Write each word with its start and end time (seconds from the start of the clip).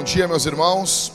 Bom 0.00 0.04
dia, 0.04 0.26
meus 0.26 0.46
irmãos. 0.46 1.12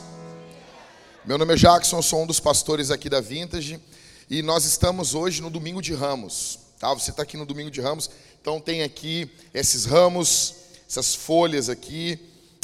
Meu 1.24 1.36
nome 1.36 1.54
é 1.54 1.56
Jackson, 1.56 2.00
sou 2.02 2.22
um 2.22 2.26
dos 2.26 2.38
pastores 2.38 2.90
aqui 2.90 3.08
da 3.08 3.20
Vintage 3.20 3.80
e 4.28 4.42
nós 4.42 4.64
estamos 4.64 5.14
hoje 5.14 5.40
no 5.40 5.48
Domingo 5.48 5.80
de 5.80 5.94
Ramos. 5.94 6.58
Tá? 6.78 6.92
Você 6.92 7.10
está 7.10 7.22
aqui 7.22 7.36
no 7.36 7.46
Domingo 7.46 7.70
de 7.70 7.80
Ramos, 7.80 8.10
então 8.40 8.60
tem 8.60 8.82
aqui 8.82 9.30
esses 9.54 9.84
ramos, 9.84 10.54
essas 10.88 11.14
folhas 11.14 11.68
aqui 11.68 12.18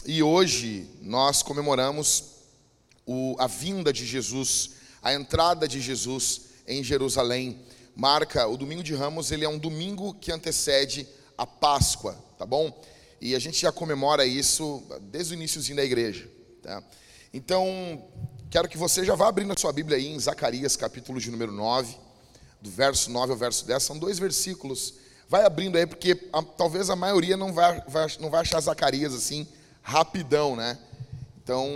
e 0.04 0.22
hoje 0.22 0.88
nós 1.00 1.42
comemoramos 1.42 2.24
o, 3.06 3.36
a 3.38 3.46
vinda 3.46 3.92
de 3.92 4.04
Jesus, 4.04 4.72
a 5.00 5.14
entrada 5.14 5.68
de 5.68 5.80
Jesus 5.80 6.42
em 6.66 6.82
Jerusalém. 6.82 7.60
Marca 7.94 8.46
o 8.48 8.56
Domingo 8.56 8.82
de 8.82 8.94
Ramos, 8.94 9.30
ele 9.30 9.44
é 9.44 9.48
um 9.48 9.58
domingo 9.58 10.14
que 10.14 10.32
antecede 10.32 11.06
a 11.38 11.46
Páscoa, 11.46 12.18
tá 12.38 12.44
bom? 12.44 12.76
E 13.20 13.36
a 13.36 13.38
gente 13.38 13.60
já 13.60 13.70
comemora 13.70 14.26
isso 14.26 14.82
desde 15.02 15.34
o 15.34 15.36
iníciozinho 15.36 15.76
da 15.76 15.84
igreja. 15.84 16.28
Tá? 16.60 16.82
Então, 17.32 18.02
quero 18.52 18.68
que 18.68 18.76
você 18.76 19.02
já 19.02 19.14
vá 19.14 19.28
abrindo 19.28 19.50
a 19.50 19.56
sua 19.58 19.72
Bíblia 19.72 19.96
aí 19.96 20.08
em 20.08 20.20
Zacarias, 20.20 20.76
capítulo 20.76 21.18
de 21.18 21.30
número 21.30 21.50
9, 21.50 21.96
do 22.60 22.70
verso 22.70 23.10
9 23.10 23.32
ao 23.32 23.38
verso 23.38 23.64
10. 23.64 23.82
São 23.82 23.98
dois 23.98 24.18
versículos. 24.18 24.92
Vai 25.26 25.42
abrindo 25.42 25.78
aí, 25.78 25.86
porque 25.86 26.28
a, 26.30 26.42
talvez 26.42 26.90
a 26.90 26.94
maioria 26.94 27.34
não 27.34 27.50
vai, 27.50 27.82
vai, 27.88 28.06
não 28.20 28.28
vai 28.28 28.42
achar 28.42 28.60
Zacarias 28.60 29.14
assim, 29.14 29.48
rapidão, 29.80 30.54
né? 30.54 30.78
Então, 31.42 31.66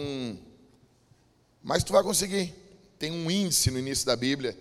mas 1.63 1.83
tu 1.83 1.95
vai 1.95 2.03
conseguir. 2.03 2.55
Tem 2.99 3.11
um 3.11 3.31
índice 3.31 3.71
no 3.71 3.79
início 3.79 4.05
da 4.05 4.15
Bíblia. 4.15 4.55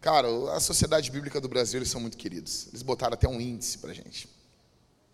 Cara, 0.00 0.26
a 0.56 0.58
Sociedade 0.58 1.08
Bíblica 1.08 1.40
do 1.40 1.48
Brasil, 1.48 1.78
eles 1.78 1.88
são 1.88 2.00
muito 2.00 2.16
queridos. 2.16 2.66
Eles 2.66 2.82
botaram 2.82 3.14
até 3.14 3.28
um 3.28 3.40
índice 3.40 3.78
pra 3.78 3.94
gente. 3.94 4.28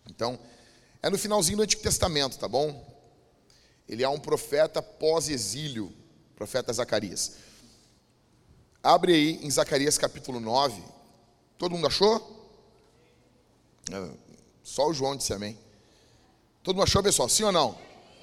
Então, 0.09 0.39
é 1.03 1.09
no 1.09 1.19
finalzinho 1.19 1.57
do 1.57 1.63
Antigo 1.63 1.83
Testamento, 1.83 2.39
tá 2.39 2.47
bom? 2.47 2.83
Ele 3.87 4.03
é 4.03 4.09
um 4.09 4.19
profeta 4.19 4.81
pós-exílio, 4.81 5.93
profeta 6.35 6.71
Zacarias. 6.73 7.33
Abre 8.83 9.13
aí 9.13 9.39
em 9.41 9.49
Zacarias 9.49 9.97
capítulo 9.97 10.39
9. 10.39 10.81
Todo 11.57 11.71
mundo 11.71 11.87
achou? 11.87 12.35
É, 13.91 14.09
só 14.63 14.87
o 14.87 14.93
João 14.93 15.15
disse 15.15 15.33
amém. 15.33 15.57
Todo 16.63 16.75
mundo 16.75 16.85
achou, 16.85 17.01
pessoal? 17.01 17.29
Sim 17.29 17.43
ou 17.43 17.51
não? 17.51 17.77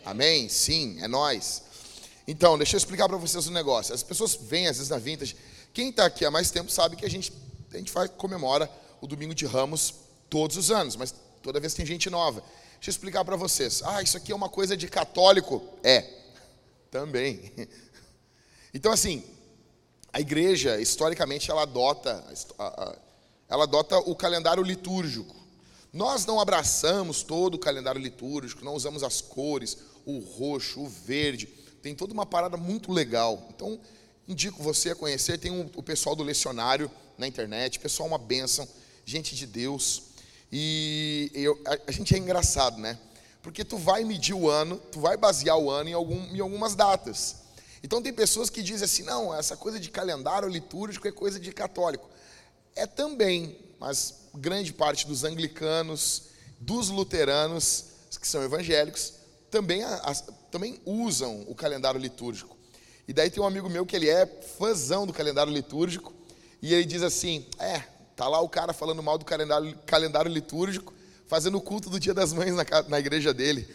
Amém? 0.05 0.49
Sim, 0.49 1.03
é 1.03 1.09
nós. 1.09 1.63
Então, 2.27 2.57
deixa 2.57 2.77
eu 2.77 2.79
explicar 2.79 3.09
para 3.09 3.17
vocês 3.17 3.47
um 3.47 3.53
negócio. 3.53 3.95
As 3.95 4.03
pessoas 4.03 4.35
vêm 4.35 4.69
às 4.69 4.77
vezes 4.77 4.91
na 4.91 4.99
Vintage. 4.99 5.37
Quem 5.73 5.91
está 5.91 6.07
aqui 6.07 6.25
há 6.25 6.31
mais 6.31 6.51
tempo 6.51 6.71
sabe 6.71 6.97
que 6.97 7.05
a 7.05 7.11
gente, 7.11 7.33
a 7.73 7.77
gente 7.77 7.91
faz, 7.91 8.11
comemora 8.17 8.71
o 9.01 9.07
Domingo 9.07 9.35
de 9.35 9.47
Ramos 9.47 9.95
todos 10.29 10.57
os 10.57 10.71
anos, 10.71 10.97
mas 10.97 11.15
toda 11.43 11.61
vez 11.61 11.75
tem 11.75 11.85
gente 11.85 12.09
nova. 12.11 12.41
Deixa 12.75 12.91
eu 12.91 12.93
explicar 12.93 13.25
para 13.25 13.37
vocês. 13.37 13.83
Ah, 13.85 14.03
isso 14.03 14.17
aqui 14.17 14.33
é 14.33 14.35
uma 14.35 14.49
coisa 14.49 14.77
de 14.77 14.89
católico? 14.89 15.63
É, 15.83 16.09
também. 16.91 17.53
Então, 18.75 18.93
assim, 18.93 19.23
a 20.13 20.21
igreja, 20.21 20.81
historicamente, 20.81 21.51
ela 21.51 21.63
adota, 21.63 22.25
ela 23.49 23.65
adota 23.65 23.99
o 23.99 24.15
calendário 24.15 24.63
litúrgico. 24.63 25.35
Nós 25.93 26.25
não 26.25 26.41
abraçamos 26.41 27.23
todo 27.23 27.55
o 27.55 27.59
calendário 27.59 28.01
litúrgico, 28.01 28.65
não 28.65 28.75
usamos 28.75 29.03
as 29.03 29.21
cores, 29.21 29.79
o 30.07 30.19
roxo, 30.19 30.81
o 30.81 30.89
verde. 30.89 31.47
Tem 31.83 31.95
toda 31.95 32.15
uma 32.15 32.25
parada 32.25 32.57
muito 32.57 32.91
legal. 32.91 33.47
Então, 33.55 33.79
indico 34.27 34.63
você 34.63 34.91
a 34.91 34.95
conhecer. 34.95 35.39
Tem 35.39 35.51
o 35.75 35.83
pessoal 35.83 36.17
do 36.17 36.23
lecionário 36.23 36.91
na 37.19 37.27
internet, 37.27 37.79
pessoal 37.79 38.09
uma 38.09 38.19
bênção, 38.19 38.67
gente 39.05 39.35
de 39.35 39.47
Deus. 39.47 40.03
E 40.51 41.31
eu, 41.35 41.61
a, 41.67 41.79
a, 41.89 41.93
gente 41.93 42.15
é 42.15 42.19
engraçado, 42.19 42.79
né? 42.79 42.99
Porque 43.43 43.65
tu 43.65 43.77
vai 43.77 44.05
medir 44.05 44.35
o 44.35 44.49
ano, 44.49 44.77
tu 44.91 45.01
vai 45.01 45.17
basear 45.17 45.59
o 45.59 45.71
ano 45.71 45.91
em, 45.91 45.95
algum, 45.95 46.35
em 46.35 46.41
algumas 46.41 46.75
datas. 46.75 47.42
Então 47.83 48.03
tem 48.03 48.13
pessoas 48.13 48.49
que 48.49 48.63
dizem 48.63 48.85
assim, 48.85 49.03
não, 49.03 49.35
essa 49.35 49.57
coisa 49.57 49.79
de 49.81 49.91
calendário 49.91 50.49
litúrgico 50.49 51.09
é 51.09 51.13
coisa 51.13 51.39
de 51.39 51.53
católico. 51.53 52.09
É 52.75 52.87
também, 52.87 53.59
mas 53.79 54.15
grande 54.35 54.73
parte 54.73 55.07
dos 55.07 55.25
anglicanos, 55.25 56.25
dos 56.61 56.89
luteranos, 56.89 57.87
que 58.21 58.29
são 58.29 58.43
evangélicos, 58.43 59.15
também, 59.51 59.83
também 60.51 60.81
usam 60.87 61.45
o 61.49 61.55
calendário 61.55 62.01
litúrgico. 62.01 62.57
E 63.07 63.13
daí 63.13 63.31
tem 63.31 63.43
um 63.43 63.47
amigo 63.47 63.69
meu 63.69 63.85
que 63.85 63.97
ele 63.97 64.09
é 64.09 64.25
fãzão 64.27 65.07
do 65.07 65.13
calendário 65.13 65.53
litúrgico, 65.53 66.15
e 66.63 66.73
ele 66.73 66.85
diz 66.85 67.03
assim, 67.03 67.45
é, 67.59 67.83
Tá 68.17 68.29
lá 68.29 68.41
o 68.41 68.49
cara 68.49 68.73
falando 68.73 69.03
mal 69.03 69.17
do 69.17 69.25
calendário, 69.25 69.77
calendário 69.87 70.31
litúrgico, 70.31 70.93
fazendo 71.27 71.57
o 71.57 71.61
culto 71.61 71.89
do 71.89 71.99
Dia 71.99 72.13
das 72.13 72.33
Mães 72.33 72.55
na, 72.55 72.65
na 72.89 73.01
igreja 73.01 73.33
dele. 73.33 73.67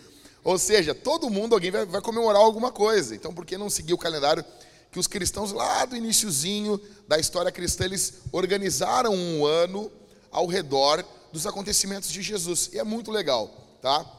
Ou 0.48 0.58
seja, 0.58 0.96
todo 0.96 1.30
mundo, 1.30 1.56
alguém 1.56 1.72
vai, 1.72 1.86
vai, 1.86 2.00
comemorar 2.00 2.42
alguma 2.42 2.72
coisa. 2.72 3.14
Então, 3.14 3.34
por 3.34 3.46
que 3.46 3.58
não 3.58 3.70
seguir 3.70 3.94
o 3.94 3.98
calendário 3.98 4.46
que 4.90 4.98
os 4.98 5.06
cristãos 5.06 5.52
lá 5.52 5.84
do 5.84 5.94
iníciozinho 5.94 6.80
da 7.06 7.20
história 7.20 7.52
cristã, 7.52 7.84
eles 7.84 8.22
organizaram 8.32 9.14
um 9.14 9.46
ano 9.46 9.92
ao 10.32 10.48
redor 10.48 11.04
dos 11.34 11.46
acontecimentos 11.46 12.10
de 12.10 12.22
Jesus. 12.22 12.70
E 12.72 12.80
é 12.80 12.84
muito 12.86 13.12
legal, 13.12 13.50
tá? 13.82 14.10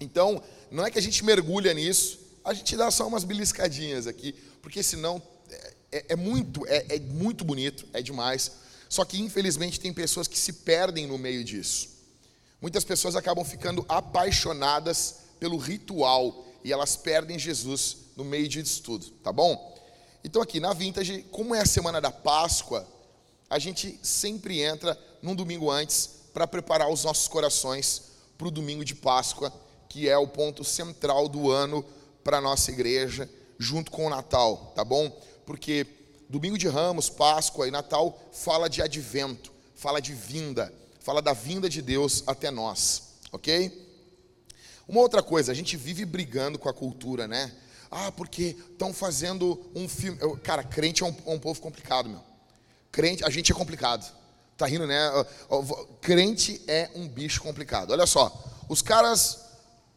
Então, 0.00 0.40
não 0.70 0.86
é 0.86 0.92
que 0.92 0.98
a 1.00 1.02
gente 1.02 1.24
mergulha 1.24 1.74
nisso, 1.74 2.20
a 2.44 2.54
gente 2.54 2.76
dá 2.76 2.88
só 2.92 3.08
umas 3.08 3.24
beliscadinhas 3.24 4.06
aqui, 4.06 4.32
porque 4.62 4.80
senão 4.80 5.20
é, 5.90 6.04
é, 6.10 6.14
muito, 6.14 6.64
é, 6.68 6.86
é 6.88 7.00
muito 7.00 7.44
bonito, 7.44 7.84
é 7.92 8.00
demais. 8.00 8.52
Só 8.88 9.04
que 9.04 9.20
infelizmente 9.20 9.80
tem 9.80 9.92
pessoas 9.92 10.28
que 10.28 10.38
se 10.38 10.52
perdem 10.52 11.08
no 11.08 11.18
meio 11.18 11.42
disso. 11.42 11.88
Muitas 12.60 12.84
pessoas 12.84 13.16
acabam 13.16 13.44
ficando 13.44 13.84
apaixonadas 13.88 15.23
pelo 15.38 15.56
ritual 15.56 16.44
e 16.62 16.72
elas 16.72 16.96
perdem 16.96 17.38
Jesus 17.38 17.98
no 18.16 18.24
meio 18.24 18.48
disso 18.48 18.82
tudo, 18.82 19.06
tá 19.22 19.32
bom? 19.32 19.74
Então 20.22 20.40
aqui 20.40 20.58
na 20.60 20.72
Vintage, 20.72 21.22
como 21.30 21.54
é 21.54 21.60
a 21.60 21.66
semana 21.66 22.00
da 22.00 22.10
Páscoa, 22.10 22.86
a 23.50 23.58
gente 23.58 23.98
sempre 24.02 24.60
entra 24.60 24.98
num 25.20 25.34
domingo 25.34 25.70
antes 25.70 26.10
para 26.32 26.46
preparar 26.46 26.90
os 26.90 27.04
nossos 27.04 27.28
corações 27.28 28.14
para 28.38 28.48
o 28.48 28.50
domingo 28.50 28.84
de 28.84 28.94
Páscoa, 28.94 29.52
que 29.88 30.08
é 30.08 30.16
o 30.16 30.26
ponto 30.26 30.64
central 30.64 31.28
do 31.28 31.50
ano 31.50 31.84
para 32.22 32.38
a 32.38 32.40
nossa 32.40 32.70
igreja, 32.70 33.28
junto 33.58 33.90
com 33.90 34.06
o 34.06 34.10
Natal, 34.10 34.72
tá 34.74 34.84
bom? 34.84 35.10
Porque 35.44 35.86
Domingo 36.28 36.58
de 36.58 36.66
Ramos, 36.66 37.08
Páscoa 37.10 37.68
e 37.68 37.70
Natal 37.70 38.18
fala 38.32 38.68
de 38.68 38.82
advento, 38.82 39.52
fala 39.74 40.00
de 40.00 40.14
vinda, 40.14 40.72
fala 41.00 41.20
da 41.20 41.32
vinda 41.32 41.68
de 41.68 41.82
Deus 41.82 42.24
até 42.26 42.50
nós, 42.50 43.14
ok? 43.30 43.83
Uma 44.86 45.00
outra 45.00 45.22
coisa, 45.22 45.50
a 45.50 45.54
gente 45.54 45.76
vive 45.76 46.04
brigando 46.04 46.58
com 46.58 46.68
a 46.68 46.74
cultura, 46.74 47.26
né? 47.26 47.52
Ah, 47.90 48.10
porque 48.10 48.56
estão 48.70 48.92
fazendo 48.92 49.64
um 49.74 49.88
filme. 49.88 50.18
Cara, 50.42 50.62
crente 50.62 51.02
é 51.02 51.06
um, 51.06 51.14
um, 51.26 51.38
povo 51.38 51.60
complicado, 51.60 52.08
meu. 52.08 52.20
Crente, 52.90 53.24
a 53.24 53.30
gente 53.30 53.52
é 53.52 53.54
complicado. 53.54 54.12
Tá 54.56 54.66
rindo, 54.66 54.86
né? 54.86 55.10
Crente 56.00 56.60
é 56.66 56.90
um 56.94 57.08
bicho 57.08 57.40
complicado. 57.40 57.92
Olha 57.92 58.06
só, 58.06 58.32
os 58.68 58.82
caras 58.82 59.44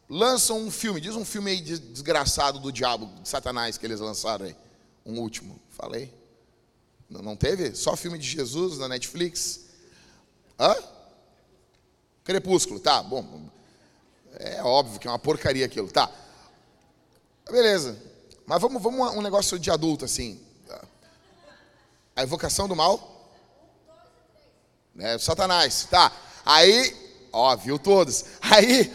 lançam 0.08 0.58
um 0.58 0.70
filme, 0.70 1.00
diz 1.00 1.14
um 1.14 1.24
filme 1.24 1.50
aí 1.50 1.60
desgraçado 1.60 2.58
do 2.58 2.72
diabo, 2.72 3.06
de 3.22 3.28
Satanás 3.28 3.76
que 3.76 3.84
eles 3.84 4.00
lançaram 4.00 4.46
aí. 4.46 4.56
Um 5.04 5.20
último, 5.20 5.60
falei. 5.70 6.14
Não 7.10 7.36
teve? 7.36 7.74
Só 7.74 7.96
filme 7.96 8.18
de 8.18 8.28
Jesus 8.28 8.78
na 8.78 8.88
Netflix? 8.88 9.66
Hã? 10.58 10.76
Crepúsculo, 12.22 12.78
tá, 12.78 13.02
bom. 13.02 13.48
É 14.38 14.62
óbvio 14.62 15.00
que 15.00 15.08
é 15.08 15.10
uma 15.10 15.18
porcaria 15.18 15.66
aquilo, 15.66 15.90
tá. 15.90 16.08
Beleza. 17.50 18.00
Mas 18.46 18.62
vamos, 18.62 18.80
vamos 18.80 19.14
um 19.16 19.20
negócio 19.20 19.58
de 19.58 19.70
adulto, 19.70 20.04
assim. 20.04 20.40
A 22.14 22.22
evocação 22.22 22.68
do 22.68 22.76
mal? 22.76 23.16
É, 24.96 25.18
Satanás, 25.18 25.86
tá. 25.90 26.12
Aí, 26.46 27.28
ó, 27.32 27.54
viu 27.56 27.78
todos. 27.78 28.24
Aí, 28.40 28.94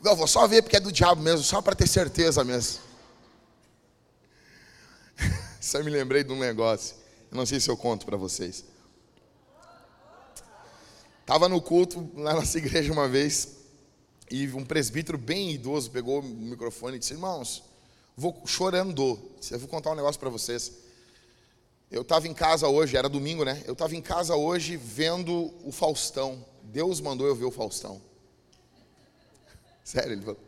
não, 0.00 0.14
vou 0.14 0.28
só 0.28 0.46
ver 0.46 0.62
porque 0.62 0.76
é 0.76 0.80
do 0.80 0.92
diabo 0.92 1.20
mesmo, 1.20 1.44
só 1.44 1.60
para 1.60 1.74
ter 1.74 1.88
certeza 1.88 2.44
mesmo. 2.44 2.80
Só 5.60 5.82
me 5.82 5.90
lembrei 5.90 6.22
de 6.22 6.32
um 6.32 6.38
negócio. 6.38 6.94
Eu 7.30 7.36
não 7.36 7.44
sei 7.44 7.58
se 7.58 7.68
eu 7.68 7.76
conto 7.76 8.06
para 8.06 8.16
vocês. 8.16 8.64
Estava 11.20 11.48
no 11.48 11.60
culto 11.60 12.08
na 12.14 12.32
nossa 12.32 12.56
igreja 12.56 12.92
uma 12.92 13.08
vez 13.08 13.57
e 14.30 14.46
um 14.52 14.64
presbítero 14.64 15.16
bem 15.16 15.52
idoso 15.52 15.90
pegou 15.90 16.20
o 16.20 16.22
microfone 16.22 16.96
e 16.96 16.98
disse: 16.98 17.14
Irmãos, 17.14 17.62
vou 18.16 18.42
chorando. 18.46 19.18
Eu 19.50 19.58
vou 19.58 19.68
contar 19.68 19.92
um 19.92 19.94
negócio 19.94 20.20
para 20.20 20.30
vocês. 20.30 20.72
Eu 21.90 22.02
estava 22.02 22.28
em 22.28 22.34
casa 22.34 22.68
hoje, 22.68 22.96
era 22.96 23.08
domingo, 23.08 23.44
né? 23.44 23.62
Eu 23.66 23.72
estava 23.72 23.96
em 23.96 24.02
casa 24.02 24.36
hoje 24.36 24.76
vendo 24.76 25.52
o 25.64 25.72
Faustão. 25.72 26.44
Deus 26.62 27.00
mandou 27.00 27.26
eu 27.26 27.34
ver 27.34 27.46
o 27.46 27.50
Faustão. 27.50 28.00
Sério, 29.82 30.12
ele 30.12 30.20
falou. 30.20 30.40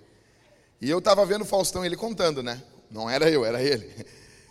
E 0.81 0.91
eu 0.91 0.99
estava 0.99 1.25
vendo 1.25 1.43
o 1.43 1.47
Faustão, 1.47 1.85
ele 1.85 1.97
contando, 1.97 2.43
né? 2.43 2.63
Não 2.91 3.09
era 3.09 3.31
eu, 3.31 3.45
era 3.45 3.63
ele. 3.63 3.91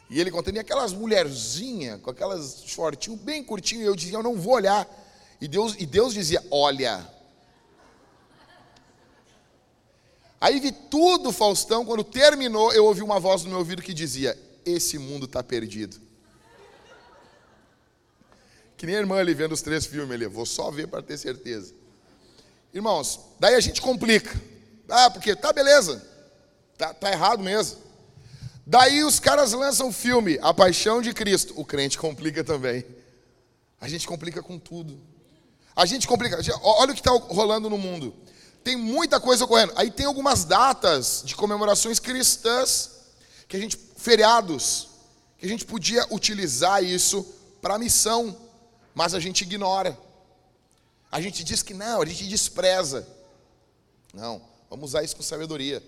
E 0.10 0.20
ele 0.20 0.32
contando, 0.32 0.56
e 0.56 0.60
aquelas 0.60 0.92
mulherzinhas, 0.92 2.02
com 2.02 2.10
aquelas 2.10 2.64
shortinho 2.66 3.16
bem 3.16 3.44
curtinho, 3.44 3.84
e 3.84 3.86
eu 3.86 3.96
dizia, 3.96 4.18
eu 4.18 4.24
não 4.24 4.36
vou 4.36 4.54
olhar. 4.54 4.88
E 5.40 5.48
Deus, 5.48 5.76
e 5.78 5.86
Deus 5.86 6.14
dizia, 6.14 6.44
olha. 6.50 7.08
Aí 10.42 10.60
vi 10.60 10.72
tudo, 10.72 11.32
Faustão, 11.32 11.86
quando 11.86 12.04
terminou, 12.04 12.72
eu 12.72 12.86
ouvi 12.86 13.02
uma 13.02 13.20
voz 13.20 13.44
no 13.44 13.50
meu 13.50 13.60
ouvido 13.60 13.82
que 13.82 13.94
dizia, 13.94 14.38
esse 14.66 14.98
mundo 14.98 15.26
está 15.26 15.44
perdido. 15.44 16.00
Que 18.78 18.86
nem 18.86 18.96
a 18.96 19.00
irmã 19.00 19.18
ali 19.18 19.34
vendo 19.34 19.52
os 19.52 19.62
três 19.62 19.86
filmes 19.86 20.12
ali, 20.12 20.26
vou 20.26 20.46
só 20.46 20.72
ver 20.72 20.88
para 20.88 21.02
ter 21.02 21.18
certeza. 21.18 21.74
Irmãos, 22.74 23.20
daí 23.40 23.56
a 23.56 23.60
gente 23.60 23.82
complica. 23.82 24.40
Ah, 24.88 25.10
porque 25.10 25.36
tá 25.36 25.52
beleza, 25.52 26.02
tá, 26.78 26.94
tá 26.94 27.12
errado 27.12 27.44
mesmo. 27.44 27.78
Daí 28.66 29.04
os 29.04 29.20
caras 29.20 29.52
lançam 29.52 29.90
o 29.90 29.92
filme 29.92 30.38
A 30.42 30.54
Paixão 30.54 31.02
de 31.02 31.12
Cristo. 31.14 31.54
O 31.58 31.66
crente 31.66 31.98
complica 31.98 32.44
também. 32.44 32.86
A 33.82 33.88
gente 33.88 34.08
complica 34.08 34.44
com 34.44 34.60
tudo. 34.60 35.00
A 35.76 35.86
gente 35.86 36.08
complica. 36.08 36.40
Olha 36.62 36.92
o 36.92 36.94
que 36.94 37.02
está 37.02 37.12
rolando 37.12 37.70
no 37.70 37.78
mundo. 37.78 38.14
Tem 38.64 38.76
muita 38.76 39.20
coisa 39.20 39.46
ocorrendo. 39.46 39.74
Aí 39.76 39.90
tem 39.90 40.06
algumas 40.06 40.44
datas 40.44 41.22
de 41.26 41.36
comemorações 41.36 42.00
cristãs 42.00 42.92
que 43.48 43.58
a 43.58 43.60
gente 43.60 43.78
feriados 43.98 44.90
que 45.40 45.46
a 45.46 45.50
gente 45.50 45.66
podia 45.66 46.06
utilizar 46.12 46.84
isso 46.84 47.26
para 47.62 47.80
missão, 47.80 48.38
mas 48.94 49.14
a 49.14 49.20
gente 49.20 49.42
ignora. 49.42 49.98
A 51.10 51.22
gente 51.22 51.46
diz 51.46 51.64
que 51.64 51.74
não, 51.74 52.02
a 52.02 52.06
gente 52.06 52.28
despreza. 52.28 53.08
Não, 54.14 54.42
vamos 54.70 54.90
usar 54.90 55.02
isso 55.02 55.16
com 55.16 55.24
sabedoria. 55.24 55.82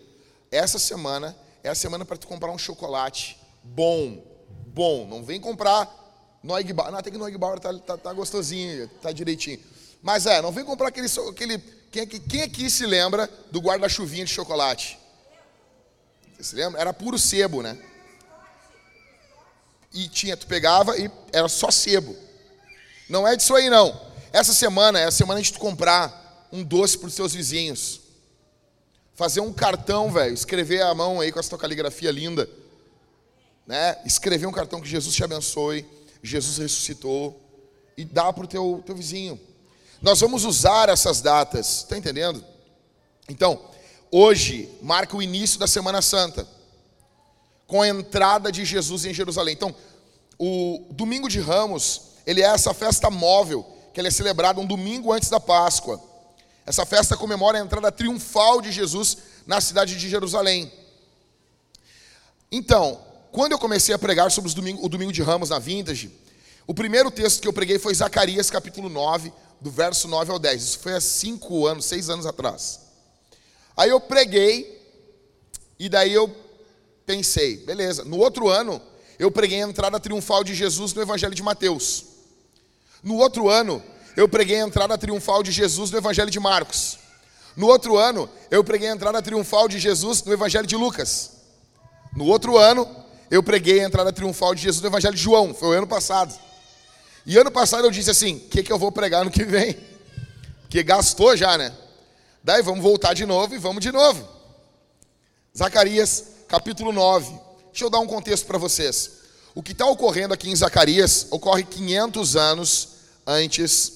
Essa 0.50 0.79
semana 0.79 1.35
é 1.62 1.69
a 1.69 1.75
semana 1.75 2.06
para 2.06 2.18
tu 2.18 2.27
comprar 2.27 2.50
um 2.50 2.57
chocolate 2.57 3.38
bom, 3.62 4.23
bom. 4.68 5.06
Não 5.06 5.21
vem 5.21 5.39
comprar 5.39 6.00
Neugbauer. 6.41 6.91
Não, 6.91 7.00
até 7.00 7.12
que 7.12 7.18
Neugbauer 7.18 7.59
tá, 7.59 7.77
tá, 7.77 7.97
tá 7.97 8.13
gostosinho, 8.13 8.88
tá 9.01 9.12
direitinho. 9.12 9.59
Mas 10.01 10.25
é, 10.25 10.41
não 10.41 10.51
vem 10.51 10.63
comprar 10.63 10.88
aquele. 10.88 11.07
aquele 11.29 11.62
quem, 11.91 12.03
aqui, 12.03 12.19
quem 12.21 12.41
aqui 12.41 12.69
se 12.69 12.85
lembra 12.85 13.29
do 13.51 13.59
guarda-chuvinha 13.59 14.23
de 14.23 14.31
chocolate? 14.31 14.97
Você 16.38 16.43
se 16.43 16.55
lembra? 16.55 16.79
Era 16.79 16.93
puro 16.93 17.19
sebo, 17.19 17.61
né? 17.61 17.77
E 19.93 20.07
tinha, 20.07 20.38
tu 20.38 20.47
pegava 20.47 20.97
e 20.97 21.11
era 21.33 21.49
só 21.49 21.69
sebo. 21.69 22.15
Não 23.09 23.27
é 23.27 23.35
disso 23.35 23.53
aí, 23.53 23.69
não. 23.69 23.99
Essa 24.31 24.53
semana 24.53 24.99
é 24.99 25.05
a 25.05 25.11
semana 25.11 25.41
de 25.41 25.51
tu 25.51 25.59
comprar 25.59 26.47
um 26.49 26.63
doce 26.63 26.97
para 26.97 27.07
os 27.07 27.13
seus 27.13 27.33
vizinhos. 27.33 27.99
Fazer 29.13 29.41
um 29.41 29.51
cartão, 29.51 30.09
velho. 30.09 30.33
Escrever 30.33 30.81
a 30.83 30.95
mão 30.95 31.19
aí 31.19 31.29
com 31.29 31.39
essa 31.39 31.49
tua 31.49 31.59
caligrafia 31.59 32.09
linda. 32.09 32.49
Né? 33.67 33.97
Escrever 34.05 34.45
um 34.45 34.51
cartão 34.53 34.79
que 34.79 34.87
Jesus 34.87 35.13
te 35.13 35.25
abençoe. 35.25 35.85
Jesus 36.23 36.57
ressuscitou. 36.57 37.37
E 37.97 38.05
dá 38.05 38.31
para 38.31 38.45
o 38.45 38.47
teu, 38.47 38.81
teu 38.85 38.95
vizinho. 38.95 39.37
Nós 40.01 40.19
vamos 40.19 40.45
usar 40.45 40.89
essas 40.89 41.21
datas, 41.21 41.77
está 41.77 41.95
entendendo? 41.95 42.44
Então, 43.30 43.62
hoje 44.12 44.68
marca 44.81 45.15
o 45.15 45.21
início 45.21 45.59
da 45.59 45.68
Semana 45.68 46.01
Santa, 46.01 46.48
com 47.68 47.83
a 47.83 47.88
entrada 47.88 48.51
de 48.51 48.65
Jesus 48.65 49.06
em 49.06 49.13
Jerusalém. 49.13 49.53
Então, 49.53 49.75
o 50.39 50.88
domingo 50.89 51.30
de 51.30 51.39
Ramos, 51.39 52.01
ele 52.25 52.42
é 52.42 52.45
essa 52.45 52.74
festa 52.74 53.12
móvel, 53.12 53.63
que 53.94 54.01
ele 54.01 54.07
é 54.07 54.12
celebrada 54.12 54.59
um 54.59 54.65
domingo 54.65 55.13
antes 55.13 55.30
da 55.30 55.39
Páscoa. 55.39 56.01
Essa 56.65 56.83
festa 56.83 57.15
comemora 57.15 57.59
a 57.59 57.62
entrada 57.62 57.92
triunfal 57.92 58.59
de 58.59 58.71
Jesus 58.71 59.18
na 59.45 59.62
cidade 59.62 59.95
de 59.95 60.09
Jerusalém. 60.09 60.71
Então, 62.51 63.00
quando 63.31 63.51
eu 63.51 63.59
comecei 63.59 63.94
a 63.94 64.00
pregar 64.00 64.31
sobre 64.31 64.51
o 64.51 64.89
domingo 64.89 65.13
de 65.13 65.21
Ramos 65.21 65.51
na 65.51 65.59
Vintage, 65.59 66.12
o 66.67 66.73
primeiro 66.73 67.11
texto 67.11 67.41
que 67.41 67.47
eu 67.47 67.53
preguei 67.53 67.79
foi 67.79 67.93
Zacarias 67.93 68.49
capítulo 68.49 68.89
9, 68.89 69.31
do 69.59 69.69
verso 69.69 70.07
9 70.07 70.31
ao 70.31 70.39
10. 70.39 70.63
Isso 70.63 70.79
foi 70.79 70.93
há 70.93 71.01
cinco 71.01 71.65
anos, 71.67 71.85
seis 71.85 72.09
anos 72.09 72.25
atrás. 72.25 72.81
Aí 73.77 73.89
eu 73.89 73.99
preguei, 73.99 74.79
e 75.79 75.87
daí 75.87 76.13
eu 76.13 76.33
pensei, 77.05 77.57
beleza. 77.57 78.03
No 78.03 78.17
outro 78.17 78.49
ano, 78.49 78.81
eu 79.19 79.31
preguei 79.31 79.61
a 79.61 79.67
entrada 79.67 79.99
triunfal 79.99 80.43
de 80.43 80.55
Jesus 80.55 80.93
no 80.93 81.01
Evangelho 81.01 81.35
de 81.35 81.43
Mateus. 81.43 82.05
No 83.03 83.17
outro 83.17 83.49
ano, 83.49 83.83
eu 84.15 84.27
preguei 84.27 84.61
a 84.61 84.65
entrada 84.65 84.97
triunfal 84.97 85.43
de 85.43 85.51
Jesus 85.51 85.91
no 85.91 85.97
Evangelho 85.97 86.31
de 86.31 86.39
Marcos. 86.39 86.97
No 87.55 87.67
outro 87.67 87.97
ano, 87.97 88.29
eu 88.49 88.63
preguei 88.63 88.89
a 88.89 88.93
entrada 88.93 89.21
triunfal 89.21 89.67
de 89.67 89.79
Jesus 89.79 90.23
no 90.23 90.33
Evangelho 90.33 90.67
de 90.67 90.75
Lucas. 90.75 91.31
No 92.15 92.25
outro 92.25 92.57
ano, 92.57 92.87
eu 93.29 93.41
preguei 93.41 93.79
a 93.81 93.85
entrada 93.85 94.11
triunfal 94.11 94.55
de 94.55 94.63
Jesus 94.63 94.81
no 94.81 94.89
Evangelho 94.89 95.15
de 95.15 95.21
João. 95.21 95.53
Foi 95.53 95.69
o 95.69 95.71
ano 95.71 95.87
passado. 95.87 96.33
E 97.25 97.38
ano 97.38 97.51
passado 97.51 97.85
eu 97.85 97.91
disse 97.91 98.09
assim: 98.09 98.35
o 98.38 98.50
que, 98.50 98.63
que 98.63 98.71
eu 98.71 98.79
vou 98.79 98.91
pregar 98.91 99.23
no 99.23 99.31
que 99.31 99.44
vem? 99.44 99.77
Porque 100.62 100.83
gastou 100.83 101.35
já, 101.35 101.57
né? 101.57 101.73
Daí 102.44 102.62
vamos 102.62 102.81
voltar 102.81 103.13
de 103.13 103.25
novo 103.25 103.53
e 103.53 103.57
vamos 103.57 103.81
de 103.81 103.91
novo. 103.91 104.27
Zacarias, 105.56 106.25
capítulo 106.47 106.91
9. 106.91 107.31
Deixa 107.71 107.85
eu 107.85 107.89
dar 107.89 108.00
um 108.00 108.07
contexto 108.07 108.45
para 108.45 108.57
vocês. 108.57 109.12
O 109.53 109.62
que 109.62 109.73
está 109.73 109.85
ocorrendo 109.85 110.33
aqui 110.33 110.50
em 110.50 110.56
Zacarias 110.56 111.27
ocorre 111.29 111.63
500 111.63 112.35
anos 112.35 112.88
antes 113.27 113.94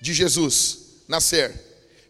de 0.00 0.14
Jesus 0.14 0.78
nascer. 1.08 1.52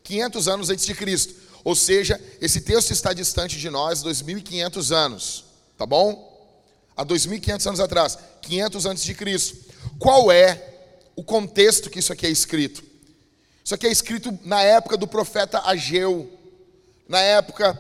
500 0.05 0.49
anos 0.49 0.71
antes 0.71 0.85
de 0.85 0.95
Cristo. 0.95 1.35
Ou 1.65 1.75
seja, 1.75 2.21
esse 2.41 2.61
texto 2.61 2.91
está 2.91 3.13
distante 3.13 3.59
de 3.59 3.71
nós 3.71 4.03
2.500 4.03 4.95
anos. 4.95 5.45
Tá 5.77 5.87
bom? 5.87 6.29
Há 6.97 7.05
2.500 7.05 7.67
anos 7.67 7.81
atrás. 7.81 8.19
500 8.43 8.87
antes 8.87 9.05
de 9.05 9.15
Cristo. 9.15 9.70
Qual 9.99 10.31
é 10.31 10.61
o 11.15 11.23
contexto 11.23 11.91
que 11.91 11.99
isso 11.99 12.13
aqui 12.13 12.27
é 12.27 12.31
escrito? 12.31 12.83
Isso 13.65 13.75
aqui 13.75 13.87
é 13.87 13.91
escrito 13.91 14.37
na 14.45 14.63
época 14.63 14.97
do 14.97 15.07
profeta 15.07 15.61
Ageu, 15.65 16.31
na 17.09 17.21
época, 17.21 17.79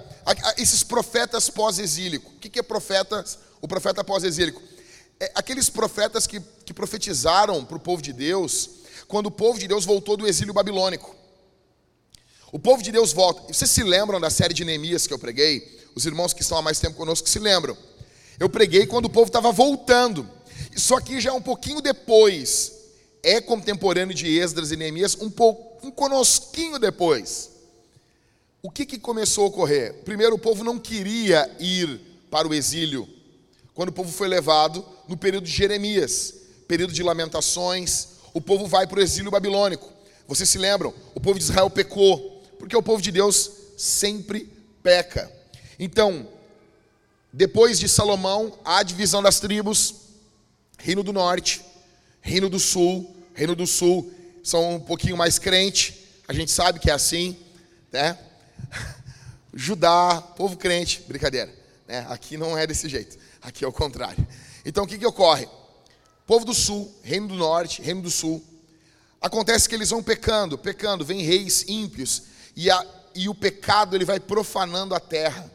esses 0.58 0.82
profetas 0.82 1.48
pós-exílico. 1.48 2.30
O 2.32 2.38
que 2.38 2.58
é 2.58 2.62
profeta, 2.62 3.24
o 3.60 3.68
profeta 3.68 4.04
pós-exílico? 4.04 4.60
É 5.18 5.30
aqueles 5.34 5.68
profetas 5.68 6.26
que, 6.26 6.40
que 6.64 6.74
profetizaram 6.74 7.64
para 7.64 7.76
o 7.76 7.80
povo 7.80 8.02
de 8.02 8.12
Deus, 8.12 8.70
quando 9.06 9.26
o 9.26 9.30
povo 9.30 9.58
de 9.58 9.68
Deus 9.68 9.84
voltou 9.84 10.16
do 10.16 10.26
exílio 10.26 10.52
babilônico. 10.52 11.14
O 12.52 12.58
povo 12.58 12.82
de 12.82 12.90
Deus 12.90 13.12
volta. 13.12 13.52
Vocês 13.52 13.70
se 13.70 13.82
lembram 13.82 14.20
da 14.20 14.30
série 14.30 14.52
de 14.52 14.64
Neemias 14.64 15.06
que 15.06 15.14
eu 15.14 15.18
preguei? 15.18 15.78
Os 15.94 16.06
irmãos 16.06 16.32
que 16.32 16.42
estão 16.42 16.58
há 16.58 16.62
mais 16.62 16.80
tempo 16.80 16.96
conosco 16.96 17.28
se 17.28 17.38
lembram. 17.38 17.76
Eu 18.38 18.48
preguei 18.48 18.86
quando 18.86 19.04
o 19.04 19.10
povo 19.10 19.26
estava 19.26 19.52
voltando. 19.52 20.28
Isso 20.72 20.94
aqui 20.94 21.20
já 21.20 21.30
é 21.30 21.32
um 21.32 21.42
pouquinho 21.42 21.80
depois. 21.80 22.72
É 23.22 23.40
contemporâneo 23.40 24.14
de 24.14 24.26
Esdras 24.38 24.72
e 24.72 24.76
Neemias, 24.76 25.16
um 25.20 25.30
pouco, 25.30 25.86
um 25.86 25.90
conosquinho 25.90 26.78
depois. 26.78 27.50
O 28.62 28.70
que, 28.70 28.84
que 28.84 28.98
começou 28.98 29.44
a 29.44 29.48
ocorrer? 29.48 29.94
Primeiro, 30.04 30.36
o 30.36 30.38
povo 30.38 30.62
não 30.62 30.78
queria 30.78 31.50
ir 31.58 32.00
para 32.30 32.46
o 32.46 32.54
exílio. 32.54 33.08
Quando 33.74 33.88
o 33.88 33.92
povo 33.92 34.10
foi 34.10 34.28
levado 34.28 34.84
no 35.08 35.16
período 35.16 35.44
de 35.44 35.52
Jeremias, 35.52 36.34
período 36.68 36.92
de 36.92 37.02
lamentações, 37.02 38.08
o 38.34 38.40
povo 38.40 38.66
vai 38.66 38.86
para 38.86 38.98
o 38.98 39.02
exílio 39.02 39.30
babilônico. 39.30 39.90
Vocês 40.28 40.48
se 40.48 40.58
lembram? 40.58 40.94
O 41.14 41.20
povo 41.20 41.38
de 41.38 41.44
Israel 41.44 41.68
pecou, 41.70 42.42
porque 42.58 42.76
o 42.76 42.82
povo 42.82 43.02
de 43.02 43.10
Deus 43.10 43.50
sempre 43.76 44.48
peca. 44.82 45.30
Então, 45.78 46.28
depois 47.32 47.78
de 47.78 47.88
Salomão, 47.88 48.52
a 48.64 48.82
divisão 48.82 49.22
das 49.22 49.40
tribos, 49.40 49.94
Reino 50.82 51.02
do 51.02 51.12
Norte, 51.12 51.62
Reino 52.20 52.48
do 52.48 52.58
Sul. 52.58 53.16
Reino 53.34 53.54
do 53.54 53.66
Sul 53.66 54.12
são 54.42 54.76
um 54.76 54.80
pouquinho 54.80 55.16
mais 55.16 55.38
crente, 55.38 56.06
a 56.26 56.32
gente 56.32 56.50
sabe 56.50 56.78
que 56.78 56.90
é 56.90 56.92
assim, 56.92 57.36
né? 57.92 58.18
Judá, 59.52 60.20
povo 60.20 60.56
crente, 60.56 61.02
brincadeira, 61.06 61.52
né? 61.86 62.06
Aqui 62.08 62.36
não 62.36 62.56
é 62.56 62.66
desse 62.66 62.88
jeito, 62.88 63.18
aqui 63.42 63.64
é 63.64 63.68
o 63.68 63.72
contrário. 63.72 64.26
Então 64.64 64.84
o 64.84 64.86
que, 64.86 64.98
que 64.98 65.06
ocorre? 65.06 65.48
Povo 66.26 66.44
do 66.44 66.54
Sul, 66.54 66.92
Reino 67.02 67.28
do 67.28 67.34
Norte, 67.34 67.82
Reino 67.82 68.02
do 68.02 68.10
Sul. 68.10 68.42
Acontece 69.20 69.68
que 69.68 69.74
eles 69.74 69.90
vão 69.90 70.02
pecando, 70.02 70.56
pecando, 70.56 71.04
vem 71.04 71.22
reis 71.22 71.64
ímpios 71.68 72.22
e, 72.56 72.70
a, 72.70 72.86
e 73.14 73.28
o 73.28 73.34
pecado 73.34 73.96
ele 73.96 74.04
vai 74.04 74.18
profanando 74.18 74.94
a 74.94 75.00
terra. 75.00 75.50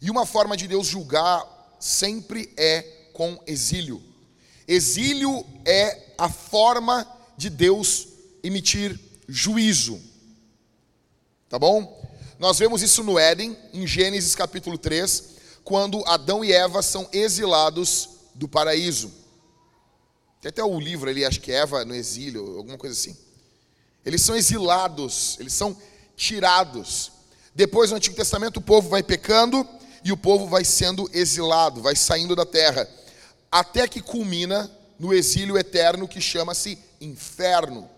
E 0.00 0.10
uma 0.10 0.24
forma 0.24 0.56
de 0.56 0.66
Deus 0.66 0.86
julgar 0.86 1.44
sempre 1.78 2.52
é 2.56 2.95
com 3.16 3.40
exílio. 3.46 4.02
Exílio 4.68 5.42
é 5.64 6.12
a 6.18 6.28
forma 6.28 7.10
de 7.34 7.48
Deus 7.48 8.08
emitir 8.42 9.00
juízo. 9.26 9.98
Tá 11.48 11.58
bom? 11.58 12.06
Nós 12.38 12.58
vemos 12.58 12.82
isso 12.82 13.02
no 13.02 13.18
Éden, 13.18 13.56
em 13.72 13.86
Gênesis 13.86 14.34
capítulo 14.34 14.76
3, 14.76 15.36
quando 15.64 16.06
Adão 16.06 16.44
e 16.44 16.52
Eva 16.52 16.82
são 16.82 17.08
exilados 17.10 18.10
do 18.34 18.46
paraíso. 18.46 19.10
Tem 20.42 20.50
até 20.50 20.62
o 20.62 20.78
livro 20.78 21.08
ali, 21.08 21.24
acho 21.24 21.40
que 21.40 21.50
Eva 21.50 21.86
no 21.86 21.94
exílio, 21.94 22.58
alguma 22.58 22.76
coisa 22.76 22.94
assim. 22.94 23.16
Eles 24.04 24.20
são 24.20 24.36
exilados, 24.36 25.38
eles 25.40 25.54
são 25.54 25.74
tirados. 26.14 27.12
Depois 27.54 27.90
no 27.90 27.96
Antigo 27.96 28.14
Testamento 28.14 28.58
o 28.58 28.62
povo 28.62 28.90
vai 28.90 29.02
pecando 29.02 29.66
e 30.04 30.12
o 30.12 30.18
povo 30.18 30.46
vai 30.46 30.66
sendo 30.66 31.08
exilado, 31.14 31.80
vai 31.80 31.96
saindo 31.96 32.36
da 32.36 32.44
terra, 32.44 32.86
até 33.50 33.86
que 33.86 34.00
culmina 34.00 34.70
no 34.98 35.12
exílio 35.12 35.58
eterno 35.58 36.08
que 36.08 36.20
chama-se 36.20 36.78
inferno. 37.00 37.88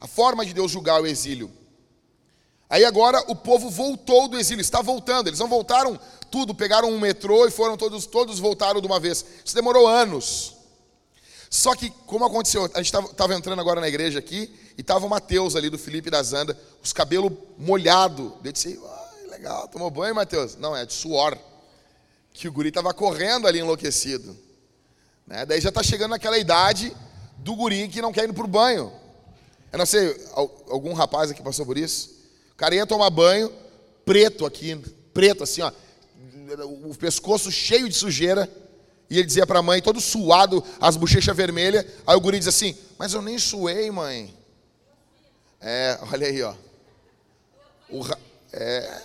A 0.00 0.06
forma 0.06 0.44
de 0.44 0.52
Deus 0.52 0.70
julgar 0.70 1.00
o 1.00 1.06
exílio. 1.06 1.50
Aí 2.68 2.84
agora 2.84 3.22
o 3.28 3.36
povo 3.36 3.70
voltou 3.70 4.28
do 4.28 4.38
exílio, 4.38 4.60
está 4.60 4.82
voltando. 4.82 5.28
Eles 5.28 5.38
não 5.38 5.48
voltaram 5.48 5.98
tudo, 6.30 6.54
pegaram 6.54 6.90
um 6.90 6.98
metrô 6.98 7.46
e 7.46 7.50
foram 7.50 7.76
todos, 7.76 8.06
todos 8.06 8.38
voltaram 8.38 8.80
de 8.80 8.86
uma 8.86 8.98
vez. 8.98 9.24
Isso 9.44 9.54
demorou 9.54 9.86
anos. 9.86 10.54
Só 11.48 11.76
que, 11.76 11.88
como 12.06 12.24
aconteceu, 12.24 12.68
a 12.74 12.82
gente 12.82 12.92
estava 12.92 13.32
entrando 13.32 13.60
agora 13.60 13.80
na 13.80 13.86
igreja 13.86 14.18
aqui, 14.18 14.52
e 14.76 14.80
estava 14.80 15.06
o 15.06 15.08
Mateus 15.08 15.54
ali 15.54 15.70
do 15.70 15.78
Felipe 15.78 16.10
da 16.10 16.20
Zanda, 16.20 16.58
os 16.82 16.92
cabelos 16.92 17.32
molhados. 17.56 18.32
Eu 18.42 18.50
disse, 18.50 18.80
ah, 18.84 19.30
legal, 19.30 19.68
tomou 19.68 19.88
banho, 19.88 20.16
Mateus? 20.16 20.56
Não, 20.56 20.74
é 20.74 20.84
de 20.84 20.92
suor. 20.92 21.38
Que 22.34 22.48
o 22.48 22.52
guri 22.52 22.68
estava 22.68 22.92
correndo 22.92 23.48
ali 23.48 23.60
enlouquecido. 23.60 24.36
Né? 25.26 25.46
Daí 25.46 25.60
já 25.62 25.70
está 25.70 25.82
chegando 25.82 26.10
naquela 26.10 26.36
idade 26.36 26.94
do 27.38 27.56
guri 27.56 27.88
que 27.88 28.02
não 28.02 28.12
quer 28.12 28.28
ir 28.28 28.32
para 28.34 28.44
o 28.44 28.48
banho. 28.48 28.92
Eu 29.72 29.78
não 29.78 29.86
sei, 29.86 30.14
algum 30.68 30.92
rapaz 30.92 31.30
aqui 31.30 31.42
passou 31.42 31.64
por 31.64 31.78
isso? 31.78 32.10
O 32.52 32.56
cara 32.56 32.74
ia 32.74 32.86
tomar 32.86 33.10
banho, 33.10 33.52
preto 34.04 34.46
aqui, 34.46 34.80
preto 35.12 35.42
assim, 35.42 35.62
ó, 35.62 35.72
o 36.84 36.94
pescoço 36.94 37.50
cheio 37.50 37.88
de 37.88 37.94
sujeira, 37.94 38.48
e 39.10 39.18
ele 39.18 39.26
dizia 39.26 39.46
para 39.46 39.58
a 39.58 39.62
mãe, 39.62 39.82
todo 39.82 40.00
suado, 40.00 40.62
as 40.80 40.96
bochechas 40.96 41.36
vermelhas, 41.36 41.86
aí 42.06 42.16
o 42.16 42.20
guri 42.20 42.38
diz 42.38 42.48
assim, 42.48 42.76
mas 42.98 43.14
eu 43.14 43.22
nem 43.22 43.38
suei, 43.38 43.90
mãe. 43.90 44.32
É, 45.60 45.98
olha 46.12 46.26
aí, 46.26 46.42
ó. 46.42 46.54
O, 47.90 48.04
é, 48.52 49.02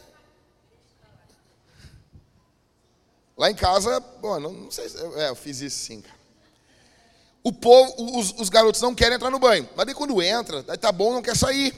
Lá 3.40 3.50
em 3.50 3.56
casa, 3.56 4.02
bom, 4.22 4.38
não, 4.38 4.52
não 4.52 4.70
sei 4.70 4.90
se. 4.90 4.98
É, 5.16 5.30
eu 5.30 5.36
fiz 5.36 5.62
isso 5.62 5.80
sim, 5.80 6.02
cara. 6.02 6.20
O 7.42 7.54
povo, 7.54 8.20
os, 8.20 8.34
os, 8.38 8.50
garotos 8.50 8.82
não 8.82 8.94
querem 8.94 9.16
entrar 9.16 9.32
no 9.32 9.40
banho. 9.40 9.68
Mas 9.78 9.86
daí 9.86 9.96
quando 9.96 10.22
entra, 10.22 10.62
daí 10.62 10.78
tá 10.78 10.92
bom, 10.92 11.14
não 11.14 11.22
quer 11.22 11.38
sair. 11.38 11.74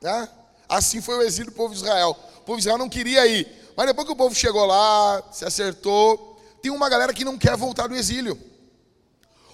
Né? 0.00 0.26
Assim 0.66 1.02
foi 1.02 1.18
o 1.18 1.22
exílio 1.22 1.52
do 1.52 1.54
povo 1.54 1.74
de 1.74 1.80
Israel. 1.80 2.16
O 2.38 2.40
povo 2.40 2.56
de 2.56 2.62
Israel 2.62 2.78
não 2.78 2.88
queria 2.88 3.26
ir. 3.26 3.46
Mas 3.76 3.86
depois 3.86 4.06
que 4.06 4.14
o 4.14 4.16
povo 4.16 4.34
chegou 4.34 4.64
lá, 4.64 5.22
se 5.30 5.44
acertou, 5.44 6.40
tem 6.62 6.72
uma 6.72 6.88
galera 6.88 7.12
que 7.12 7.26
não 7.26 7.36
quer 7.36 7.58
voltar 7.58 7.86
do 7.86 7.94
exílio. 7.94 8.40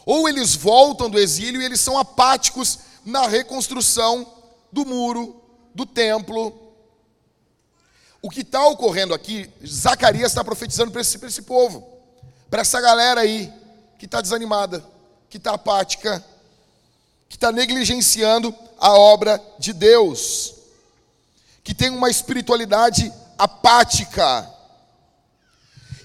Ou 0.07 0.29
eles 0.29 0.55
voltam 0.55 1.11
do 1.11 1.19
exílio 1.19 1.61
e 1.61 1.65
eles 1.65 1.81
são 1.81 1.99
apáticos 1.99 2.79
na 3.05 3.27
reconstrução 3.27 4.33
do 4.71 4.87
muro, 4.87 5.43
do 5.75 5.85
templo, 5.85 6.70
o 8.23 8.29
que 8.29 8.43
está 8.43 8.67
ocorrendo 8.67 9.15
aqui, 9.15 9.51
Zacarias 9.67 10.31
está 10.31 10.45
profetizando 10.45 10.91
para 10.91 11.01
esse, 11.01 11.25
esse 11.25 11.43
povo, 11.43 11.87
para 12.51 12.63
essa 12.63 12.81
galera 12.81 13.23
aí, 13.23 13.53
que 13.99 14.05
está 14.05 14.21
desanimada, 14.21 14.85
que 15.29 15.39
está 15.39 15.53
apática, 15.53 16.25
que 17.29 17.37
está 17.37 17.51
negligenciando 17.51 18.55
a 18.79 18.93
obra 18.93 19.41
de 19.59 19.73
Deus, 19.73 20.55
que 21.63 21.75
tem 21.75 21.91
uma 21.91 22.11
espiritualidade 22.11 23.13
apática. 23.39 24.51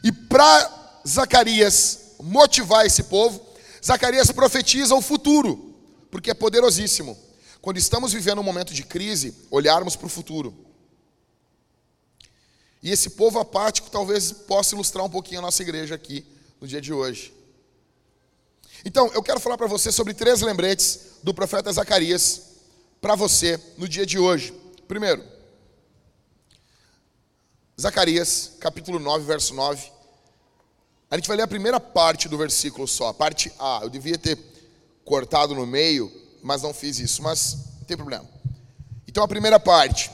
E 0.04 0.12
para 0.12 1.00
Zacarias 1.08 2.16
motivar 2.20 2.86
esse 2.86 3.04
povo, 3.04 3.42
Zacarias 3.84 4.32
profetiza 4.32 4.96
o 4.96 5.02
futuro, 5.02 5.76
porque 6.10 6.32
é 6.32 6.34
poderosíssimo. 6.34 7.18
Quando 7.62 7.78
estamos 7.78 8.14
vivendo 8.14 8.40
um 8.40 8.44
momento 8.44 8.74
de 8.74 8.84
crise, 8.84 9.36
olharmos 9.50 9.96
para 9.96 10.06
o 10.06 10.10
futuro. 10.10 10.65
E 12.86 12.92
esse 12.92 13.10
povo 13.10 13.40
apático 13.40 13.90
talvez 13.90 14.32
possa 14.32 14.76
ilustrar 14.76 15.04
um 15.04 15.10
pouquinho 15.10 15.40
a 15.40 15.42
nossa 15.42 15.60
igreja 15.64 15.96
aqui 15.96 16.24
no 16.62 16.68
dia 16.68 16.80
de 16.80 16.94
hoje. 16.94 17.34
Então, 18.86 19.12
eu 19.16 19.24
quero 19.24 19.40
falar 19.40 19.58
para 19.58 19.66
você 19.66 19.92
sobre 19.92 20.14
três 20.14 20.42
lembretes 20.42 21.14
do 21.24 21.34
profeta 21.34 21.74
Zacarias 21.74 22.44
para 23.02 23.16
você 23.16 23.60
no 23.76 23.88
dia 23.88 24.06
de 24.06 24.20
hoje. 24.20 24.54
Primeiro, 24.88 25.24
Zacarias, 27.82 28.52
capítulo 28.60 29.00
9, 29.00 29.26
verso 29.26 29.56
9. 29.56 29.92
A 31.10 31.16
gente 31.16 31.28
vai 31.28 31.38
ler 31.38 31.44
a 31.44 31.48
primeira 31.48 31.80
parte 31.80 32.30
do 32.30 32.38
versículo 32.38 32.88
só, 32.88 33.08
a 33.08 33.14
parte 33.16 33.52
A. 33.58 33.80
Eu 33.82 33.90
devia 33.90 34.16
ter 34.20 34.38
cortado 35.04 35.56
no 35.56 35.66
meio, 35.66 36.12
mas 36.44 36.62
não 36.62 36.72
fiz 36.72 37.00
isso, 37.00 37.24
mas 37.24 37.58
não 37.80 37.86
tem 37.86 37.98
problema. 37.98 38.30
Então, 39.08 39.24
a 39.24 39.28
primeira 39.28 39.60
parte. 39.60 40.12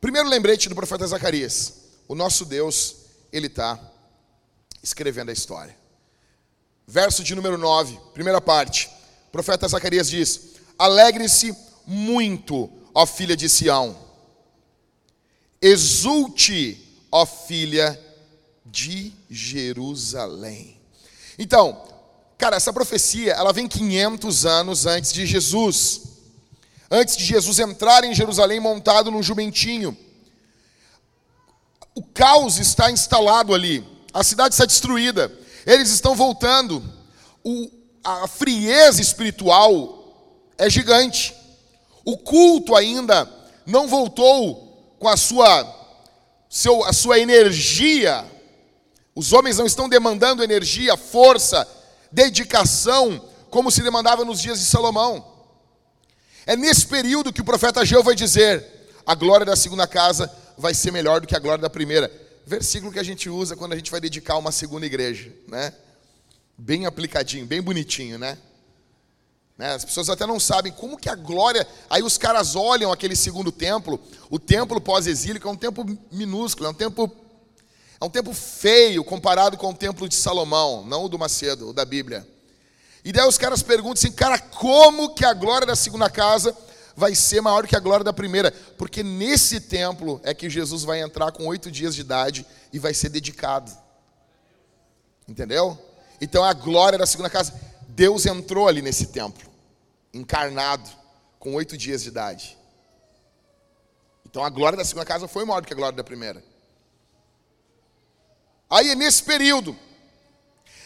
Primeiro 0.00 0.30
lembrete 0.30 0.66
do 0.66 0.74
profeta 0.74 1.06
Zacarias. 1.06 1.79
O 2.10 2.14
nosso 2.16 2.44
Deus, 2.44 2.96
Ele 3.32 3.46
está 3.46 3.78
escrevendo 4.82 5.28
a 5.28 5.32
história. 5.32 5.76
Verso 6.84 7.22
de 7.22 7.36
número 7.36 7.56
9, 7.56 8.00
primeira 8.12 8.40
parte. 8.40 8.90
O 9.28 9.30
profeta 9.30 9.68
Zacarias 9.68 10.10
diz: 10.10 10.56
Alegre-se 10.76 11.56
muito, 11.86 12.68
ó 12.92 13.06
filha 13.06 13.36
de 13.36 13.48
Sião. 13.48 13.96
Exulte, 15.62 16.84
ó 17.12 17.24
filha 17.24 17.96
de 18.66 19.12
Jerusalém. 19.30 20.80
Então, 21.38 21.80
cara, 22.36 22.56
essa 22.56 22.72
profecia, 22.72 23.34
ela 23.34 23.52
vem 23.52 23.68
500 23.68 24.46
anos 24.46 24.84
antes 24.84 25.12
de 25.12 25.24
Jesus. 25.26 26.02
Antes 26.90 27.16
de 27.16 27.24
Jesus 27.24 27.60
entrar 27.60 28.02
em 28.02 28.12
Jerusalém 28.12 28.58
montado 28.58 29.12
num 29.12 29.22
jumentinho 29.22 29.96
o 32.00 32.02
caos 32.14 32.56
está 32.56 32.90
instalado 32.90 33.54
ali, 33.54 33.86
a 34.10 34.24
cidade 34.24 34.54
está 34.54 34.64
destruída, 34.64 35.30
eles 35.66 35.90
estão 35.90 36.14
voltando, 36.14 36.82
o, 37.44 37.70
a 38.02 38.26
frieza 38.26 39.02
espiritual 39.02 40.32
é 40.56 40.70
gigante, 40.70 41.36
o 42.02 42.16
culto 42.16 42.74
ainda 42.74 43.30
não 43.66 43.86
voltou 43.86 44.96
com 44.98 45.08
a 45.08 45.16
sua, 45.18 45.46
seu, 46.48 46.82
a 46.86 46.92
sua 46.94 47.18
energia, 47.18 48.24
os 49.14 49.34
homens 49.34 49.58
não 49.58 49.66
estão 49.66 49.86
demandando 49.86 50.42
energia, 50.42 50.96
força, 50.96 51.68
dedicação, 52.10 53.22
como 53.50 53.70
se 53.70 53.82
demandava 53.82 54.24
nos 54.24 54.40
dias 54.40 54.58
de 54.58 54.64
Salomão. 54.64 55.22
É 56.46 56.56
nesse 56.56 56.86
período 56.86 57.30
que 57.30 57.42
o 57.42 57.44
profeta 57.44 57.82
Ageu 57.82 58.02
vai 58.02 58.14
dizer: 58.14 58.88
a 59.04 59.14
glória 59.14 59.44
da 59.44 59.54
segunda 59.54 59.86
casa 59.86 60.34
vai 60.60 60.74
ser 60.74 60.92
melhor 60.92 61.20
do 61.20 61.26
que 61.26 61.34
a 61.34 61.38
glória 61.38 61.60
da 61.60 61.70
primeira. 61.70 62.12
Versículo 62.46 62.92
que 62.92 62.98
a 62.98 63.02
gente 63.02 63.28
usa 63.28 63.56
quando 63.56 63.72
a 63.72 63.76
gente 63.76 63.90
vai 63.90 64.00
dedicar 64.00 64.36
uma 64.36 64.52
segunda 64.52 64.86
igreja, 64.86 65.32
né? 65.48 65.72
Bem 66.56 66.86
aplicadinho, 66.86 67.46
bem 67.46 67.62
bonitinho, 67.62 68.18
né? 68.18 68.36
né? 69.56 69.74
As 69.74 69.84
pessoas 69.84 70.10
até 70.10 70.26
não 70.26 70.38
sabem 70.38 70.72
como 70.72 70.98
que 70.98 71.08
a 71.08 71.14
glória. 71.14 71.66
Aí 71.88 72.02
os 72.02 72.18
caras 72.18 72.54
olham 72.54 72.92
aquele 72.92 73.16
segundo 73.16 73.50
templo, 73.50 73.98
o 74.28 74.38
templo 74.38 74.80
pós-exílio, 74.80 75.40
que 75.40 75.46
é 75.46 75.50
um 75.50 75.56
templo 75.56 75.86
minúsculo, 76.12 76.66
é 76.66 76.70
um 76.70 76.74
templo 76.74 77.10
é 78.00 78.04
um 78.06 78.08
tempo 78.08 78.32
feio 78.32 79.04
comparado 79.04 79.58
com 79.58 79.70
o 79.70 79.74
templo 79.74 80.08
de 80.08 80.14
Salomão, 80.14 80.86
não 80.86 81.04
o 81.04 81.08
do 81.08 81.18
Macedo, 81.18 81.68
o 81.68 81.72
da 81.74 81.84
Bíblia. 81.84 82.26
E 83.04 83.12
daí 83.12 83.28
os 83.28 83.36
caras 83.36 83.62
perguntam 83.62 83.92
assim, 83.92 84.10
cara, 84.10 84.38
como 84.38 85.14
que 85.14 85.22
a 85.22 85.34
glória 85.34 85.66
da 85.66 85.76
segunda 85.76 86.08
casa 86.08 86.56
vai 87.00 87.14
ser 87.14 87.40
maior 87.40 87.66
que 87.66 87.74
a 87.74 87.80
glória 87.80 88.04
da 88.04 88.12
primeira, 88.12 88.52
porque 88.76 89.02
nesse 89.02 89.58
templo 89.58 90.20
é 90.22 90.34
que 90.34 90.50
Jesus 90.50 90.84
vai 90.84 91.00
entrar 91.00 91.32
com 91.32 91.46
oito 91.46 91.70
dias 91.70 91.94
de 91.94 92.02
idade 92.02 92.46
e 92.70 92.78
vai 92.78 92.92
ser 92.92 93.08
dedicado. 93.08 93.72
Entendeu? 95.26 95.78
Então 96.20 96.44
a 96.44 96.52
glória 96.52 96.98
da 96.98 97.06
segunda 97.06 97.30
casa, 97.30 97.58
Deus 97.88 98.26
entrou 98.26 98.68
ali 98.68 98.82
nesse 98.82 99.06
templo, 99.06 99.50
encarnado, 100.12 100.88
com 101.38 101.54
oito 101.54 101.74
dias 101.74 102.02
de 102.02 102.10
idade. 102.10 102.58
Então 104.26 104.44
a 104.44 104.50
glória 104.50 104.76
da 104.76 104.84
segunda 104.84 105.06
casa 105.06 105.26
foi 105.26 105.46
maior 105.46 105.62
do 105.62 105.66
que 105.66 105.72
a 105.72 105.76
glória 105.76 105.96
da 105.96 106.04
primeira. 106.04 106.44
Aí 108.68 108.90
é 108.90 108.94
nesse 108.94 109.22
período, 109.22 109.74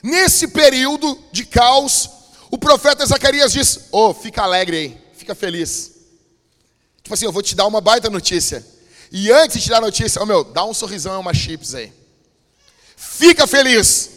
nesse 0.01 0.47
período 0.47 1.19
de 1.33 1.45
caos, 1.45 2.09
o 2.53 2.57
profeta 2.57 3.05
Zacarias 3.05 3.53
diz: 3.53 3.89
oh, 3.91 4.15
fica 4.15 4.43
alegre 4.43 4.77
aí, 4.77 4.99
fica 5.15 5.35
feliz. 5.35 5.94
Tipo 7.05 7.13
assim, 7.13 7.27
eu 7.27 7.33
vou 7.33 7.43
te 7.43 7.55
dar 7.55 7.67
uma 7.67 7.83
baita 7.83 8.09
notícia. 8.09 8.67
E 9.13 9.31
antes 9.31 9.59
de 9.59 9.65
te 9.65 9.69
dar 9.69 9.77
a 9.77 9.83
notícia, 9.83 10.21
oh 10.23 10.27
meu, 10.27 10.43
dá 10.43 10.65
um 10.65 10.73
sorrisão 10.73 11.15
e 11.15 11.19
uma 11.19 11.35
chips 11.35 11.75
aí. 11.75 11.93
Fica 12.97 13.47
feliz. 13.47 14.11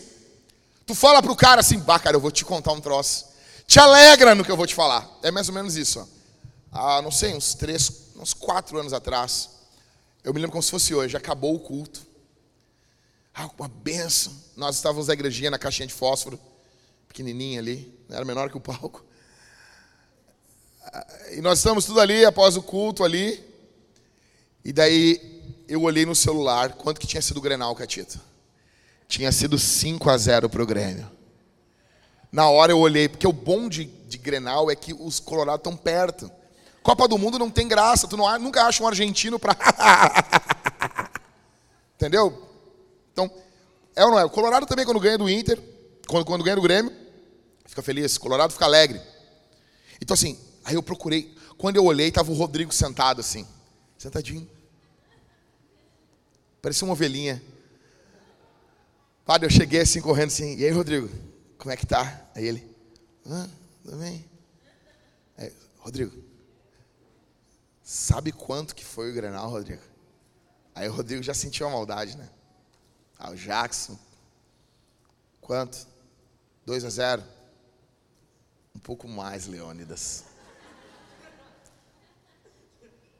Tu 0.85 0.95
fala 0.95 1.21
pro 1.21 1.35
cara 1.35 1.59
assim, 1.59 1.77
bah, 1.79 1.99
cara, 1.99 2.15
eu 2.15 2.21
vou 2.21 2.31
te 2.31 2.45
contar 2.45 2.71
um 2.71 2.79
troço. 2.79 3.25
Te 3.67 3.77
alegra 3.77 4.33
no 4.33 4.45
que 4.45 4.49
eu 4.49 4.55
vou 4.55 4.65
te 4.65 4.73
falar. 4.73 5.05
É 5.21 5.29
mais 5.29 5.49
ou 5.49 5.53
menos 5.53 5.75
isso. 5.75 5.99
Ó. 5.99 6.07
Ah, 6.71 7.01
não 7.01 7.11
sei, 7.11 7.35
uns 7.35 7.53
três, 7.53 7.91
uns 8.15 8.33
quatro 8.33 8.79
anos 8.79 8.93
atrás. 8.93 9.49
Eu 10.23 10.33
me 10.33 10.39
lembro 10.39 10.53
como 10.53 10.63
se 10.63 10.71
fosse 10.71 10.95
hoje. 10.95 11.17
Acabou 11.17 11.53
o 11.55 11.59
culto. 11.59 12.07
Ah, 13.35 13.49
uma 13.59 13.67
benção. 13.67 14.33
Nós 14.55 14.77
estávamos 14.77 15.07
na 15.07 15.13
igrejinha, 15.13 15.51
na 15.51 15.59
caixinha 15.59 15.87
de 15.87 15.93
fósforo. 15.93 16.39
pequenininha 17.09 17.59
ali, 17.59 17.93
era 18.09 18.23
menor 18.23 18.49
que 18.49 18.55
o 18.55 18.61
palco. 18.61 19.05
E 21.31 21.41
nós 21.41 21.59
estamos 21.59 21.85
tudo 21.85 21.99
ali 21.99 22.25
após 22.25 22.55
o 22.57 22.61
culto 22.61 23.03
ali. 23.03 23.43
E 24.63 24.73
daí 24.73 25.65
eu 25.67 25.81
olhei 25.81 26.05
no 26.05 26.15
celular 26.15 26.73
quanto 26.73 26.99
que 26.99 27.07
tinha 27.07 27.21
sido 27.21 27.37
o 27.37 27.41
Grenal, 27.41 27.75
Catita. 27.75 28.19
Tinha 29.07 29.31
sido 29.31 29.57
5 29.57 30.09
a 30.09 30.17
0 30.17 30.49
para 30.49 30.63
o 30.63 30.65
Grêmio. 30.65 31.09
Na 32.31 32.49
hora 32.49 32.71
eu 32.71 32.79
olhei, 32.79 33.07
porque 33.07 33.27
o 33.27 33.31
bom 33.31 33.69
de, 33.69 33.85
de 33.85 34.17
Grenal 34.17 34.69
é 34.69 34.75
que 34.75 34.93
os 34.93 35.19
Colorados 35.19 35.59
estão 35.59 35.75
perto. 35.77 36.29
Copa 36.83 37.07
do 37.07 37.17
Mundo 37.17 37.39
não 37.39 37.49
tem 37.49 37.67
graça, 37.67 38.07
tu 38.07 38.15
não, 38.15 38.39
nunca 38.39 38.63
acha 38.63 38.83
um 38.83 38.87
argentino 38.87 39.39
para. 39.39 39.55
Entendeu? 41.95 42.47
Então, 43.11 43.31
é 43.95 44.05
ou 44.05 44.11
não 44.11 44.19
é? 44.19 44.25
O 44.25 44.29
Colorado 44.29 44.65
também, 44.65 44.85
quando 44.85 44.99
ganha 44.99 45.17
do 45.17 45.29
Inter, 45.29 45.59
quando, 46.07 46.25
quando 46.25 46.43
ganha 46.43 46.55
do 46.55 46.61
Grêmio, 46.61 46.93
fica 47.65 47.81
feliz. 47.81 48.15
O 48.15 48.19
Colorado 48.19 48.53
fica 48.53 48.65
alegre. 48.65 49.01
Então, 50.01 50.13
assim, 50.13 50.37
aí 50.67 50.75
eu 50.75 50.83
procurei. 50.83 51.33
Quando 51.57 51.77
eu 51.77 51.85
olhei, 51.85 52.09
estava 52.09 52.29
o 52.29 52.35
Rodrigo 52.35 52.73
sentado 52.73 53.21
assim, 53.21 53.47
sentadinho. 53.97 54.47
Parecia 56.61 56.85
uma 56.85 56.93
ovelhinha. 56.93 57.41
Padre, 59.25 59.47
eu 59.47 59.49
cheguei 59.49 59.79
assim, 59.79 60.01
correndo 60.01 60.27
assim. 60.27 60.57
E 60.57 60.65
aí, 60.65 60.71
Rodrigo, 60.71 61.09
como 61.57 61.71
é 61.71 61.77
que 61.77 61.85
tá? 61.85 62.29
Aí 62.35 62.45
ele, 62.45 62.75
ah, 63.29 63.47
tudo 63.81 63.97
bem. 63.97 64.25
Aí, 65.37 65.53
Rodrigo, 65.79 66.21
sabe 67.81 68.33
quanto 68.33 68.75
que 68.75 68.83
foi 68.83 69.09
o 69.09 69.13
Grenal, 69.13 69.49
Rodrigo? 69.49 69.81
Aí 70.75 70.89
o 70.89 70.93
Rodrigo 70.93 71.23
já 71.23 71.33
sentiu 71.33 71.65
a 71.67 71.71
maldade, 71.71 72.17
né? 72.17 72.29
Ah, 73.17 73.31
o 73.31 73.35
Jackson. 73.35 73.97
Quanto? 75.39 75.87
2 76.65 76.83
a 76.83 76.89
0. 76.89 77.23
Um 78.75 78.79
pouco 78.79 79.07
mais, 79.07 79.47
Leônidas. 79.47 80.26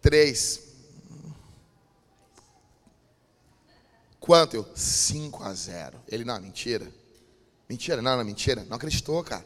3. 0.08 0.62
Quanto? 4.22 4.56
Eu, 4.56 4.66
5 4.74 5.44
a 5.44 5.54
0. 5.54 6.00
Ele, 6.08 6.24
não, 6.24 6.40
mentira. 6.40 6.90
Mentira, 7.68 8.02
não, 8.02 8.16
não, 8.16 8.24
mentira. 8.24 8.66
Não 8.70 8.78
acreditou, 8.78 9.22
cara. 9.22 9.46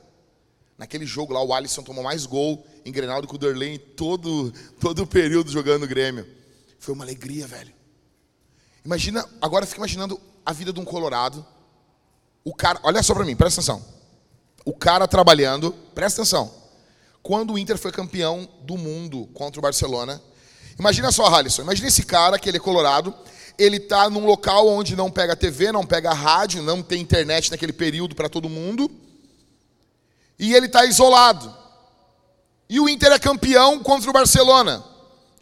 Naquele 0.78 1.04
jogo 1.04 1.34
lá, 1.34 1.42
o 1.44 1.52
Alisson 1.52 1.82
tomou 1.82 2.04
mais 2.04 2.28
gol 2.28 2.64
em 2.86 2.92
Grenal 2.92 3.24
do 3.24 3.28
que 3.28 3.34
o 3.34 3.40
Derlei 3.40 3.74
em 3.74 3.80
todo, 3.80 4.54
todo 4.80 5.02
o 5.02 5.08
período 5.08 5.50
jogando 5.50 5.82
no 5.82 5.88
Grêmio. 5.88 6.28
Foi 6.78 6.94
uma 6.94 7.04
alegria, 7.06 7.48
velho. 7.48 7.74
Imagina, 8.86 9.28
agora 9.42 9.66
fica 9.66 9.80
imaginando 9.80 10.22
a 10.46 10.54
vida 10.54 10.72
de 10.72 10.80
um 10.80 10.86
colorado. 10.86 11.44
O 12.44 12.54
cara, 12.54 12.80
olha 12.84 13.02
só 13.02 13.16
para 13.16 13.26
mim, 13.26 13.36
presta 13.36 13.62
atenção. 13.62 13.84
O 14.64 14.76
cara 14.76 15.08
trabalhando, 15.08 15.72
presta 15.96 16.22
atenção. 16.22 16.54
Quando 17.24 17.54
o 17.54 17.58
Inter 17.58 17.80
foi 17.80 17.92
campeão 17.92 18.48
do 18.62 18.78
mundo 18.78 19.28
contra 19.34 19.60
o 19.60 19.64
Barcelona, 19.64 20.22
imagina 20.78 21.12
só, 21.12 21.26
Halisson, 21.26 21.62
imagina 21.62 21.88
esse 21.88 22.04
cara 22.04 22.40
que 22.40 22.50
ele 22.50 22.58
é 22.58 22.60
colorado, 22.60 23.14
ele 23.58 23.80
tá 23.80 24.10
num 24.10 24.26
local 24.26 24.68
onde 24.68 24.96
não 24.96 25.12
pega 25.12 25.36
TV, 25.36 25.72
não 25.72 25.86
pega 25.86 26.14
rádio, 26.14 26.64
não 26.64 26.82
tem 26.82 27.02
internet 27.02 27.52
naquele 27.52 27.74
período 27.74 28.16
para 28.16 28.30
todo 28.30 28.50
mundo. 28.50 28.90
E 30.40 30.54
ele 30.56 30.66
está 30.66 30.86
isolado. 30.86 31.56
E 32.68 32.80
o 32.80 32.90
Inter 32.90 33.12
é 33.12 33.20
campeão 33.20 33.80
contra 33.80 34.10
o 34.10 34.14
Barcelona. 34.14 34.84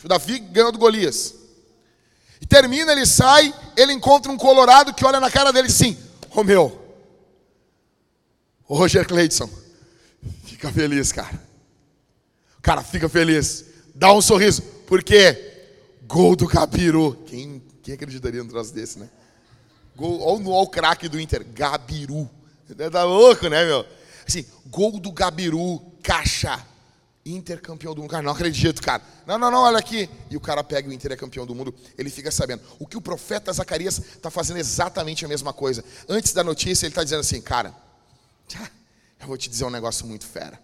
O 0.03 0.07
Davi 0.07 0.39
ganhou 0.39 0.71
do 0.71 0.77
Golias. 0.77 1.35
E 2.41 2.45
termina, 2.45 2.91
ele 2.91 3.05
sai, 3.05 3.53
ele 3.77 3.93
encontra 3.93 4.31
um 4.31 4.37
colorado 4.37 4.93
que 4.93 5.05
olha 5.05 5.19
na 5.19 5.29
cara 5.29 5.51
dele 5.51 5.67
assim: 5.67 5.97
Ô 6.31 6.39
oh, 6.39 6.43
meu, 6.43 6.95
ô 8.67 8.75
Roger 8.75 9.07
Cleidson, 9.07 9.49
fica 10.45 10.71
feliz, 10.71 11.11
cara. 11.11 11.41
Cara, 12.61 12.83
fica 12.83 13.07
feliz. 13.07 13.65
Dá 13.95 14.11
um 14.13 14.21
sorriso. 14.21 14.63
Por 14.89 15.03
quê? 15.03 15.67
Gol 16.07 16.35
do 16.35 16.47
Gabiru. 16.47 17.13
Quem, 17.27 17.61
quem 17.83 17.93
acreditaria 17.93 18.41
num 18.41 18.49
troço 18.49 18.73
desse, 18.73 18.97
né? 18.97 19.07
Gol, 19.95 20.19
olha 20.19 20.49
o 20.49 20.67
craque 20.67 21.07
do 21.07 21.19
Inter, 21.19 21.45
Gabiru. 21.45 22.27
Tá 22.91 23.03
louco, 23.03 23.47
né, 23.47 23.63
meu? 23.65 23.85
Assim, 24.27 24.43
gol 24.65 24.99
do 24.99 25.11
Gabiru, 25.11 25.79
caixa. 26.01 26.65
Inter 27.23 27.61
campeão 27.61 27.93
do 27.93 28.01
mundo. 28.01 28.09
Cara, 28.09 28.23
não 28.23 28.31
acredito, 28.31 28.81
cara. 28.81 29.03
Não, 29.27 29.37
não, 29.37 29.51
não, 29.51 29.59
olha 29.59 29.77
aqui. 29.77 30.09
E 30.27 30.35
o 30.35 30.39
cara 30.39 30.63
pega 30.63 30.89
o 30.89 30.91
Inter 30.93 31.11
é 31.11 31.15
campeão 31.15 31.45
do 31.45 31.53
mundo, 31.53 31.71
ele 31.95 32.09
fica 32.09 32.31
sabendo. 32.31 32.63
O 32.79 32.87
que 32.87 32.97
o 32.97 33.01
profeta 33.01 33.53
Zacarias 33.53 33.99
está 33.99 34.31
fazendo 34.31 34.57
exatamente 34.57 35.23
a 35.23 35.27
mesma 35.27 35.53
coisa. 35.53 35.85
Antes 36.07 36.33
da 36.33 36.43
notícia, 36.43 36.87
ele 36.87 36.93
está 36.93 37.03
dizendo 37.03 37.19
assim, 37.19 37.39
cara, 37.41 37.75
eu 39.21 39.27
vou 39.27 39.37
te 39.37 39.51
dizer 39.51 39.65
um 39.65 39.69
negócio 39.69 40.07
muito 40.07 40.25
fera. 40.25 40.59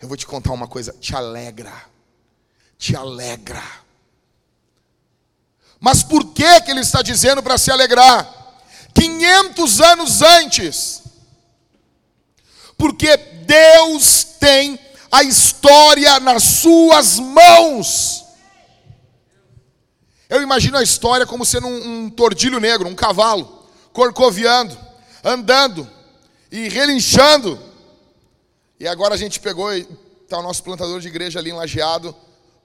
Eu 0.00 0.08
vou 0.08 0.16
te 0.16 0.26
contar 0.26 0.52
uma 0.52 0.66
coisa, 0.66 0.94
te 0.94 1.14
alegra. 1.14 1.91
Te 2.82 2.96
alegra. 2.96 3.62
Mas 5.78 6.02
por 6.02 6.32
que 6.32 6.62
que 6.62 6.72
ele 6.72 6.80
está 6.80 7.00
dizendo 7.00 7.40
para 7.40 7.56
se 7.56 7.70
alegrar? 7.70 8.28
500 8.92 9.80
anos 9.80 10.20
antes. 10.20 11.02
Porque 12.76 13.16
Deus 13.16 14.24
tem 14.40 14.80
a 15.12 15.22
história 15.22 16.18
nas 16.18 16.42
suas 16.42 17.20
mãos. 17.20 18.24
Eu 20.28 20.42
imagino 20.42 20.76
a 20.76 20.82
história 20.82 21.24
como 21.24 21.46
sendo 21.46 21.68
um, 21.68 22.06
um 22.06 22.10
tordilho 22.10 22.58
negro, 22.58 22.88
um 22.88 22.96
cavalo, 22.96 23.64
corcoviando, 23.92 24.76
andando 25.22 25.88
e 26.50 26.68
relinchando. 26.68 27.62
E 28.80 28.88
agora 28.88 29.14
a 29.14 29.18
gente 29.18 29.38
pegou, 29.38 29.72
está 29.72 30.40
o 30.40 30.42
nosso 30.42 30.64
plantador 30.64 31.00
de 31.00 31.06
igreja 31.06 31.38
ali 31.38 31.50
em 31.50 31.54
Lajeado, 31.54 32.12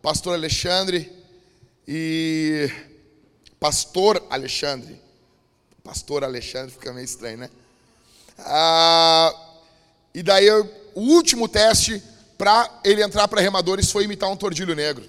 pastor 0.01 0.33
Alexandre 0.33 1.11
e 1.87 2.69
pastor 3.59 4.25
Alexandre. 4.29 5.01
Pastor 5.83 6.23
Alexandre 6.23 6.71
fica 6.71 6.91
meio 6.93 7.05
estranho, 7.05 7.37
né? 7.37 7.49
Ah, 8.39 9.33
e 10.13 10.21
daí 10.21 10.45
eu, 10.45 10.69
o 10.93 11.01
último 11.01 11.47
teste 11.47 12.01
para 12.37 12.69
ele 12.83 13.03
entrar 13.03 13.27
para 13.27 13.41
remadores 13.41 13.91
foi 13.91 14.03
imitar 14.03 14.29
um 14.29 14.35
tordilho 14.35 14.75
negro. 14.75 15.07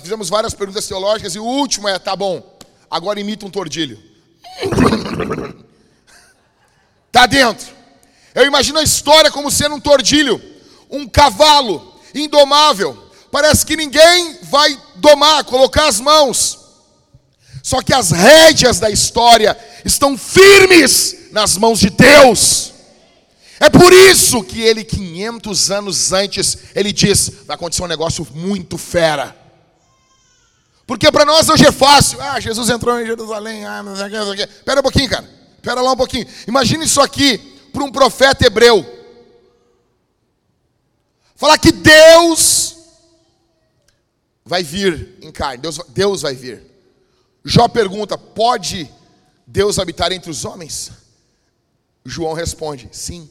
Fizemos 0.00 0.28
várias 0.28 0.54
perguntas 0.54 0.86
teológicas 0.86 1.34
e 1.34 1.38
o 1.38 1.44
último 1.44 1.88
é: 1.88 1.98
tá 1.98 2.14
bom, 2.14 2.58
agora 2.90 3.18
imita 3.18 3.46
um 3.46 3.50
tordilho. 3.50 4.00
Tá 7.10 7.26
dentro. 7.26 7.66
Eu 8.34 8.46
imagino 8.46 8.78
a 8.78 8.82
história 8.82 9.30
como 9.30 9.50
sendo 9.50 9.74
um 9.74 9.80
tordilho, 9.80 10.40
um 10.90 11.06
cavalo 11.06 11.91
indomável. 12.14 13.10
Parece 13.30 13.64
que 13.64 13.76
ninguém 13.76 14.38
vai 14.42 14.78
domar, 14.96 15.44
colocar 15.44 15.88
as 15.88 16.00
mãos. 16.00 16.58
Só 17.62 17.80
que 17.80 17.94
as 17.94 18.10
rédeas 18.10 18.80
da 18.80 18.90
história 18.90 19.56
estão 19.84 20.18
firmes 20.18 21.28
nas 21.30 21.56
mãos 21.56 21.78
de 21.78 21.90
Deus. 21.90 22.72
É 23.60 23.70
por 23.70 23.92
isso 23.92 24.42
que 24.42 24.60
ele, 24.60 24.82
500 24.82 25.70
anos 25.70 26.12
antes, 26.12 26.58
ele 26.74 26.92
diz: 26.92 27.30
vai 27.46 27.54
acontecer 27.54 27.82
um 27.82 27.86
negócio 27.86 28.26
muito 28.34 28.76
fera. 28.76 29.36
Porque 30.84 31.10
para 31.12 31.24
nós 31.24 31.48
hoje 31.48 31.64
é 31.64 31.72
fácil. 31.72 32.20
Ah, 32.20 32.40
Jesus 32.40 32.68
entrou 32.68 33.00
em 33.00 33.06
Jerusalém. 33.06 33.64
Ah. 33.64 33.82
Espera 34.58 34.80
um 34.80 34.82
pouquinho, 34.82 35.08
cara. 35.08 35.30
Espera 35.56 35.80
lá 35.80 35.92
um 35.92 35.96
pouquinho. 35.96 36.26
Imagine 36.46 36.84
isso 36.84 37.00
aqui 37.00 37.38
para 37.72 37.84
um 37.84 37.92
profeta 37.92 38.44
hebreu. 38.44 38.84
Falar 41.42 41.58
que 41.58 41.72
Deus 41.72 42.76
vai 44.44 44.62
vir 44.62 45.18
em 45.20 45.32
carne. 45.32 45.60
Deus, 45.60 45.80
Deus 45.88 46.22
vai 46.22 46.36
vir. 46.36 46.62
Jó 47.44 47.66
pergunta: 47.66 48.16
pode 48.16 48.88
Deus 49.44 49.80
habitar 49.80 50.12
entre 50.12 50.30
os 50.30 50.44
homens? 50.44 50.92
João 52.04 52.32
responde: 52.32 52.88
sim. 52.92 53.28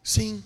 Sim. 0.00 0.44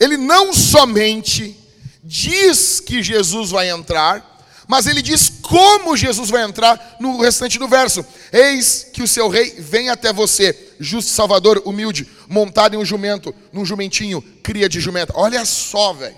Ele 0.00 0.16
não 0.16 0.52
somente 0.52 1.56
diz 2.02 2.80
que 2.80 3.00
Jesus 3.00 3.52
vai 3.52 3.70
entrar, 3.70 4.33
mas 4.66 4.86
ele 4.86 5.02
diz 5.02 5.28
como 5.28 5.96
Jesus 5.96 6.30
vai 6.30 6.42
entrar 6.42 6.96
no 6.98 7.20
restante 7.20 7.58
do 7.58 7.68
verso. 7.68 8.04
Eis 8.32 8.86
que 8.92 9.02
o 9.02 9.08
seu 9.08 9.28
rei 9.28 9.50
vem 9.60 9.90
até 9.90 10.12
você, 10.12 10.74
justo 10.80 11.10
Salvador, 11.10 11.62
humilde, 11.66 12.08
montado 12.28 12.74
em 12.74 12.78
um 12.78 12.84
jumento, 12.84 13.34
num 13.52 13.64
jumentinho, 13.64 14.22
cria 14.42 14.68
de 14.68 14.80
jumenta. 14.80 15.12
Olha 15.16 15.44
só, 15.44 15.92
velho. 15.92 16.16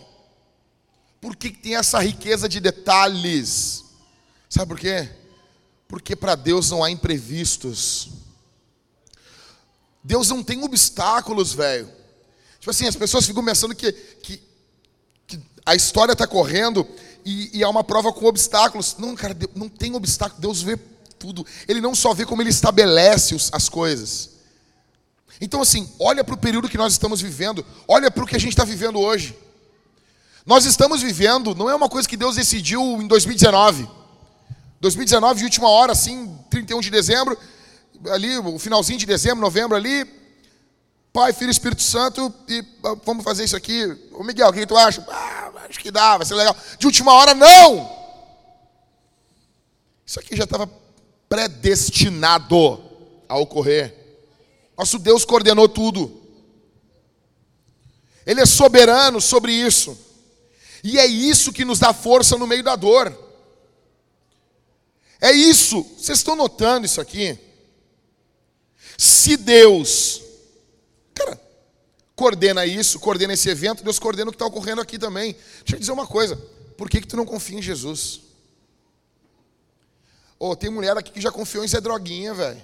Por 1.21 1.35
que 1.35 1.51
tem 1.51 1.75
essa 1.75 1.99
riqueza 1.99 2.49
de 2.49 2.61
detalhes? 2.61 3.85
Sabe 4.49 4.69
por 4.69 4.79
quê? 4.79 5.09
Porque 5.89 6.15
para 6.15 6.35
Deus 6.35 6.71
não 6.71 6.85
há 6.85 6.91
imprevistos. 6.91 8.11
Deus 10.05 10.29
não 10.29 10.43
tem 10.43 10.63
obstáculos, 10.63 11.53
velho. 11.53 11.91
Tipo 12.61 12.71
assim, 12.71 12.87
as 12.87 12.97
pessoas 12.97 13.27
ficam 13.27 13.45
pensando 13.45 13.75
que, 13.75 13.91
que, 13.93 14.41
que 15.27 15.41
a 15.65 15.75
história 15.75 16.13
está 16.13 16.27
correndo 16.27 16.87
e, 17.27 17.59
e 17.59 17.65
há 17.65 17.69
uma 17.69 17.83
prova 17.83 18.13
com 18.13 18.25
obstáculos. 18.27 18.95
Não, 18.99 19.17
cara, 19.17 19.37
não 19.57 19.69
tem 19.69 19.95
obstáculo. 19.97 20.41
Deus 20.41 20.63
vê 20.63 20.77
tudo. 21.19 21.45
Ele 21.67 21.81
não 21.81 21.93
só 21.93 22.15
vê 22.15 22.25
como 22.25 22.41
ele 22.41 22.51
estabelece 22.51 23.37
as 23.51 23.69
coisas. 23.69 24.31
Então, 25.41 25.61
assim, 25.61 25.91
olha 25.99 26.23
para 26.23 26.37
o 26.37 26.39
período 26.39 26.69
que 26.69 26.79
nós 26.79 26.93
estamos 26.93 27.21
vivendo, 27.21 27.67
olha 27.89 28.11
para 28.11 28.23
o 28.23 28.27
que 28.27 28.37
a 28.37 28.39
gente 28.39 28.53
está 28.53 28.65
vivendo 28.65 29.01
hoje. 29.01 29.37
Nós 30.47 30.65
estamos 30.65 31.03
vivendo, 31.03 31.53
não 31.55 31.69
é 31.69 31.75
uma 31.75 31.89
coisa 31.89 32.09
que 32.09 32.17
Deus 32.17 32.37
decidiu 32.37 32.81
em 32.81 33.09
2019. 33.09 33.89
2019, 34.81 35.39
de 35.41 35.45
última 35.45 35.69
hora, 35.69 35.93
assim, 35.93 36.39
31 36.49 36.81
de 36.81 36.91
dezembro, 36.91 37.37
ali, 38.09 38.39
o 38.39 38.57
finalzinho 38.57 39.01
de 39.01 39.05
dezembro, 39.05 39.41
novembro 39.41 39.77
ali, 39.77 40.07
Pai, 41.17 41.33
Filho 41.33 41.49
e 41.49 41.51
Espírito 41.51 41.81
Santo, 41.83 42.31
e 42.47 42.63
ah, 42.85 42.95
vamos 43.03 43.25
fazer 43.25 43.43
isso 43.43 43.57
aqui. 43.57 43.87
Ô 44.13 44.23
Miguel, 44.23 44.51
o 44.51 44.53
que 44.53 44.67
tu 44.67 44.77
acha? 44.77 45.03
Ah, 45.09 45.51
acho 45.67 45.79
que 45.81 45.91
dá, 45.91 46.19
vai 46.19 46.27
ser 46.27 46.35
legal. 46.35 46.55
De 46.79 46.85
última 46.85 47.11
hora, 47.15 47.33
não! 47.33 47.91
Isso 50.05 50.21
aqui 50.21 50.37
já 50.37 50.45
estava 50.45 50.71
predestinado 51.27 52.85
a 53.27 53.39
ocorrer. 53.39 53.97
Nosso 54.77 54.99
Deus 54.99 55.25
coordenou 55.25 55.71
tudo. 55.71 56.21
Ele 58.27 58.43
é 58.43 58.47
soberano 58.47 59.19
sobre 59.19 59.53
isso. 59.53 59.99
E 60.85 60.99
é 60.99 61.07
isso 61.07 61.51
que 61.51 61.65
nos 61.65 61.79
dá 61.79 61.95
força 61.95 62.37
no 62.37 62.47
meio 62.47 62.63
da 62.63 62.77
dor. 62.77 63.11
É 65.19 65.33
isso. 65.33 65.83
Vocês 65.97 66.19
estão 66.19 66.37
notando 66.37 66.85
isso 66.85 67.01
aqui? 67.01 67.39
Se 68.99 69.39
Deus, 69.39 70.26
cara, 71.17 71.41
coordena 72.15 72.65
isso, 72.67 73.01
coordena 73.01 73.33
esse 73.33 73.49
evento, 73.49 73.83
Deus 73.83 73.99
coordena 73.99 74.29
o 74.29 74.33
que 74.33 74.37
está 74.37 74.47
ocorrendo 74.47 74.81
aqui 74.81 74.99
também. 74.99 75.33
Deixa 75.61 75.75
eu 75.77 75.81
dizer 75.81 75.93
uma 75.93 76.07
coisa: 76.07 76.37
por 76.77 76.89
que, 76.89 77.01
que 77.01 77.09
tu 77.09 77.17
não 77.17 77.25
confia 77.27 77.59
em 77.59 77.63
Jesus? 77.63 78.21
Oh, 80.39 80.55
tem 80.55 80.71
mulher 80.71 80.97
aqui 80.97 81.11
que 81.11 81.21
já 81.21 81.33
confiou 81.33 81.65
em 81.65 81.69
Zé 81.69 81.81
Droguinha, 81.81 82.35
velho. 82.35 82.63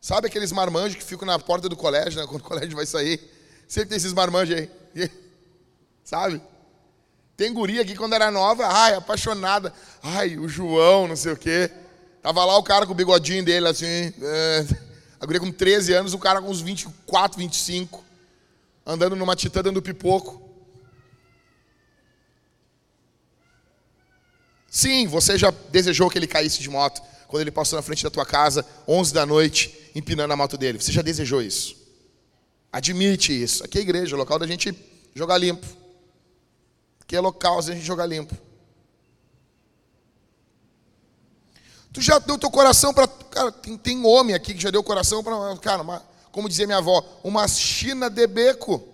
Sabe 0.00 0.26
aqueles 0.26 0.52
marmanjos 0.52 0.96
que 0.96 1.02
ficam 1.02 1.26
na 1.26 1.38
porta 1.38 1.66
do 1.66 1.76
colégio, 1.76 2.20
né? 2.20 2.26
Quando 2.26 2.42
o 2.42 2.44
colégio 2.44 2.76
vai 2.76 2.84
sair. 2.84 3.18
Sempre 3.66 3.88
tem 3.88 3.96
esses 3.96 4.12
marmanjos 4.12 4.54
aí. 4.54 4.70
Sabe? 6.04 6.42
Tem 7.36 7.52
guria 7.52 7.80
aqui 7.80 7.96
quando 7.96 8.12
era 8.12 8.30
nova, 8.30 8.66
ai, 8.66 8.94
apaixonada. 8.94 9.72
Ai, 10.02 10.36
o 10.36 10.46
João, 10.46 11.08
não 11.08 11.16
sei 11.16 11.32
o 11.32 11.36
quê. 11.36 11.70
Tava 12.22 12.44
lá 12.44 12.56
o 12.58 12.62
cara 12.62 12.86
com 12.86 12.92
o 12.92 12.94
bigodinho 12.94 13.44
dele, 13.44 13.66
assim. 13.66 14.12
É, 14.22 14.66
a 15.24 15.26
guria 15.26 15.40
com 15.40 15.50
13 15.50 15.94
anos, 15.94 16.12
o 16.12 16.18
cara 16.18 16.42
com 16.42 16.50
uns 16.50 16.60
24, 16.60 17.38
25. 17.38 18.04
Andando 18.84 19.16
numa 19.16 19.34
titã 19.34 19.62
dando 19.62 19.80
pipoco. 19.80 20.42
Sim, 24.68 25.06
você 25.06 25.38
já 25.38 25.50
desejou 25.70 26.10
que 26.10 26.18
ele 26.18 26.26
caísse 26.26 26.60
de 26.60 26.68
moto 26.68 27.00
quando 27.26 27.40
ele 27.40 27.50
passou 27.50 27.78
na 27.78 27.82
frente 27.82 28.04
da 28.04 28.10
tua 28.10 28.26
casa, 28.26 28.66
11 28.86 29.14
da 29.14 29.24
noite, 29.24 29.90
empinando 29.94 30.34
a 30.34 30.36
moto 30.36 30.58
dele. 30.58 30.78
Você 30.78 30.92
já 30.92 31.00
desejou 31.00 31.40
isso? 31.40 31.74
Admite 32.70 33.32
isso. 33.32 33.64
Aqui 33.64 33.78
é 33.78 33.80
a 33.80 33.84
igreja, 33.84 34.14
o 34.14 34.18
local 34.18 34.38
da 34.38 34.46
gente 34.46 34.76
jogar 35.14 35.38
limpo. 35.38 35.66
Aqui 37.00 37.16
é 37.16 37.20
local 37.20 37.62
da 37.62 37.72
gente 37.72 37.86
jogar 37.86 38.04
limpo. 38.04 38.36
Tu 41.94 42.02
já 42.02 42.18
deu 42.18 42.36
teu 42.36 42.50
coração 42.50 42.92
para. 42.92 43.08
Cara, 43.08 43.50
tem, 43.50 43.78
tem, 43.78 44.04
homem 44.04 44.34
aqui 44.34 44.52
que 44.52 44.60
já 44.60 44.70
deu 44.70 44.82
coração 44.82 45.24
para. 45.24 45.56
Cara, 45.56 45.80
uma, 45.80 46.02
como 46.30 46.48
dizia 46.48 46.66
minha 46.66 46.78
avó, 46.78 47.02
uma 47.24 47.48
China 47.48 48.10
de 48.10 48.26
beco. 48.26 48.86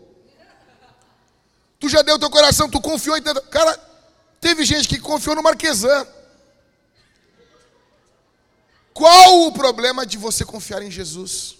Tu 1.80 1.88
já 1.88 2.02
deu 2.02 2.16
teu 2.16 2.30
coração, 2.30 2.70
tu 2.70 2.80
confiou 2.80 3.16
em. 3.16 3.22
Cara, 3.22 3.90
Teve 4.40 4.64
gente 4.64 4.88
que 4.88 4.98
confiou 4.98 5.36
no 5.36 5.42
Marquesan. 5.42 6.06
Qual 8.94 9.46
o 9.46 9.52
problema 9.52 10.06
de 10.06 10.16
você 10.16 10.44
confiar 10.44 10.82
em 10.82 10.90
Jesus? 10.90 11.56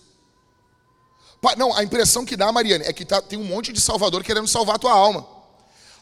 Não, 1.56 1.74
a 1.74 1.84
impressão 1.84 2.24
que 2.24 2.36
dá, 2.36 2.50
Mariane, 2.50 2.84
é 2.84 2.92
que 2.92 3.04
tá, 3.04 3.20
tem 3.20 3.38
um 3.38 3.44
monte 3.44 3.72
de 3.72 3.80
salvador 3.80 4.24
querendo 4.24 4.48
salvar 4.48 4.76
a 4.76 4.78
tua 4.78 4.92
alma. 4.92 5.26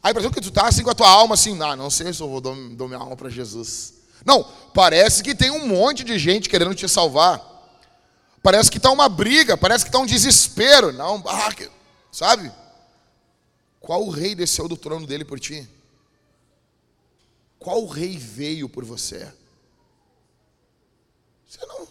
A 0.03 0.11
impressão 0.11 0.31
que 0.31 0.41
tu 0.41 0.51
tá 0.51 0.69
assim 0.69 0.85
com 0.85 0.91
a 0.91 0.95
tua 0.95 1.09
alma, 1.09 1.35
assim, 1.35 1.61
ah, 1.61 1.75
não 1.75 1.91
sei 1.91 2.13
se 2.13 2.21
eu 2.21 2.29
vou 2.29 2.41
dar 2.41 2.55
minha 2.55 2.99
alma 2.99 3.17
para 3.17 3.29
Jesus. 3.29 3.95
Não, 4.29 4.45
parece 4.75 5.23
que 5.23 5.35
tem 5.35 5.51
um 5.51 5.67
monte 5.67 6.05
de 6.05 6.19
gente 6.19 6.51
querendo 6.51 6.75
te 6.75 6.87
salvar. 6.87 7.43
Parece 8.43 8.71
que 8.71 8.77
está 8.77 8.91
uma 8.91 9.09
briga, 9.09 9.57
parece 9.57 9.87
que 9.87 9.89
está 9.89 9.99
um 9.99 10.05
desespero. 10.05 10.93
Não, 10.93 11.25
ah, 11.27 11.49
sabe? 12.13 12.53
Qual 13.81 14.07
rei 14.11 14.35
desceu 14.35 14.69
do 14.69 14.77
trono 14.77 15.07
dele 15.07 15.25
por 15.25 15.41
ti? 15.41 15.67
Qual 17.59 17.87
rei 17.87 18.19
veio 18.19 18.69
por 18.69 18.85
você? 18.85 19.33
Você 21.49 21.65
não. 21.65 21.89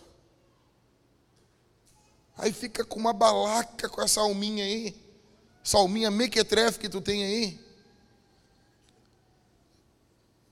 Aí 2.38 2.54
fica 2.54 2.86
com 2.86 3.00
uma 3.00 3.14
balaca 3.14 3.90
com 3.90 4.00
essa 4.00 4.22
alminha 4.22 4.64
aí. 4.64 4.96
Essa 5.66 5.80
alminha 5.80 6.12
mequetrefe 6.12 6.78
que 6.78 6.88
tu 6.88 7.02
tem 7.02 7.26
aí. 7.26 7.60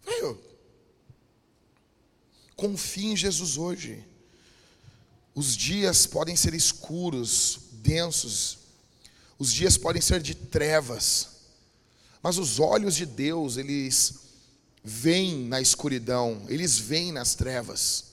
Veio. 0.03 0.54
Confie 2.55 3.07
em 3.07 3.15
Jesus 3.15 3.57
hoje. 3.57 4.03
Os 5.33 5.55
dias 5.55 6.05
podem 6.05 6.35
ser 6.35 6.53
escuros, 6.53 7.59
densos. 7.73 8.59
Os 9.37 9.51
dias 9.51 9.77
podem 9.77 10.01
ser 10.01 10.21
de 10.21 10.33
trevas. 10.33 11.27
Mas 12.23 12.37
os 12.37 12.59
olhos 12.59 12.95
de 12.95 13.05
Deus, 13.05 13.57
eles 13.57 14.25
veem 14.83 15.45
na 15.45 15.59
escuridão, 15.59 16.41
eles 16.47 16.77
veem 16.77 17.11
nas 17.11 17.35
trevas. 17.35 18.05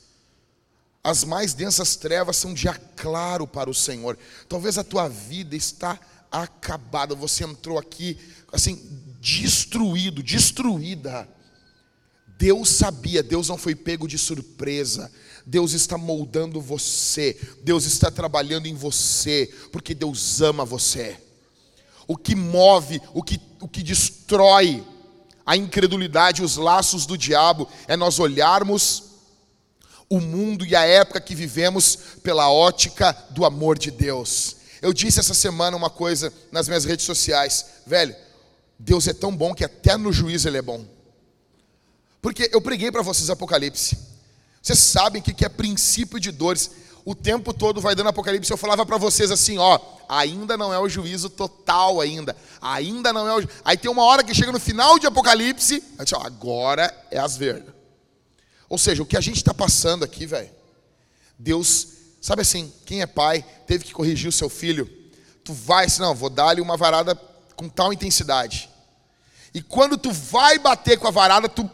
As 1.04 1.24
mais 1.24 1.54
densas 1.54 1.96
trevas 1.96 2.36
são 2.36 2.54
dia 2.54 2.74
claro 2.96 3.46
para 3.46 3.70
o 3.70 3.74
Senhor. 3.74 4.18
Talvez 4.48 4.78
a 4.78 4.84
tua 4.84 5.08
vida 5.08 5.56
está 5.56 5.98
acabada, 6.30 7.14
você 7.14 7.44
entrou 7.44 7.78
aqui 7.78 8.18
assim 8.52 8.80
destruído, 9.20 10.22
destruída. 10.22 11.28
Deus 12.42 12.70
sabia, 12.70 13.22
Deus 13.22 13.48
não 13.48 13.56
foi 13.56 13.72
pego 13.72 14.08
de 14.08 14.18
surpresa. 14.18 15.12
Deus 15.46 15.74
está 15.74 15.96
moldando 15.96 16.60
você, 16.60 17.38
Deus 17.62 17.84
está 17.84 18.10
trabalhando 18.10 18.66
em 18.66 18.74
você, 18.74 19.48
porque 19.70 19.94
Deus 19.94 20.40
ama 20.40 20.64
você. 20.64 21.16
O 22.04 22.16
que 22.16 22.34
move, 22.34 23.00
o 23.14 23.22
que, 23.22 23.40
o 23.60 23.68
que 23.68 23.80
destrói 23.80 24.84
a 25.46 25.56
incredulidade, 25.56 26.42
os 26.42 26.56
laços 26.56 27.06
do 27.06 27.16
diabo, 27.16 27.68
é 27.86 27.96
nós 27.96 28.18
olharmos 28.18 29.04
o 30.08 30.18
mundo 30.20 30.66
e 30.66 30.74
a 30.74 30.84
época 30.84 31.20
que 31.20 31.36
vivemos 31.36 31.96
pela 32.24 32.50
ótica 32.50 33.16
do 33.30 33.44
amor 33.44 33.78
de 33.78 33.92
Deus. 33.92 34.56
Eu 34.82 34.92
disse 34.92 35.20
essa 35.20 35.32
semana 35.32 35.76
uma 35.76 35.90
coisa 35.90 36.32
nas 36.50 36.66
minhas 36.66 36.84
redes 36.84 37.06
sociais, 37.06 37.66
velho, 37.86 38.16
Deus 38.76 39.06
é 39.06 39.12
tão 39.12 39.34
bom 39.36 39.54
que 39.54 39.64
até 39.64 39.96
no 39.96 40.12
juízo 40.12 40.48
ele 40.48 40.58
é 40.58 40.62
bom. 40.62 40.84
Porque 42.22 42.48
eu 42.52 42.62
preguei 42.62 42.90
para 42.90 43.02
vocês 43.02 43.28
Apocalipse. 43.28 43.98
Vocês 44.62 44.78
sabem 44.78 45.20
o 45.20 45.24
que 45.24 45.44
é 45.44 45.48
princípio 45.48 46.18
de 46.18 46.30
dores 46.30 46.70
o 47.04 47.14
tempo 47.14 47.52
todo 47.52 47.80
vai 47.80 47.94
dando 47.94 48.08
Apocalipse, 48.08 48.50
eu 48.50 48.56
falava 48.56 48.86
para 48.86 48.96
vocês 48.96 49.30
assim, 49.30 49.58
ó, 49.58 49.78
ainda 50.08 50.56
não 50.56 50.72
é 50.72 50.78
o 50.78 50.88
juízo 50.88 51.28
total 51.28 52.00
ainda, 52.00 52.36
ainda 52.60 53.12
não 53.12 53.26
é 53.26 53.42
o... 53.42 53.48
Aí 53.64 53.76
tem 53.76 53.90
uma 53.90 54.04
hora 54.04 54.22
que 54.22 54.34
chega 54.34 54.52
no 54.52 54.60
final 54.60 54.98
de 54.98 55.06
Apocalipse, 55.06 55.82
aí 55.98 56.04
diz, 56.04 56.12
ó, 56.12 56.22
agora 56.22 56.94
é 57.10 57.18
as 57.18 57.36
vergas. 57.36 57.74
Ou 58.68 58.78
seja, 58.78 59.02
o 59.02 59.06
que 59.06 59.16
a 59.16 59.20
gente 59.20 59.36
está 59.36 59.52
passando 59.52 60.04
aqui, 60.04 60.26
velho, 60.26 60.50
Deus, 61.36 61.88
sabe 62.20 62.42
assim, 62.42 62.72
quem 62.86 63.02
é 63.02 63.06
pai, 63.06 63.44
teve 63.66 63.84
que 63.84 63.92
corrigir 63.92 64.28
o 64.28 64.32
seu 64.32 64.48
filho, 64.48 64.88
tu 65.42 65.52
vai 65.52 65.86
assim, 65.86 66.02
não, 66.02 66.14
vou 66.14 66.30
dar-lhe 66.30 66.60
uma 66.60 66.76
varada 66.76 67.16
com 67.56 67.68
tal 67.68 67.92
intensidade. 67.92 68.70
E 69.52 69.60
quando 69.60 69.98
tu 69.98 70.12
vai 70.12 70.58
bater 70.58 70.98
com 70.98 71.08
a 71.08 71.10
varada, 71.10 71.48
tu, 71.48 71.68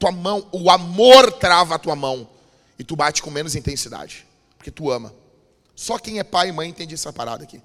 tua 0.00 0.10
mão, 0.10 0.48
o 0.50 0.68
amor 0.68 1.30
trava 1.30 1.76
a 1.76 1.78
tua 1.78 1.94
mão, 1.94 2.28
e 2.76 2.82
tu 2.82 2.96
bate 2.96 3.22
com 3.22 3.30
menos 3.30 3.54
intensidade 3.54 4.26
porque 4.60 4.70
tu 4.70 4.90
ama. 4.90 5.14
Só 5.74 5.98
quem 5.98 6.18
é 6.18 6.24
pai 6.24 6.50
e 6.50 6.52
mãe 6.52 6.68
entende 6.68 6.92
essa 6.92 7.10
parada 7.10 7.44
aqui. 7.44 7.62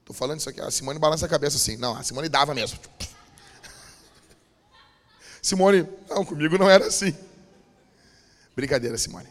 Estou 0.00 0.14
falando 0.14 0.40
isso 0.40 0.50
aqui, 0.50 0.60
a 0.60 0.70
Simone 0.70 0.98
balança 0.98 1.24
a 1.24 1.28
cabeça 1.28 1.56
assim. 1.56 1.78
Não, 1.78 1.96
a 1.96 2.02
Simone 2.02 2.28
dava 2.28 2.54
mesmo. 2.54 2.78
Simone, 5.40 5.88
não, 6.06 6.22
comigo 6.22 6.58
não 6.58 6.68
era 6.68 6.86
assim. 6.86 7.16
Brincadeira, 8.54 8.98
Simone. 8.98 9.28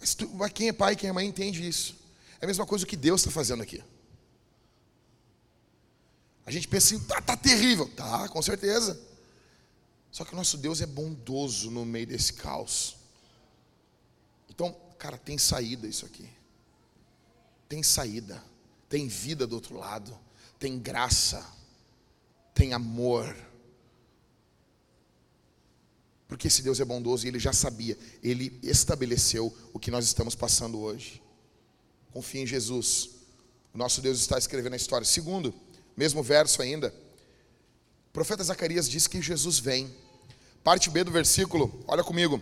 Mas, 0.00 0.14
tu, 0.14 0.26
quem 0.54 0.68
é 0.68 0.72
pai 0.72 0.94
e 0.94 0.96
quem 0.96 1.10
é 1.10 1.12
mãe 1.12 1.26
entende 1.26 1.68
isso. 1.68 1.94
É 2.40 2.46
a 2.46 2.48
mesma 2.48 2.64
coisa 2.64 2.86
que 2.86 2.96
Deus 2.96 3.20
está 3.20 3.30
fazendo 3.30 3.62
aqui. 3.62 3.84
A 6.48 6.50
gente 6.50 6.66
pensa 6.66 6.94
assim, 6.94 7.04
tá, 7.04 7.20
tá 7.20 7.36
terrível. 7.36 7.86
Tá, 7.94 8.26
com 8.30 8.40
certeza. 8.40 8.98
Só 10.10 10.24
que 10.24 10.32
o 10.32 10.36
nosso 10.36 10.56
Deus 10.56 10.80
é 10.80 10.86
bondoso 10.86 11.70
no 11.70 11.84
meio 11.84 12.06
desse 12.06 12.32
caos. 12.32 12.96
Então, 14.48 14.74
cara, 14.98 15.18
tem 15.18 15.36
saída 15.36 15.86
isso 15.86 16.06
aqui. 16.06 16.26
Tem 17.68 17.82
saída. 17.82 18.42
Tem 18.88 19.06
vida 19.08 19.46
do 19.46 19.56
outro 19.56 19.76
lado. 19.76 20.18
Tem 20.58 20.78
graça. 20.78 21.46
Tem 22.54 22.72
amor. 22.72 23.36
Porque 26.26 26.48
esse 26.48 26.62
Deus 26.62 26.80
é 26.80 26.84
bondoso 26.86 27.26
e 27.26 27.28
ele 27.28 27.38
já 27.38 27.52
sabia, 27.52 27.98
ele 28.22 28.58
estabeleceu 28.62 29.54
o 29.74 29.78
que 29.78 29.90
nós 29.90 30.06
estamos 30.06 30.34
passando 30.34 30.78
hoje. 30.78 31.22
Confie 32.10 32.38
em 32.38 32.46
Jesus. 32.46 33.10
O 33.74 33.76
nosso 33.76 34.00
Deus 34.00 34.18
está 34.18 34.38
escrevendo 34.38 34.72
a 34.72 34.76
história. 34.76 35.04
Segundo, 35.04 35.54
mesmo 35.98 36.22
verso 36.22 36.62
ainda. 36.62 36.94
O 38.08 38.12
profeta 38.12 38.44
Zacarias 38.44 38.88
diz 38.88 39.08
que 39.08 39.20
Jesus 39.20 39.58
vem. 39.58 39.92
Parte 40.62 40.88
B 40.88 41.02
do 41.02 41.10
versículo, 41.10 41.82
olha 41.88 42.04
comigo. 42.04 42.40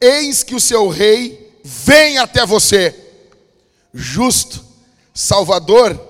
Eis 0.00 0.44
que 0.44 0.54
o 0.54 0.60
seu 0.60 0.88
rei 0.88 1.58
vem 1.64 2.18
até 2.18 2.46
você, 2.46 2.94
justo, 3.92 4.64
salvador, 5.12 6.00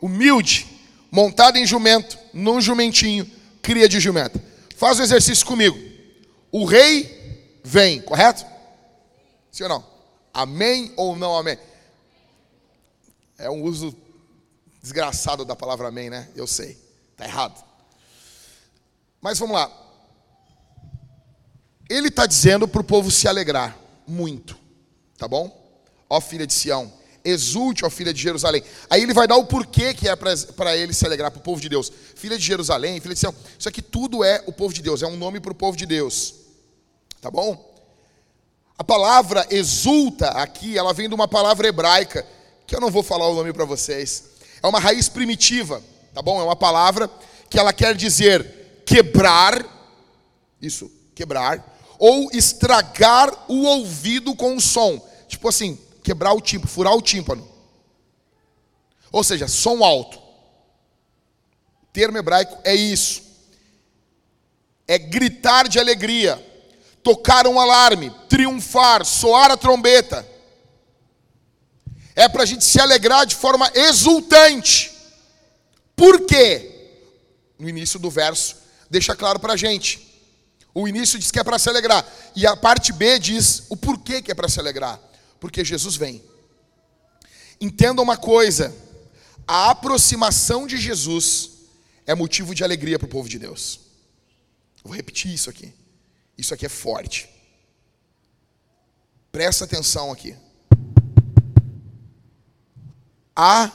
humilde, 0.00 0.68
montado 1.10 1.56
em 1.56 1.66
jumento, 1.66 2.16
num 2.32 2.60
jumentinho, 2.60 3.28
cria 3.60 3.88
de 3.88 3.98
jumenta. 3.98 4.40
Faz 4.76 5.00
o 5.00 5.02
exercício 5.02 5.44
comigo. 5.44 5.76
O 6.52 6.64
rei 6.64 7.58
vem, 7.64 8.00
correto? 8.00 8.46
Sim 9.50 9.64
ou 9.64 9.68
não? 9.70 9.86
Amém 10.32 10.92
ou 10.96 11.16
não 11.16 11.36
amém? 11.36 11.58
É 13.36 13.50
um 13.50 13.64
uso 13.64 13.92
desgraçado 14.80 15.44
da 15.44 15.54
palavra 15.54 15.88
amém, 15.88 16.08
né? 16.08 16.28
Eu 16.34 16.46
sei. 16.46 16.78
Está 17.12 17.24
errado. 17.24 17.62
Mas 19.20 19.38
vamos 19.38 19.54
lá. 19.54 19.70
Ele 21.88 22.08
está 22.08 22.24
dizendo 22.24 22.68
para 22.68 22.80
o 22.80 22.84
povo 22.84 23.10
se 23.10 23.26
alegrar 23.26 23.76
muito, 24.06 24.56
tá 25.18 25.26
bom? 25.26 25.56
Ó 26.08 26.20
filha 26.20 26.46
de 26.46 26.54
Sião, 26.54 26.92
exulte, 27.24 27.84
ó 27.84 27.90
filha 27.90 28.14
de 28.14 28.22
Jerusalém. 28.22 28.62
Aí 28.88 29.02
ele 29.02 29.12
vai 29.12 29.26
dar 29.26 29.36
o 29.36 29.44
porquê 29.44 29.92
que 29.92 30.08
é 30.08 30.14
para 30.14 30.76
ele 30.76 30.94
se 30.94 31.04
alegrar, 31.04 31.30
para 31.30 31.40
o 31.40 31.42
povo 31.42 31.60
de 31.60 31.68
Deus. 31.68 31.92
Filha 32.14 32.38
de 32.38 32.44
Jerusalém, 32.44 33.00
filha 33.00 33.14
de 33.14 33.20
Sião. 33.20 33.34
Isso 33.58 33.68
aqui 33.68 33.82
tudo 33.82 34.22
é 34.22 34.42
o 34.46 34.52
povo 34.52 34.72
de 34.72 34.82
Deus, 34.82 35.02
é 35.02 35.06
um 35.06 35.16
nome 35.16 35.40
para 35.40 35.52
o 35.52 35.54
povo 35.54 35.76
de 35.76 35.84
Deus. 35.84 36.34
Tá 37.20 37.30
bom? 37.30 37.68
A 38.78 38.84
palavra 38.84 39.46
exulta 39.50 40.28
aqui, 40.30 40.78
ela 40.78 40.94
vem 40.94 41.08
de 41.08 41.14
uma 41.14 41.28
palavra 41.28 41.68
hebraica, 41.68 42.26
que 42.66 42.74
eu 42.74 42.80
não 42.80 42.90
vou 42.90 43.02
falar 43.02 43.28
o 43.28 43.34
nome 43.34 43.52
para 43.52 43.64
vocês. 43.64 44.29
É 44.62 44.66
uma 44.66 44.78
raiz 44.78 45.08
primitiva, 45.08 45.82
tá 46.14 46.20
bom? 46.20 46.40
É 46.40 46.44
uma 46.44 46.56
palavra 46.56 47.10
que 47.48 47.58
ela 47.58 47.72
quer 47.72 47.94
dizer 47.94 48.82
quebrar, 48.84 49.64
isso, 50.60 50.90
quebrar, 51.14 51.78
ou 51.98 52.30
estragar 52.32 53.32
o 53.48 53.62
ouvido 53.64 54.34
com 54.34 54.56
o 54.56 54.60
som. 54.60 55.00
Tipo 55.28 55.48
assim, 55.48 55.78
quebrar 56.02 56.32
o 56.32 56.40
tímpano, 56.40 56.70
furar 56.70 56.94
o 56.94 57.02
tímpano. 57.02 57.46
Ou 59.12 59.24
seja, 59.24 59.48
som 59.48 59.84
alto. 59.84 60.18
O 60.18 61.86
termo 61.92 62.18
hebraico 62.18 62.56
é 62.64 62.74
isso. 62.74 63.22
É 64.86 64.98
gritar 64.98 65.68
de 65.68 65.78
alegria, 65.78 66.44
tocar 67.02 67.46
um 67.46 67.60
alarme, 67.60 68.10
triunfar, 68.28 69.04
soar 69.04 69.50
a 69.50 69.56
trombeta. 69.56 70.26
É 72.20 72.28
para 72.28 72.42
a 72.42 72.46
gente 72.46 72.62
se 72.62 72.78
alegrar 72.78 73.24
de 73.24 73.34
forma 73.34 73.72
exultante. 73.74 74.92
Por 75.96 76.26
quê? 76.26 77.00
No 77.58 77.66
início 77.66 77.98
do 77.98 78.10
verso, 78.10 78.56
deixa 78.90 79.16
claro 79.16 79.40
para 79.40 79.54
a 79.54 79.56
gente. 79.56 80.06
O 80.74 80.86
início 80.86 81.18
diz 81.18 81.30
que 81.30 81.40
é 81.40 81.42
para 81.42 81.58
se 81.58 81.70
alegrar. 81.70 82.06
E 82.36 82.46
a 82.46 82.54
parte 82.54 82.92
B 82.92 83.18
diz 83.18 83.62
o 83.70 83.76
porquê 83.76 84.20
que 84.20 84.30
é 84.30 84.34
para 84.34 84.50
se 84.50 84.60
alegrar. 84.60 85.00
Porque 85.40 85.64
Jesus 85.64 85.96
vem. 85.96 86.22
Entenda 87.58 88.02
uma 88.02 88.18
coisa: 88.18 88.70
a 89.48 89.70
aproximação 89.70 90.66
de 90.66 90.76
Jesus 90.76 91.52
é 92.06 92.14
motivo 92.14 92.54
de 92.54 92.62
alegria 92.62 92.98
para 92.98 93.06
o 93.06 93.10
povo 93.16 93.30
de 93.30 93.38
Deus. 93.38 93.80
Vou 94.84 94.94
repetir 94.94 95.32
isso 95.32 95.48
aqui. 95.48 95.72
Isso 96.36 96.52
aqui 96.52 96.66
é 96.66 96.68
forte. 96.68 97.30
Presta 99.32 99.64
atenção 99.64 100.12
aqui. 100.12 100.36
A 103.42 103.72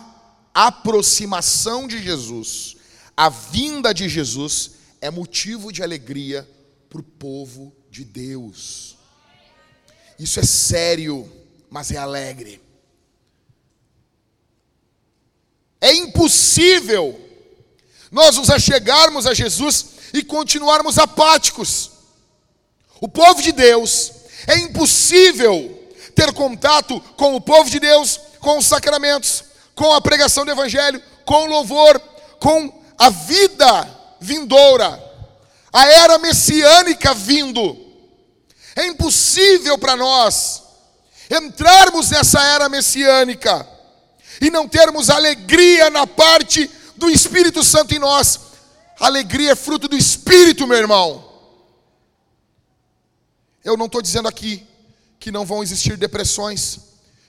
aproximação 0.53 1.87
de 1.87 1.99
Jesus, 1.99 2.75
a 3.17 3.29
vinda 3.29 3.95
de 3.95 4.07
Jesus, 4.07 4.73
é 5.01 5.09
motivo 5.09 5.71
de 5.71 5.81
alegria 5.81 6.47
para 6.87 6.99
o 6.99 7.03
povo 7.03 7.75
de 7.89 8.05
Deus. 8.05 8.95
Isso 10.19 10.39
é 10.39 10.43
sério, 10.43 11.27
mas 11.67 11.89
é 11.89 11.97
alegre. 11.97 12.61
É 15.81 15.95
impossível 15.95 17.19
nós 18.11 18.37
nos 18.37 18.51
achegarmos 18.51 19.25
a 19.25 19.33
Jesus 19.33 19.87
e 20.13 20.21
continuarmos 20.21 20.99
apáticos. 20.99 21.89
O 23.01 23.07
povo 23.07 23.41
de 23.41 23.51
Deus, 23.51 24.11
é 24.45 24.59
impossível 24.59 25.91
ter 26.13 26.31
contato 26.33 27.01
com 27.17 27.33
o 27.33 27.41
povo 27.41 27.67
de 27.67 27.79
Deus, 27.79 28.19
com 28.39 28.59
os 28.59 28.67
sacramentos, 28.67 29.54
com 29.75 29.91
a 29.93 30.01
pregação 30.01 30.45
do 30.45 30.51
Evangelho, 30.51 31.01
com 31.25 31.45
louvor, 31.45 31.99
com 32.39 32.81
a 32.97 33.09
vida 33.09 33.89
vindoura 34.19 35.05
a 35.75 35.91
era 35.91 36.17
messiânica 36.17 37.13
vindo. 37.13 37.77
É 38.77 38.87
impossível 38.87 39.77
para 39.77 39.97
nós 39.97 40.63
entrarmos 41.29 42.11
nessa 42.11 42.41
era 42.41 42.69
messiânica 42.69 43.67
e 44.39 44.49
não 44.49 44.69
termos 44.69 45.09
alegria 45.09 45.89
na 45.89 46.07
parte 46.07 46.71
do 46.95 47.09
Espírito 47.09 47.61
Santo 47.61 47.93
em 47.93 47.99
nós. 47.99 48.39
Alegria 49.01 49.51
é 49.51 49.55
fruto 49.55 49.89
do 49.89 49.97
Espírito, 49.97 50.65
meu 50.65 50.77
irmão. 50.77 51.29
Eu 53.61 53.75
não 53.75 53.87
estou 53.87 54.01
dizendo 54.01 54.29
aqui 54.29 54.65
que 55.19 55.29
não 55.29 55.45
vão 55.45 55.61
existir 55.61 55.97
depressões, 55.97 56.79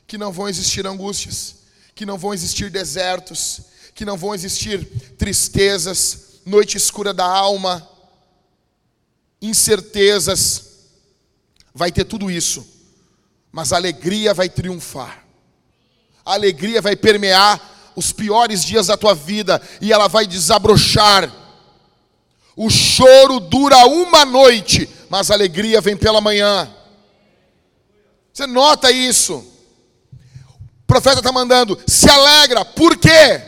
que 0.07 0.17
não 0.17 0.31
vão 0.31 0.49
existir 0.49 0.87
angústias, 0.87 1.57
que 1.97 2.05
não 2.05 2.19
vão 2.19 2.35
existir 2.35 2.71
desertos, 2.71 3.63
que 3.95 4.05
não 4.05 4.19
vão 4.19 4.35
existir 4.35 4.85
tristezas, 5.17 6.43
noite 6.45 6.77
escura 6.77 7.15
da 7.15 7.25
alma 7.25 7.89
incertezas, 9.41 10.89
vai 11.75 11.91
ter 11.91 12.05
tudo 12.05 12.31
isso, 12.31 12.67
mas 13.51 13.73
a 13.73 13.77
alegria 13.77 14.35
vai 14.35 14.49
triunfar, 14.49 15.25
a 16.25 16.35
alegria 16.35 16.83
vai 16.83 16.95
permear 16.95 17.93
os 17.97 18.13
piores 18.13 18.63
dias 18.63 18.89
da 18.89 18.97
tua 18.97 19.15
vida 19.15 19.61
e 19.81 19.91
ela 19.91 20.07
vai 20.07 20.27
desabrochar. 20.27 21.33
O 22.55 22.69
choro 22.69 23.41
dura 23.41 23.87
uma 23.87 24.25
noite, 24.25 24.89
mas 25.09 25.31
a 25.31 25.35
alegria 25.35 25.81
vem 25.81 25.97
pela 25.97 26.21
manhã. 26.21 26.71
Você 28.33 28.47
nota 28.47 28.91
isso? 28.91 29.56
O 30.87 30.93
profeta 30.97 31.19
está 31.19 31.33
mandando, 31.33 31.79
se 31.87 32.09
alegra, 32.09 32.65
por 32.65 32.97
quê? 32.97 33.43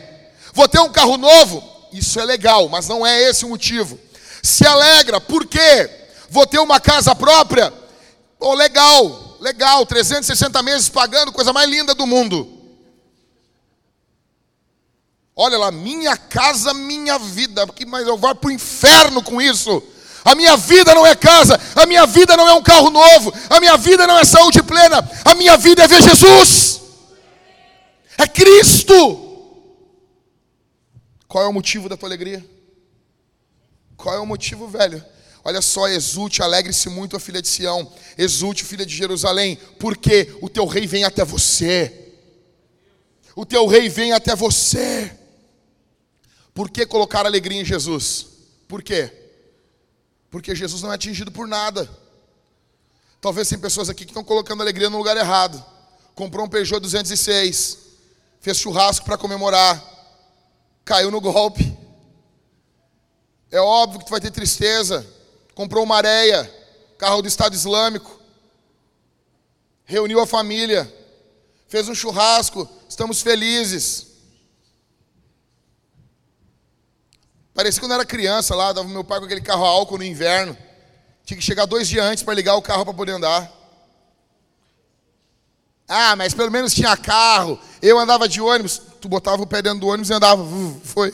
Vou 0.53 0.67
ter 0.67 0.79
um 0.79 0.91
carro 0.91 1.17
novo? 1.17 1.63
Isso 1.91 2.19
é 2.19 2.25
legal, 2.25 2.69
mas 2.69 2.87
não 2.87 3.05
é 3.05 3.21
esse 3.23 3.45
o 3.45 3.49
motivo 3.49 3.99
se 4.41 4.65
alegra, 4.65 5.19
por 5.19 5.45
quê? 5.45 5.89
Vou 6.29 6.45
ter 6.45 6.59
uma 6.59 6.79
casa 6.79 7.15
própria? 7.15 7.73
Oh, 8.39 8.53
legal, 8.53 9.37
legal, 9.39 9.85
360 9.85 10.61
meses 10.63 10.89
pagando, 10.89 11.31
coisa 11.31 11.51
mais 11.51 11.69
linda 11.69 11.93
do 11.93 12.07
mundo. 12.07 12.57
Olha 15.35 15.57
lá, 15.57 15.71
minha 15.71 16.17
casa, 16.17 16.73
minha 16.73 17.17
vida, 17.17 17.65
mas 17.87 18.07
eu 18.07 18.17
vou 18.17 18.35
para 18.35 18.47
o 18.49 18.51
inferno 18.51 19.23
com 19.23 19.41
isso. 19.41 19.81
A 20.23 20.35
minha 20.35 20.57
vida 20.57 20.93
não 20.93 21.07
é 21.07 21.15
casa, 21.15 21.59
a 21.75 21.85
minha 21.85 22.05
vida 22.05 22.35
não 22.35 22.47
é 22.47 22.53
um 22.53 22.61
carro 22.61 22.89
novo, 22.89 23.33
a 23.49 23.59
minha 23.59 23.77
vida 23.77 24.05
não 24.05 24.17
é 24.19 24.25
saúde 24.25 24.61
plena, 24.61 25.09
a 25.23 25.33
minha 25.33 25.57
vida 25.57 25.83
é 25.83 25.87
ver 25.87 26.01
Jesus, 26.03 26.81
é 28.23 28.27
Cristo. 28.27 28.93
Qual 31.27 31.43
é 31.43 31.47
o 31.47 31.53
motivo 31.53 31.87
da 31.87 31.95
tua 31.95 32.09
alegria? 32.09 32.45
Qual 33.95 34.13
é 34.13 34.19
o 34.19 34.25
motivo, 34.25 34.67
velho? 34.67 35.03
Olha 35.43 35.61
só, 35.61 35.87
exulte, 35.87 36.41
alegre-se 36.41 36.89
muito 36.89 37.15
a 37.15 37.19
filha 37.19 37.41
de 37.41 37.47
Sião, 37.47 37.91
exulte, 38.17 38.65
filha 38.65 38.85
de 38.85 38.93
Jerusalém, 38.93 39.57
porque 39.79 40.35
o 40.41 40.49
teu 40.49 40.65
rei 40.65 40.85
vem 40.85 41.05
até 41.05 41.23
você. 41.23 42.13
O 43.35 43.45
teu 43.45 43.65
rei 43.67 43.87
vem 43.87 44.11
até 44.11 44.35
você. 44.35 45.17
Por 46.53 46.69
que 46.69 46.85
colocar 46.85 47.25
alegria 47.25 47.61
em 47.61 47.65
Jesus? 47.65 48.27
Por 48.67 48.83
quê? 48.83 49.11
Porque 50.29 50.53
Jesus 50.53 50.81
não 50.81 50.91
é 50.91 50.95
atingido 50.95 51.31
por 51.31 51.47
nada. 51.47 51.89
Talvez 53.21 53.47
tem 53.47 53.57
pessoas 53.57 53.89
aqui 53.89 54.03
que 54.03 54.11
estão 54.11 54.23
colocando 54.23 54.61
alegria 54.61 54.89
no 54.89 54.97
lugar 54.97 55.15
errado. 55.15 55.63
Comprou 56.15 56.45
um 56.45 56.49
Peugeot 56.49 56.81
206, 56.81 57.88
fez 58.39 58.57
churrasco 58.57 59.05
para 59.05 59.17
comemorar, 59.17 59.83
caiu 60.85 61.11
no 61.11 61.21
golpe 61.21 61.79
é 63.51 63.59
óbvio 63.59 63.99
que 63.99 64.05
tu 64.05 64.11
vai 64.11 64.21
ter 64.21 64.31
tristeza. 64.31 65.05
Comprou 65.55 65.83
uma 65.83 65.97
areia, 65.97 66.49
carro 66.97 67.21
do 67.21 67.27
Estado 67.27 67.55
Islâmico. 67.55 68.19
Reuniu 69.83 70.19
a 70.19 70.27
família. 70.27 70.91
Fez 71.67 71.89
um 71.89 71.95
churrasco. 71.95 72.69
Estamos 72.87 73.21
felizes. 73.21 74.07
Parecia 77.53 77.81
quando 77.81 77.91
eu 77.91 77.95
era 77.95 78.05
criança 78.05 78.55
lá, 78.55 78.71
dava 78.71 78.87
meu 78.87 79.03
pai 79.03 79.19
com 79.19 79.25
aquele 79.25 79.41
carro 79.41 79.65
álcool 79.65 79.97
no 79.97 80.03
inverno. 80.03 80.55
Tinha 81.25 81.37
que 81.37 81.43
chegar 81.43 81.65
dois 81.65 81.87
dias 81.87 82.05
antes 82.05 82.23
para 82.23 82.33
ligar 82.33 82.55
o 82.55 82.61
carro 82.61 82.85
para 82.85 82.93
poder 82.93 83.13
andar. 83.13 83.51
Ah, 85.89 86.15
mas 86.15 86.35
pelo 86.35 86.51
menos 86.51 86.71
tinha 86.71 86.95
carro. 86.95 87.59
Eu 87.81 87.97
andava 87.97 88.29
de 88.29 88.39
ônibus. 88.39 88.79
Tu 89.01 89.09
botava 89.09 89.41
o 89.41 89.47
pé 89.47 89.59
dentro 89.59 89.79
do 89.79 89.87
ônibus 89.87 90.11
e 90.11 90.13
andava. 90.13 90.45
Foi. 90.83 91.11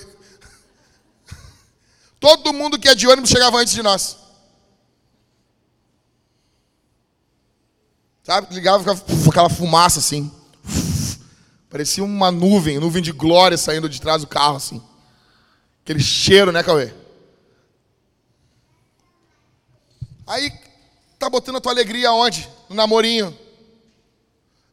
Todo 2.19 2.51
mundo 2.51 2.77
que 2.77 2.89
é 2.89 2.93
de 2.93 3.07
ônibus 3.07 3.29
chegava 3.29 3.57
antes 3.57 3.73
de 3.73 3.81
nós. 3.81 4.17
Sabe? 8.21 8.53
Ligava, 8.53 8.79
ficava 8.79 9.29
aquela 9.29 9.49
fumaça 9.49 9.99
assim. 9.99 10.29
Parecia 11.69 12.03
uma 12.03 12.29
nuvem, 12.29 12.77
nuvem 12.77 13.01
de 13.01 13.13
glória 13.13 13.57
saindo 13.57 13.87
de 13.87 14.01
trás 14.01 14.21
do 14.21 14.27
carro 14.27 14.57
assim. 14.57 14.83
Aquele 15.83 16.01
cheiro, 16.01 16.51
né, 16.51 16.63
Cauê? 16.63 16.91
Aí, 20.27 20.51
tá 21.17 21.29
botando 21.29 21.57
a 21.57 21.61
tua 21.61 21.71
alegria 21.71 22.11
onde? 22.11 22.49
No 22.67 22.75
namorinho. 22.75 23.44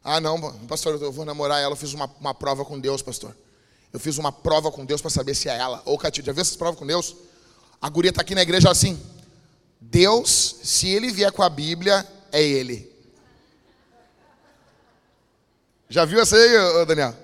Ah, 0.03 0.19
não, 0.19 0.39
pastor, 0.67 1.01
eu 1.01 1.11
vou 1.11 1.23
namorar 1.23 1.61
ela. 1.61 1.73
Eu 1.73 1.77
fiz 1.77 1.93
uma, 1.93 2.09
uma 2.19 2.33
prova 2.33 2.65
com 2.65 2.79
Deus, 2.79 3.01
pastor. 3.01 3.35
Eu 3.91 3.99
fiz 3.99 4.17
uma 4.17 4.31
prova 4.31 4.71
com 4.71 4.83
Deus 4.83 5.01
para 5.01 5.09
saber 5.09 5.35
se 5.35 5.47
é 5.47 5.57
ela. 5.57 5.81
Ô, 5.85 5.97
Catinho, 5.97 6.25
já 6.25 6.33
viu 6.33 6.41
essas 6.41 6.55
provas 6.55 6.77
com 6.77 6.85
Deus? 6.85 7.15
A 7.81 7.89
guria 7.89 8.09
está 8.09 8.21
aqui 8.21 8.35
na 8.35 8.41
igreja 8.41 8.69
assim. 8.69 9.01
Deus, 9.79 10.57
se 10.63 10.87
ele 10.89 11.11
vier 11.11 11.31
com 11.31 11.43
a 11.43 11.49
Bíblia, 11.49 12.07
é 12.31 12.41
ele. 12.41 12.91
Já 15.87 16.05
viu 16.05 16.19
essa 16.19 16.35
aí, 16.35 16.85
Daniel? 16.85 17.15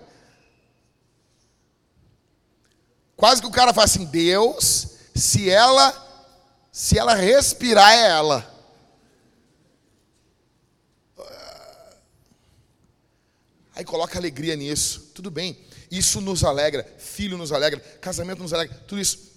Quase 3.16 3.42
que 3.42 3.48
o 3.48 3.52
cara 3.52 3.74
fala 3.74 3.86
assim: 3.86 4.06
Deus, 4.06 4.90
se 5.16 5.50
ela 5.50 6.08
se 6.72 6.98
ela 6.98 7.14
respirar 7.14 7.92
é 7.92 8.10
ela. 8.10 8.59
Aí 13.80 13.86
coloca 13.86 14.20
alegria 14.20 14.58
nisso. 14.58 15.10
Tudo 15.16 15.32
bem. 15.32 15.58
Isso 15.90 16.20
nos 16.20 16.44
alegra. 16.44 16.86
Filho 16.98 17.38
nos 17.38 17.50
alegra. 17.54 17.80
Casamento 18.02 18.44
nos 18.44 18.52
alegra. 18.52 18.76
Tudo 18.86 19.00
isso. 19.00 19.32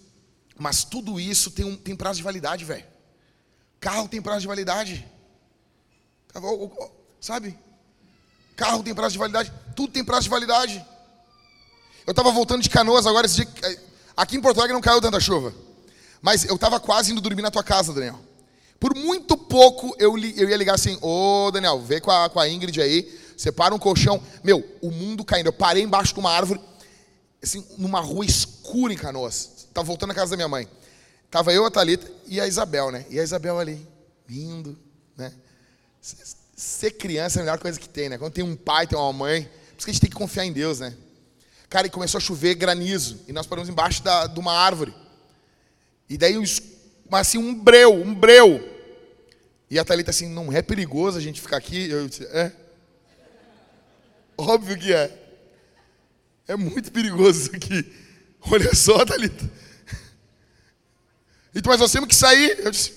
Mas 0.59 0.83
tudo 0.83 1.21
isso 1.21 1.53
tem, 1.53 1.65
um, 1.65 1.77
tem 1.77 1.95
prazo 1.95 2.17
de 2.17 2.25
validade, 2.25 2.65
velho. 2.65 2.83
Carro 3.79 4.09
tem 4.09 4.21
prazo 4.21 4.41
de 4.41 4.49
validade. 4.49 5.07
Sabe? 7.21 7.57
Carro 8.57 8.83
tem 8.83 8.93
prazo 8.93 9.13
de 9.13 9.19
validade. 9.21 9.53
Tudo 9.77 9.93
tem 9.93 10.05
prazo 10.05 10.25
de 10.25 10.31
validade. 10.31 10.85
Eu 12.05 12.11
estava 12.11 12.33
voltando 12.33 12.63
de 12.63 12.69
canoas 12.69 13.07
agora 13.07 13.27
esse 13.27 13.45
dia. 13.45 13.49
Aqui 14.17 14.37
em 14.37 14.41
Porto 14.41 14.59
Alegre 14.59 14.75
não 14.75 14.81
caiu 14.81 15.01
tanta 15.01 15.21
chuva. 15.21 15.55
Mas 16.21 16.45
eu 16.47 16.57
estava 16.57 16.81
quase 16.81 17.13
indo 17.13 17.21
dormir 17.21 17.43
na 17.43 17.51
tua 17.53 17.63
casa, 17.63 17.93
Daniel. 17.93 18.19
Por 18.81 18.93
muito 18.97 19.37
pouco 19.37 19.95
eu, 20.01 20.19
eu 20.19 20.49
ia 20.49 20.57
ligar 20.57 20.75
assim: 20.75 20.99
Ô 21.01 21.49
Daniel, 21.53 21.81
vê 21.81 22.01
com 22.01 22.11
a, 22.11 22.29
com 22.29 22.41
a 22.41 22.49
Ingrid 22.49 22.83
aí 22.83 23.22
separa 23.37 23.75
um 23.75 23.79
colchão. 23.79 24.23
Meu, 24.43 24.65
o 24.81 24.91
mundo 24.91 25.25
caindo. 25.25 25.47
Eu 25.47 25.53
parei 25.53 25.83
embaixo 25.83 26.15
de 26.15 26.21
uma 26.21 26.31
árvore, 26.31 26.61
assim, 27.43 27.65
numa 27.79 28.01
rua 28.01 28.25
escura 28.25 28.93
em 28.93 28.97
Canoas. 28.97 29.67
Tava 29.73 29.87
voltando 29.87 30.11
à 30.11 30.15
casa 30.15 30.31
da 30.31 30.37
minha 30.37 30.49
mãe. 30.49 30.69
Tava 31.31 31.53
eu, 31.53 31.65
a 31.65 31.71
Thalita 31.71 32.11
e 32.27 32.41
a 32.41 32.47
Isabel, 32.47 32.91
né? 32.91 33.07
E 33.09 33.19
a 33.19 33.23
Isabel 33.23 33.59
ali, 33.59 33.87
rindo, 34.29 34.79
né? 35.17 35.33
Ser 36.55 36.91
criança 36.93 37.39
é 37.39 37.41
a 37.41 37.45
melhor 37.45 37.59
coisa 37.59 37.81
que 37.81 37.89
tem, 37.89 38.09
né? 38.09 38.19
Quando 38.19 38.35
tem 38.35 38.45
um 38.45 38.55
pai, 38.55 38.87
tem 38.87 38.99
uma 38.99 39.13
mãe. 39.13 39.43
Por 39.43 39.79
isso 39.79 39.87
que 39.87 39.91
a 39.91 39.93
gente 39.95 40.01
tem 40.01 40.11
que 40.11 40.17
confiar 40.17 40.45
em 40.45 40.53
Deus, 40.53 40.81
né? 40.81 40.95
Cara, 41.71 41.87
e 41.87 41.91
começou 41.91 42.19
a 42.19 42.21
chover 42.21 42.55
granizo. 42.55 43.21
E 43.27 43.33
nós 43.33 43.47
paramos 43.47 43.71
embaixo 43.71 44.03
da, 44.03 44.27
de 44.27 44.39
uma 44.39 44.53
árvore. 44.53 44.95
E 46.07 46.19
daí, 46.19 46.35
mas 47.09 47.29
assim, 47.29 47.39
um 47.39 47.55
breu, 47.55 47.95
um 47.95 48.15
breu. 48.15 48.69
E 49.71 49.79
a 49.79 49.85
Thalita 49.85 50.11
assim, 50.11 50.29
não 50.29 50.53
é 50.53 50.61
perigoso 50.61 51.17
a 51.17 51.21
gente 51.21 51.41
ficar 51.41 51.57
aqui? 51.57 51.89
Eu 51.89 52.07
disse, 52.07 52.27
é. 52.27 52.53
Óbvio 54.37 54.79
que 54.79 54.93
é. 54.93 55.19
É 56.49 56.57
muito 56.57 56.91
perigoso 56.91 57.43
isso 57.43 57.57
aqui. 57.57 57.93
Olha 58.51 58.75
só, 58.75 59.05
Thalita. 59.05 59.51
Então, 61.55 61.71
mas 61.71 61.81
nós 61.81 61.93
temos 61.93 62.09
que 62.09 62.15
sair. 62.15 62.59
Eu 62.61 62.71
disse, 62.71 62.95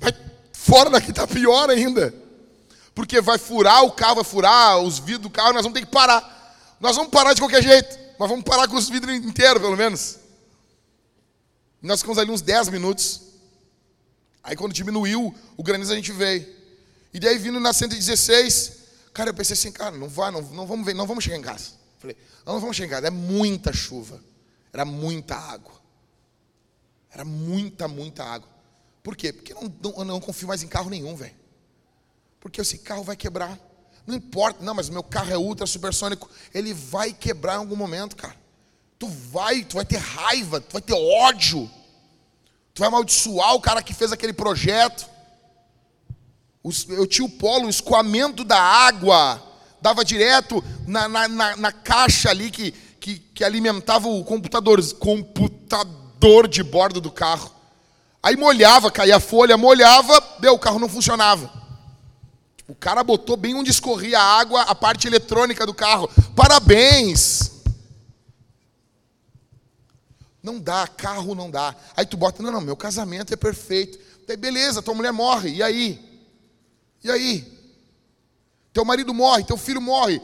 mas 0.00 0.14
fora 0.52 0.90
daqui 0.90 1.10
está 1.10 1.26
pior 1.26 1.70
ainda. 1.70 2.14
Porque 2.94 3.20
vai 3.20 3.38
furar 3.38 3.84
o 3.84 3.92
carro, 3.92 4.16
vai 4.16 4.24
furar 4.24 4.78
os 4.78 4.98
vidros 4.98 5.22
do 5.22 5.30
carro, 5.30 5.52
nós 5.52 5.62
vamos 5.62 5.78
ter 5.78 5.86
que 5.86 5.92
parar. 5.92 6.76
Nós 6.80 6.96
vamos 6.96 7.10
parar 7.10 7.32
de 7.32 7.40
qualquer 7.40 7.62
jeito, 7.62 7.96
mas 8.18 8.28
vamos 8.28 8.44
parar 8.44 8.66
com 8.66 8.76
os 8.76 8.88
vidros 8.88 9.14
inteiros, 9.14 9.60
pelo 9.60 9.76
menos. 9.76 10.18
Nós 11.80 12.00
ficamos 12.00 12.18
ali 12.18 12.30
uns 12.30 12.42
10 12.42 12.68
minutos. 12.70 13.22
Aí 14.42 14.56
quando 14.56 14.72
diminuiu 14.72 15.34
o 15.56 15.62
granizo, 15.62 15.92
a 15.92 15.96
gente 15.96 16.10
veio. 16.12 16.46
E 17.12 17.20
daí 17.20 17.38
vindo 17.38 17.60
na 17.60 17.72
116, 17.72 18.77
Cara, 19.18 19.30
eu 19.30 19.34
pensei 19.34 19.54
assim, 19.54 19.72
cara, 19.72 19.96
não 19.96 20.08
vai, 20.08 20.30
não, 20.30 20.40
não 20.40 20.64
vamos 20.64 20.86
ver, 20.86 20.94
não 20.94 21.04
vamos 21.04 21.24
chegar 21.24 21.36
em 21.36 21.42
casa. 21.42 21.72
Falei, 21.98 22.16
não, 22.46 22.52
não 22.52 22.60
vamos 22.60 22.76
chegar 22.76 22.86
em 22.86 22.90
casa, 22.90 23.08
é 23.08 23.10
muita 23.10 23.72
chuva. 23.72 24.22
Era 24.72 24.84
muita 24.84 25.34
água. 25.34 25.74
Era 27.10 27.24
muita, 27.24 27.88
muita 27.88 28.22
água. 28.22 28.48
Por 29.02 29.16
quê? 29.16 29.32
Porque 29.32 29.52
eu 29.52 29.60
não, 29.60 29.74
não, 29.82 29.98
eu 29.98 30.04
não 30.04 30.20
confio 30.20 30.46
mais 30.46 30.62
em 30.62 30.68
carro 30.68 30.88
nenhum, 30.88 31.16
velho. 31.16 31.34
Porque 32.38 32.60
esse 32.60 32.78
carro 32.78 33.02
vai 33.02 33.16
quebrar. 33.16 33.58
Não 34.06 34.14
importa, 34.14 34.62
não, 34.62 34.72
mas 34.72 34.88
meu 34.88 35.02
carro 35.02 35.32
é 35.32 35.36
ultra 35.36 35.66
supersônico. 35.66 36.30
Ele 36.54 36.72
vai 36.72 37.12
quebrar 37.12 37.54
em 37.54 37.58
algum 37.58 37.74
momento, 37.74 38.14
cara. 38.14 38.36
Tu 39.00 39.08
vai, 39.08 39.64
tu 39.64 39.74
vai 39.74 39.84
ter 39.84 39.98
raiva, 39.98 40.60
tu 40.60 40.74
vai 40.74 40.80
ter 40.80 40.94
ódio. 40.94 41.68
Tu 42.72 42.78
vai 42.78 42.86
amaldiçoar 42.86 43.52
o 43.56 43.60
cara 43.60 43.82
que 43.82 43.92
fez 43.92 44.12
aquele 44.12 44.32
projeto 44.32 45.10
eu 46.88 47.06
tinha 47.06 47.24
o 47.24 47.30
polo, 47.30 47.66
o 47.66 47.70
escoamento 47.70 48.44
da 48.44 48.60
água, 48.60 49.42
dava 49.80 50.04
direto 50.04 50.62
na, 50.86 51.08
na, 51.08 51.28
na, 51.28 51.56
na 51.56 51.72
caixa 51.72 52.30
ali 52.30 52.50
que, 52.50 52.72
que, 53.00 53.18
que, 53.18 53.44
alimentava 53.44 54.08
o 54.08 54.24
computador, 54.24 54.82
computador 54.94 56.48
de 56.48 56.62
bordo 56.62 57.00
do 57.00 57.10
carro. 57.10 57.50
Aí 58.22 58.36
molhava, 58.36 58.90
caía 58.90 59.16
a 59.16 59.20
folha, 59.20 59.56
molhava, 59.56 60.20
deu, 60.40 60.54
o 60.54 60.58
carro 60.58 60.78
não 60.78 60.88
funcionava. 60.88 61.50
O 62.66 62.74
cara 62.74 63.02
botou 63.02 63.36
bem 63.36 63.54
onde 63.54 63.70
escorria 63.70 64.18
a 64.18 64.38
água, 64.40 64.62
a 64.62 64.74
parte 64.74 65.06
eletrônica 65.06 65.64
do 65.64 65.72
carro. 65.72 66.10
Parabéns! 66.36 67.52
Não 70.42 70.58
dá, 70.58 70.86
carro 70.86 71.34
não 71.34 71.50
dá. 71.50 71.74
Aí 71.96 72.06
tu 72.06 72.16
bota, 72.16 72.42
não, 72.42 72.52
não, 72.52 72.60
meu 72.60 72.76
casamento 72.76 73.32
é 73.32 73.36
perfeito. 73.36 73.98
Daí 74.26 74.36
beleza, 74.36 74.82
tua 74.82 74.94
mulher 74.94 75.12
morre, 75.12 75.50
e 75.50 75.62
aí? 75.62 76.07
E 77.02 77.10
aí? 77.10 77.58
Teu 78.72 78.84
marido 78.84 79.14
morre, 79.14 79.44
teu 79.44 79.56
filho 79.56 79.80
morre. 79.80 80.20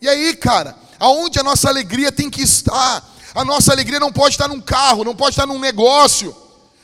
E 0.00 0.08
aí, 0.08 0.34
cara? 0.36 0.76
Aonde 0.98 1.38
a 1.38 1.42
nossa 1.42 1.68
alegria 1.68 2.12
tem 2.12 2.30
que 2.30 2.42
estar? 2.42 3.04
A 3.34 3.44
nossa 3.44 3.72
alegria 3.72 4.00
não 4.00 4.12
pode 4.12 4.34
estar 4.34 4.48
num 4.48 4.60
carro, 4.60 5.04
não 5.04 5.14
pode 5.14 5.30
estar 5.34 5.46
num 5.46 5.58
negócio, 5.58 6.34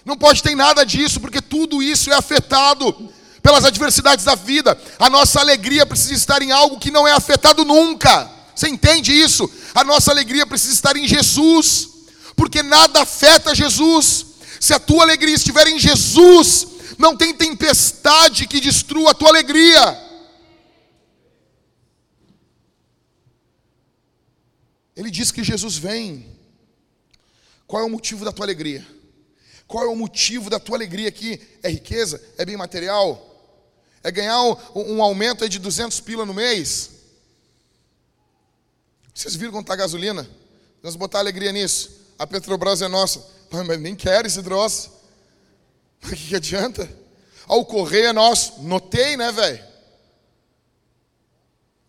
não 0.05 0.17
pode 0.17 0.43
ter 0.43 0.55
nada 0.55 0.85
disso, 0.85 1.21
porque 1.21 1.41
tudo 1.41 1.83
isso 1.83 2.11
é 2.11 2.15
afetado 2.15 3.11
pelas 3.43 3.65
adversidades 3.65 4.25
da 4.25 4.35
vida. 4.35 4.79
A 4.99 5.11
nossa 5.11 5.41
alegria 5.41 5.87
precisa 5.87 6.15
estar 6.15 6.43
em 6.43 6.53
algo 6.53 6.79
que 6.79 6.91
não 6.91 7.07
é 7.07 7.13
afetado 7.13 7.65
nunca. 7.65 8.31
Você 8.55 8.69
entende 8.69 9.13
isso? 9.13 9.51
A 9.75 9.83
nossa 9.83 10.11
alegria 10.11 10.47
precisa 10.47 10.75
estar 10.75 10.97
em 10.97 11.09
Jesus, 11.09 11.89
porque 12.37 12.63
nada 12.63 13.03
afeta 13.03 13.55
Jesus. 13.55 14.27
Se 14.61 14.73
a 14.75 14.79
tua 14.79 15.03
alegria 15.03 15.35
estiver 15.35 15.67
em 15.67 15.79
Jesus, 15.79 16.69
não 17.03 17.17
tem 17.17 17.35
tempestade 17.35 18.47
que 18.47 18.61
destrua 18.61 19.11
a 19.11 19.15
tua 19.15 19.29
alegria. 19.29 20.11
Ele 24.95 25.11
diz 25.11 25.33
que 25.33 25.43
Jesus 25.43 25.77
vem. 25.77 26.31
Qual 27.67 27.83
é 27.83 27.85
o 27.85 27.91
motivo 27.91 28.25
da 28.25 28.31
tua 28.31 28.47
alegria? 28.47 28.87
Qual 29.67 29.85
é 29.85 29.89
o 29.89 29.97
motivo 29.97 30.49
da 30.49 30.61
tua 30.61 30.77
alegria 30.77 31.09
aqui? 31.09 31.41
É 31.61 31.71
riqueza? 31.71 32.23
É 32.39 32.45
bem 32.45 32.57
material? 32.57 33.29
É 34.05 34.11
ganhar 34.13 34.41
um, 34.41 34.57
um 34.75 35.03
aumento 35.03 35.49
de 35.49 35.59
200 35.59 35.99
pila 36.01 36.25
no 36.25 36.35
mês? 36.35 36.91
Vocês 39.13 39.35
viram 39.35 39.53
quanto 39.53 39.65
está 39.65 39.75
a 39.75 39.79
gasolina? 39.79 40.29
Vamos 40.81 40.95
botar 40.95 41.19
alegria 41.19 41.51
nisso. 41.51 41.91
A 42.17 42.27
Petrobras 42.29 42.81
é 42.81 42.87
nossa. 42.87 43.27
Mas 43.51 43.81
nem 43.81 43.97
quero 43.97 44.29
esse 44.29 44.43
troço. 44.43 45.03
O 46.05 46.09
que, 46.09 46.29
que 46.29 46.37
adianta? 46.37 47.02
O 47.49 47.65
correio 47.65 48.07
é 48.07 48.13
nosso. 48.13 48.63
Notei, 48.63 49.17
né, 49.17 49.31
velho? 49.33 49.63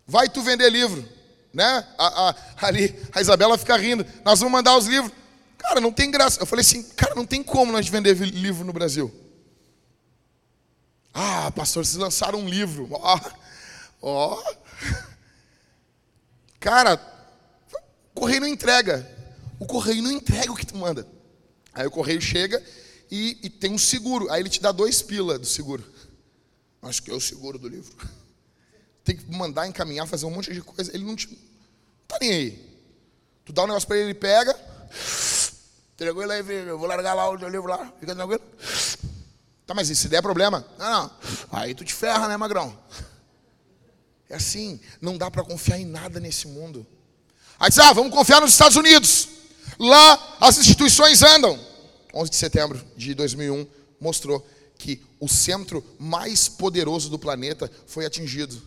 Vai 0.06 0.28
tu 0.28 0.42
vender 0.42 0.70
livro, 0.70 1.06
né? 1.52 1.86
A, 1.96 2.28
a, 2.28 2.34
ali, 2.66 2.94
a 3.12 3.20
Isabela 3.20 3.56
fica 3.56 3.76
rindo. 3.76 4.04
Nós 4.24 4.40
vamos 4.40 4.52
mandar 4.52 4.76
os 4.76 4.86
livros. 4.86 5.12
Cara, 5.56 5.80
não 5.80 5.92
tem 5.92 6.10
graça. 6.10 6.40
Eu 6.40 6.46
falei 6.46 6.62
assim, 6.62 6.82
cara, 6.82 7.14
não 7.14 7.24
tem 7.24 7.42
como 7.42 7.72
nós 7.72 7.88
vender 7.88 8.14
livro 8.14 8.64
no 8.64 8.72
Brasil. 8.72 9.12
Ah, 11.12 11.50
pastor, 11.52 11.86
vocês 11.86 11.96
lançaram 11.96 12.40
um 12.40 12.48
livro. 12.48 12.88
Ó, 12.90 13.20
ó. 14.02 14.54
Cara, 16.60 17.00
o 18.14 18.20
correio 18.20 18.40
não 18.40 18.48
entrega. 18.48 19.10
O 19.58 19.66
correio 19.66 20.02
não 20.02 20.10
entrega 20.10 20.52
o 20.52 20.56
que 20.56 20.66
tu 20.66 20.76
manda. 20.76 21.06
Aí 21.72 21.86
o 21.86 21.90
correio 21.90 22.20
chega 22.20 22.62
e, 23.14 23.38
e 23.44 23.48
tem 23.48 23.70
um 23.70 23.78
seguro. 23.78 24.28
Aí 24.28 24.42
ele 24.42 24.48
te 24.48 24.60
dá 24.60 24.72
dois 24.72 25.00
pila 25.00 25.38
do 25.38 25.46
seguro. 25.46 25.84
Acho 26.82 27.00
que 27.00 27.12
é 27.12 27.14
o 27.14 27.20
seguro 27.20 27.56
do 27.60 27.68
livro. 27.68 27.94
Tem 29.04 29.16
que 29.16 29.30
mandar 29.30 29.68
encaminhar, 29.68 30.08
fazer 30.08 30.26
um 30.26 30.30
monte 30.30 30.52
de 30.52 30.60
coisa. 30.60 30.90
Ele 30.92 31.04
não 31.04 31.14
te. 31.14 31.28
Não 31.28 31.36
tá 32.08 32.18
nem 32.20 32.30
aí. 32.30 32.80
Tu 33.44 33.52
dá 33.52 33.62
um 33.62 33.66
negócio 33.68 33.86
para 33.86 33.98
ele, 33.98 34.06
ele 34.06 34.14
pega. 34.14 34.52
Tranquilo 35.96 36.32
aí, 36.32 36.42
filho. 36.42 36.70
Eu 36.70 36.78
vou 36.78 36.88
largar 36.88 37.14
lá 37.14 37.30
o 37.30 37.36
livro 37.36 37.68
lá. 37.68 37.92
Fica 38.00 38.16
tranquilo. 38.16 38.42
Tá, 39.64 39.74
mas 39.74 39.88
e 39.90 39.94
se 39.94 40.08
der 40.08 40.20
problema? 40.20 40.66
Não, 40.76 41.02
não. 41.02 41.10
Aí 41.52 41.72
tu 41.72 41.84
te 41.84 41.94
ferra, 41.94 42.26
né, 42.26 42.36
magrão? 42.36 42.76
É 44.28 44.36
assim. 44.36 44.80
Não 45.00 45.18
dá 45.18 45.30
para 45.30 45.44
confiar 45.44 45.78
em 45.78 45.84
nada 45.84 46.18
nesse 46.18 46.48
mundo. 46.48 46.84
Aí 47.60 47.68
diz, 47.68 47.78
ah, 47.78 47.92
vamos 47.92 48.12
confiar 48.12 48.40
nos 48.40 48.52
Estados 48.52 48.76
Unidos. 48.76 49.28
Lá 49.78 50.36
as 50.40 50.58
instituições 50.58 51.22
andam. 51.22 51.73
11 52.14 52.30
de 52.30 52.36
setembro 52.36 52.84
de 52.96 53.12
2001 53.14 53.66
mostrou 54.00 54.46
que 54.78 55.02
o 55.18 55.28
centro 55.28 55.84
mais 55.98 56.48
poderoso 56.48 57.10
do 57.10 57.18
planeta 57.18 57.70
foi 57.86 58.06
atingido 58.06 58.62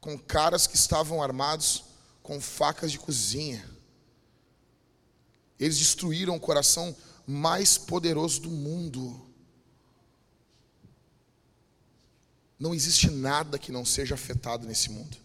com 0.00 0.18
caras 0.18 0.66
que 0.66 0.76
estavam 0.76 1.22
armados 1.22 1.84
com 2.22 2.40
facas 2.40 2.92
de 2.92 2.98
cozinha. 2.98 3.68
Eles 5.58 5.78
destruíram 5.78 6.36
o 6.36 6.40
coração 6.40 6.94
mais 7.26 7.78
poderoso 7.78 8.40
do 8.40 8.50
mundo. 8.50 9.20
Não 12.58 12.74
existe 12.74 13.10
nada 13.10 13.58
que 13.58 13.72
não 13.72 13.84
seja 13.84 14.14
afetado 14.14 14.66
nesse 14.66 14.90
mundo. 14.90 15.16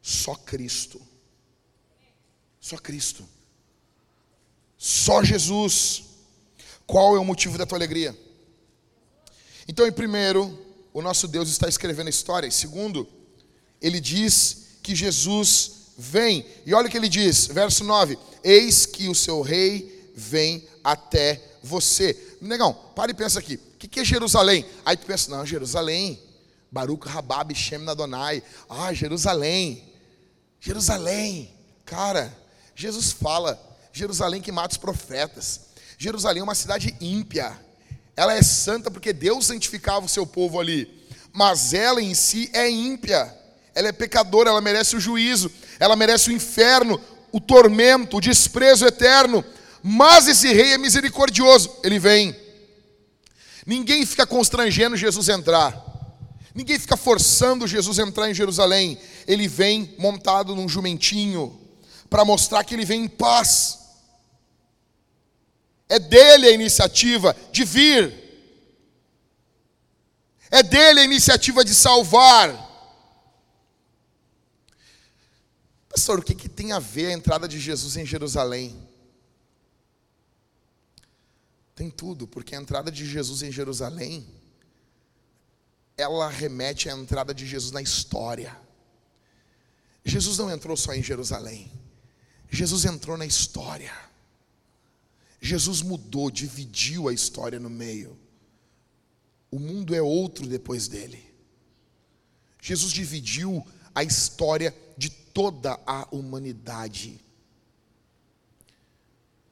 Só 0.00 0.34
Cristo. 0.34 1.00
Só 2.60 2.76
Cristo. 2.78 3.28
Só 4.78 5.22
Jesus. 5.22 6.04
Qual 6.90 7.14
é 7.14 7.20
o 7.20 7.24
motivo 7.24 7.56
da 7.56 7.64
tua 7.64 7.78
alegria? 7.78 8.18
Então, 9.68 9.86
em 9.86 9.92
primeiro, 9.92 10.58
o 10.92 11.00
nosso 11.00 11.28
Deus 11.28 11.48
está 11.48 11.68
escrevendo 11.68 12.08
a 12.08 12.10
história. 12.10 12.48
Em 12.48 12.50
segundo, 12.50 13.06
ele 13.80 14.00
diz 14.00 14.78
que 14.82 14.92
Jesus 14.92 15.92
vem. 15.96 16.44
E 16.66 16.74
olha 16.74 16.88
o 16.88 16.90
que 16.90 16.96
ele 16.96 17.08
diz, 17.08 17.46
verso 17.46 17.84
9: 17.84 18.18
Eis 18.42 18.86
que 18.86 19.08
o 19.08 19.14
seu 19.14 19.40
rei 19.40 20.10
vem 20.16 20.66
até 20.82 21.40
você. 21.62 22.36
Negão, 22.40 22.72
para 22.96 23.12
e 23.12 23.14
pensa 23.14 23.38
aqui. 23.38 23.54
O 23.54 23.78
que 23.78 24.00
é 24.00 24.04
Jerusalém? 24.04 24.66
Aí 24.84 24.96
tu 24.96 25.06
pensa, 25.06 25.30
não, 25.30 25.46
Jerusalém. 25.46 26.20
Baruch 26.72 27.06
Rabab 27.06 27.54
Shem 27.54 27.78
Nadonai. 27.78 28.42
Ah, 28.68 28.92
Jerusalém. 28.92 29.94
Jerusalém. 30.58 31.54
Cara, 31.84 32.36
Jesus 32.74 33.12
fala, 33.12 33.60
Jerusalém 33.92 34.42
que 34.42 34.50
mata 34.50 34.72
os 34.72 34.76
profetas. 34.76 35.69
Jerusalém 36.02 36.40
é 36.40 36.42
uma 36.42 36.54
cidade 36.54 36.96
ímpia. 36.98 37.52
Ela 38.16 38.34
é 38.34 38.42
santa 38.42 38.90
porque 38.90 39.12
Deus 39.12 39.44
santificava 39.44 40.06
o 40.06 40.08
seu 40.08 40.26
povo 40.26 40.58
ali. 40.58 40.88
Mas 41.30 41.74
ela 41.74 42.00
em 42.00 42.14
si 42.14 42.48
é 42.54 42.70
ímpia. 42.70 43.30
Ela 43.74 43.88
é 43.88 43.92
pecadora, 43.92 44.48
ela 44.48 44.62
merece 44.62 44.96
o 44.96 45.00
juízo, 45.00 45.52
ela 45.78 45.94
merece 45.94 46.30
o 46.30 46.32
inferno, 46.32 46.98
o 47.30 47.38
tormento, 47.38 48.16
o 48.16 48.20
desprezo 48.20 48.86
eterno. 48.86 49.44
Mas 49.82 50.26
esse 50.26 50.50
rei 50.54 50.72
é 50.72 50.78
misericordioso, 50.78 51.70
ele 51.84 51.98
vem. 51.98 52.34
Ninguém 53.66 54.06
fica 54.06 54.26
constrangendo 54.26 54.96
Jesus 54.96 55.28
entrar. 55.28 55.84
Ninguém 56.54 56.78
fica 56.78 56.96
forçando 56.96 57.66
Jesus 57.66 57.98
entrar 57.98 58.30
em 58.30 58.34
Jerusalém. 58.34 58.98
Ele 59.26 59.46
vem 59.46 59.94
montado 59.98 60.56
num 60.56 60.66
jumentinho 60.66 61.60
para 62.08 62.24
mostrar 62.24 62.64
que 62.64 62.74
ele 62.74 62.86
vem 62.86 63.04
em 63.04 63.08
paz. 63.08 63.79
É 65.90 65.98
dele 65.98 66.46
a 66.46 66.52
iniciativa 66.52 67.36
de 67.50 67.64
vir. 67.64 68.14
É 70.48 70.62
dele 70.62 71.00
a 71.00 71.04
iniciativa 71.04 71.64
de 71.64 71.74
salvar. 71.74 72.70
Pastor, 75.88 76.20
o 76.20 76.22
que, 76.22 76.32
que 76.32 76.48
tem 76.48 76.70
a 76.70 76.78
ver 76.78 77.08
a 77.08 77.12
entrada 77.12 77.48
de 77.48 77.58
Jesus 77.58 77.96
em 77.96 78.06
Jerusalém? 78.06 78.88
Tem 81.74 81.90
tudo, 81.90 82.28
porque 82.28 82.54
a 82.54 82.60
entrada 82.60 82.92
de 82.92 83.04
Jesus 83.04 83.42
em 83.42 83.50
Jerusalém, 83.50 84.24
ela 85.96 86.28
remete 86.28 86.88
à 86.88 86.92
entrada 86.92 87.34
de 87.34 87.44
Jesus 87.44 87.72
na 87.72 87.82
história. 87.82 88.56
Jesus 90.04 90.38
não 90.38 90.48
entrou 90.48 90.76
só 90.76 90.94
em 90.94 91.02
Jerusalém, 91.02 91.72
Jesus 92.48 92.84
entrou 92.84 93.16
na 93.16 93.26
história. 93.26 94.09
Jesus 95.40 95.80
mudou, 95.80 96.30
dividiu 96.30 97.08
a 97.08 97.12
história 97.12 97.58
no 97.58 97.70
meio. 97.70 98.16
O 99.50 99.58
mundo 99.58 99.94
é 99.94 100.02
outro 100.02 100.46
depois 100.46 100.86
dele. 100.86 101.24
Jesus 102.60 102.92
dividiu 102.92 103.66
a 103.94 104.04
história 104.04 104.76
de 104.96 105.08
toda 105.08 105.80
a 105.86 106.06
humanidade. 106.12 107.18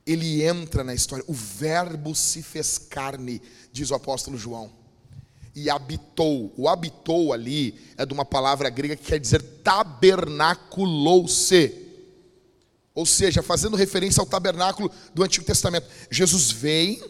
Ele 0.07 0.43
entra 0.43 0.85
na 0.85 0.95
história, 0.95 1.25
o 1.27 1.33
Verbo 1.33 2.15
se 2.15 2.43
fez 2.43 2.79
carne, 2.79 3.43
diz 3.73 3.91
o 3.91 3.95
apóstolo 3.95 4.37
João, 4.39 4.71
e 5.55 5.71
habitou. 5.71 6.53
O 6.57 6.69
habitou 6.69 7.33
ali 7.33 7.75
é 7.97 8.07
de 8.07 8.13
uma 8.13 8.25
palavra 8.25 8.71
grega 8.71 8.97
que 8.97 9.05
quer 9.05 9.19
dizer 9.19 9.43
tabernaculou-se. 9.63 11.88
Ou 12.99 13.07
seja, 13.07 13.45
fazendo 13.45 13.77
referência 13.77 14.21
ao 14.21 14.27
tabernáculo 14.27 14.91
do 15.15 15.23
Antigo 15.23 15.47
Testamento. 15.47 15.87
Jesus 16.11 16.51
vem 16.51 17.01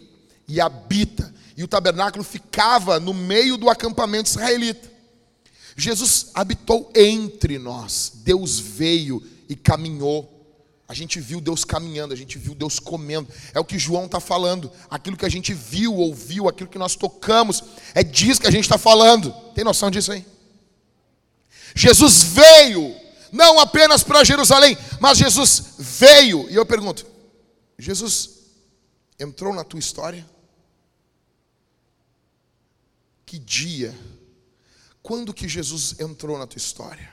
e 0.47 0.61
habita, 0.61 1.35
e 1.57 1.65
o 1.65 1.69
tabernáculo 1.69 2.23
ficava 2.23 3.01
no 3.01 3.15
meio 3.15 3.57
do 3.57 3.71
acampamento 3.71 4.29
israelita. 4.29 4.87
Jesus 5.75 6.27
habitou 6.35 6.93
entre 6.95 7.59
nós. 7.59 8.13
Deus 8.17 8.59
veio 8.59 9.23
e 9.49 9.57
caminhou. 9.57 10.31
A 10.87 10.93
gente 10.93 11.21
viu 11.21 11.41
Deus 11.41 11.65
caminhando, 11.65 12.13
a 12.13 12.17
gente 12.19 12.37
viu 12.37 12.55
Deus 12.55 12.79
comendo. 12.79 13.27
É 13.55 13.59
o 13.59 13.65
que 13.65 13.79
João 13.79 14.05
está 14.05 14.21
falando. 14.21 14.71
Aquilo 14.91 15.17
que 15.17 15.25
a 15.25 15.31
gente 15.31 15.55
viu, 15.55 15.95
ouviu, 15.95 16.51
aquilo 16.51 16.69
que 16.69 16.79
nós 16.79 16.97
tocamos, 16.97 17.65
é 17.95 18.03
disso 18.03 18.43
que 18.43 18.47
a 18.47 18.53
gente 18.53 18.65
está 18.65 18.77
falando. 18.77 19.33
Tem 19.55 19.65
noção 19.65 19.91
disso 19.91 20.13
aí? 20.13 20.23
Jesus 21.75 22.25
veio, 22.25 22.95
não 23.33 23.59
apenas 23.59 24.03
para 24.03 24.25
Jerusalém, 24.25 24.77
mas 25.01 25.19
Jesus 25.19 25.75
veio. 25.79 26.49
E 26.51 26.55
eu 26.55 26.67
pergunto: 26.67 27.07
Jesus 27.79 28.31
entrou 29.19 29.55
na 29.55 29.65
tua 29.65 29.79
história? 29.79 30.29
Que 33.25 33.39
dia? 33.39 33.95
Quando 35.03 35.35
que 35.35 35.49
Jesus 35.49 35.97
entrou 36.01 36.39
na 36.39 36.47
tua 36.47 36.59
história? 36.59 37.11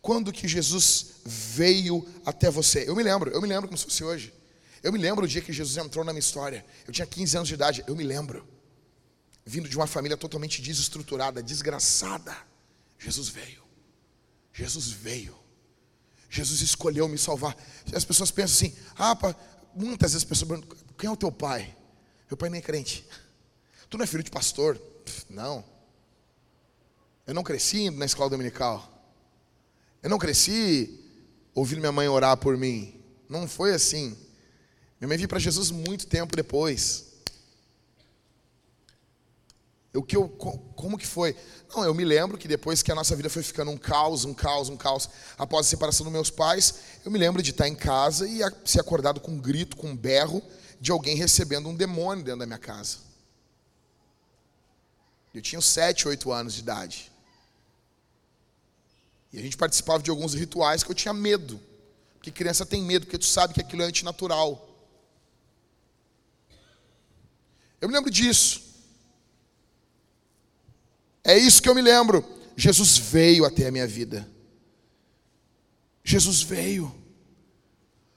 Quando 0.00 0.32
que 0.32 0.48
Jesus 0.48 1.14
veio 1.24 2.06
até 2.24 2.50
você? 2.50 2.88
Eu 2.88 2.96
me 2.96 3.02
lembro, 3.02 3.30
eu 3.30 3.40
me 3.40 3.48
lembro 3.48 3.68
como 3.68 3.76
se 3.76 3.84
fosse 3.84 4.04
hoje. 4.04 4.32
Eu 4.82 4.92
me 4.92 4.98
lembro 4.98 5.24
o 5.24 5.28
dia 5.28 5.42
que 5.42 5.52
Jesus 5.52 5.76
entrou 5.76 6.04
na 6.04 6.12
minha 6.12 6.20
história. 6.20 6.64
Eu 6.86 6.92
tinha 6.92 7.06
15 7.06 7.36
anos 7.36 7.48
de 7.48 7.54
idade, 7.54 7.84
eu 7.86 7.96
me 7.96 8.04
lembro. 8.04 8.46
Vindo 9.44 9.68
de 9.68 9.76
uma 9.76 9.86
família 9.86 10.16
totalmente 10.16 10.62
desestruturada, 10.62 11.42
desgraçada. 11.42 12.36
Jesus 12.98 13.28
veio. 13.28 13.67
Jesus 14.58 14.88
veio. 14.88 15.38
Jesus 16.28 16.60
escolheu 16.62 17.08
me 17.08 17.16
salvar. 17.16 17.56
As 17.94 18.04
pessoas 18.04 18.32
pensam 18.32 18.54
assim: 18.68 18.76
ah, 18.96 19.16
muitas 19.72 20.12
vezes 20.12 20.24
as 20.24 20.28
pessoas 20.28 20.48
perguntam: 20.48 20.76
quem 20.98 21.08
é 21.08 21.12
o 21.12 21.16
teu 21.16 21.30
pai? 21.30 21.76
Meu 22.28 22.36
pai 22.36 22.50
nem 22.50 22.58
é 22.58 22.62
crente. 22.62 23.06
Tu 23.88 23.96
não 23.96 24.02
é 24.02 24.06
filho 24.06 24.22
de 24.22 24.30
pastor? 24.30 24.80
Não. 25.30 25.64
Eu 27.24 27.34
não 27.34 27.44
cresci 27.44 27.88
na 27.88 28.04
escola 28.04 28.28
dominical. 28.28 28.92
Eu 30.02 30.10
não 30.10 30.18
cresci 30.18 31.04
ouvindo 31.54 31.78
minha 31.78 31.92
mãe 31.92 32.08
orar 32.08 32.36
por 32.36 32.56
mim. 32.56 33.00
Não 33.28 33.46
foi 33.46 33.72
assim. 33.72 34.18
Minha 35.00 35.08
mãe 35.08 35.16
veio 35.16 35.28
para 35.28 35.38
Jesus 35.38 35.70
muito 35.70 36.06
tempo 36.06 36.34
depois. 36.34 37.07
O 39.94 40.02
que 40.02 40.16
eu, 40.16 40.28
como 40.28 40.98
que 40.98 41.06
foi? 41.06 41.34
Não, 41.74 41.82
eu 41.82 41.94
me 41.94 42.04
lembro 42.04 42.36
que 42.36 42.46
depois 42.46 42.82
que 42.82 42.92
a 42.92 42.94
nossa 42.94 43.16
vida 43.16 43.30
foi 43.30 43.42
ficando 43.42 43.70
um 43.70 43.76
caos, 43.76 44.24
um 44.24 44.34
caos, 44.34 44.68
um 44.68 44.76
caos, 44.76 45.08
após 45.36 45.66
a 45.66 45.70
separação 45.70 46.04
dos 46.04 46.12
meus 46.12 46.30
pais, 46.30 46.74
eu 47.04 47.10
me 47.10 47.18
lembro 47.18 47.42
de 47.42 47.50
estar 47.50 47.66
em 47.66 47.74
casa 47.74 48.28
e 48.28 48.40
ser 48.64 48.80
acordado 48.80 49.18
com 49.18 49.32
um 49.32 49.38
grito, 49.38 49.76
com 49.76 49.88
um 49.88 49.96
berro 49.96 50.42
de 50.80 50.92
alguém 50.92 51.16
recebendo 51.16 51.68
um 51.68 51.74
demônio 51.74 52.22
dentro 52.22 52.40
da 52.40 52.46
minha 52.46 52.58
casa. 52.58 52.98
Eu 55.34 55.42
tinha 55.42 55.60
sete, 55.60 56.06
oito 56.06 56.30
anos 56.32 56.54
de 56.54 56.60
idade. 56.60 57.10
E 59.32 59.38
a 59.38 59.42
gente 59.42 59.56
participava 59.56 60.02
de 60.02 60.10
alguns 60.10 60.34
rituais 60.34 60.82
que 60.82 60.90
eu 60.90 60.94
tinha 60.94 61.12
medo. 61.14 61.60
Porque 62.14 62.30
criança 62.30 62.64
tem 62.64 62.82
medo, 62.82 63.06
porque 63.06 63.18
tu 63.18 63.26
sabe 63.26 63.54
que 63.54 63.60
aquilo 63.60 63.82
é 63.82 63.86
antinatural. 63.86 64.68
Eu 67.80 67.88
me 67.88 67.94
lembro 67.94 68.10
disso. 68.10 68.67
É 71.28 71.36
isso 71.36 71.60
que 71.60 71.68
eu 71.68 71.74
me 71.74 71.82
lembro. 71.82 72.24
Jesus 72.56 72.96
veio 72.96 73.44
até 73.44 73.66
a 73.66 73.70
minha 73.70 73.86
vida. 73.86 74.26
Jesus 76.02 76.40
veio. 76.40 76.90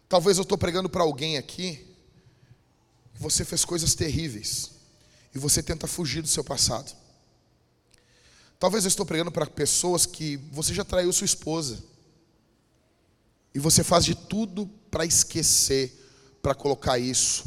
Talvez 0.07 0.37
eu 0.37 0.43
estou 0.43 0.57
pregando 0.57 0.89
para 0.89 1.03
alguém 1.03 1.37
aqui 1.37 1.85
que 3.13 3.21
você 3.21 3.43
fez 3.43 3.65
coisas 3.65 3.93
terríveis. 3.93 4.71
e 5.35 5.39
você 5.39 5.61
tenta 5.61 5.87
fugir 5.87 6.21
do 6.21 6.27
seu 6.27 6.43
passado. 6.43 6.95
Talvez 8.57 8.85
eu 8.85 8.89
estou 8.89 9.05
pregando 9.05 9.31
para 9.31 9.45
pessoas 9.45 10.05
que 10.05 10.37
você 10.49 10.73
já 10.73 10.85
traiu 10.85 11.11
sua 11.11 11.25
esposa. 11.25 11.83
E 13.53 13.59
você 13.59 13.83
faz 13.83 14.05
de 14.05 14.15
tudo 14.15 14.67
para 14.89 15.05
esquecer, 15.05 15.93
para 16.41 16.55
colocar 16.55 16.97
isso 16.97 17.43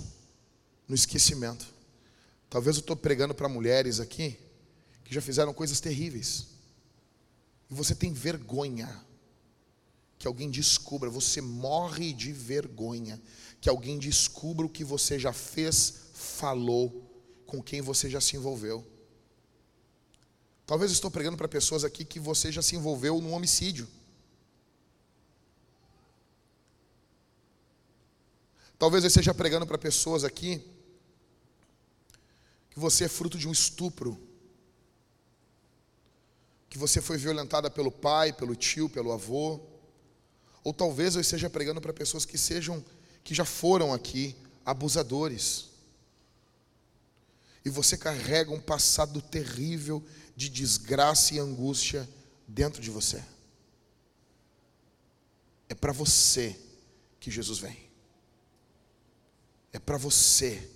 no 0.86 0.94
esquecimento. 0.94 1.66
Talvez 2.50 2.76
eu 2.76 2.80
estou 2.80 2.96
pregando 2.96 3.34
para 3.34 3.48
mulheres 3.48 3.98
aqui 3.98 4.43
que 5.04 5.14
já 5.14 5.20
fizeram 5.20 5.52
coisas 5.52 5.80
terríveis. 5.80 6.46
E 7.70 7.74
você 7.74 7.94
tem 7.94 8.12
vergonha 8.12 9.04
que 10.18 10.26
alguém 10.26 10.50
descubra, 10.50 11.10
você 11.10 11.40
morre 11.40 12.12
de 12.12 12.32
vergonha 12.32 13.20
que 13.60 13.68
alguém 13.68 13.98
descubra 13.98 14.66
o 14.66 14.68
que 14.68 14.84
você 14.84 15.18
já 15.18 15.32
fez, 15.32 15.94
falou, 16.12 17.10
com 17.46 17.62
quem 17.62 17.80
você 17.80 18.10
já 18.10 18.20
se 18.20 18.36
envolveu. 18.36 18.86
Talvez 20.66 20.90
eu 20.90 20.94
estou 20.94 21.10
pregando 21.10 21.36
para 21.36 21.48
pessoas 21.48 21.84
aqui 21.84 22.04
que 22.04 22.18
você 22.18 22.50
já 22.50 22.62
se 22.62 22.76
envolveu 22.76 23.20
num 23.20 23.32
homicídio. 23.32 23.88
Talvez 28.78 29.04
eu 29.04 29.08
esteja 29.08 29.32
pregando 29.32 29.66
para 29.66 29.78
pessoas 29.78 30.24
aqui 30.24 30.62
que 32.70 32.78
você 32.78 33.04
é 33.04 33.08
fruto 33.08 33.38
de 33.38 33.48
um 33.48 33.52
estupro. 33.52 34.20
Que 36.74 36.78
você 36.78 37.00
foi 37.00 37.16
violentada 37.16 37.70
pelo 37.70 37.92
pai, 37.92 38.32
pelo 38.32 38.56
tio, 38.56 38.88
pelo 38.88 39.12
avô. 39.12 39.60
Ou 40.64 40.74
talvez 40.74 41.14
eu 41.14 41.20
esteja 41.20 41.48
pregando 41.48 41.80
para 41.80 41.92
pessoas 41.92 42.24
que 42.24 42.36
sejam 42.36 42.84
que 43.22 43.32
já 43.32 43.44
foram 43.44 43.94
aqui 43.94 44.34
abusadores. 44.66 45.66
E 47.64 47.70
você 47.70 47.96
carrega 47.96 48.50
um 48.50 48.58
passado 48.58 49.22
terrível 49.22 50.02
de 50.34 50.48
desgraça 50.48 51.34
e 51.34 51.38
angústia 51.38 52.08
dentro 52.48 52.82
de 52.82 52.90
você. 52.90 53.22
É 55.68 55.76
para 55.76 55.92
você 55.92 56.58
que 57.20 57.30
Jesus 57.30 57.60
vem. 57.60 57.88
É 59.72 59.78
para 59.78 59.96
você 59.96 60.68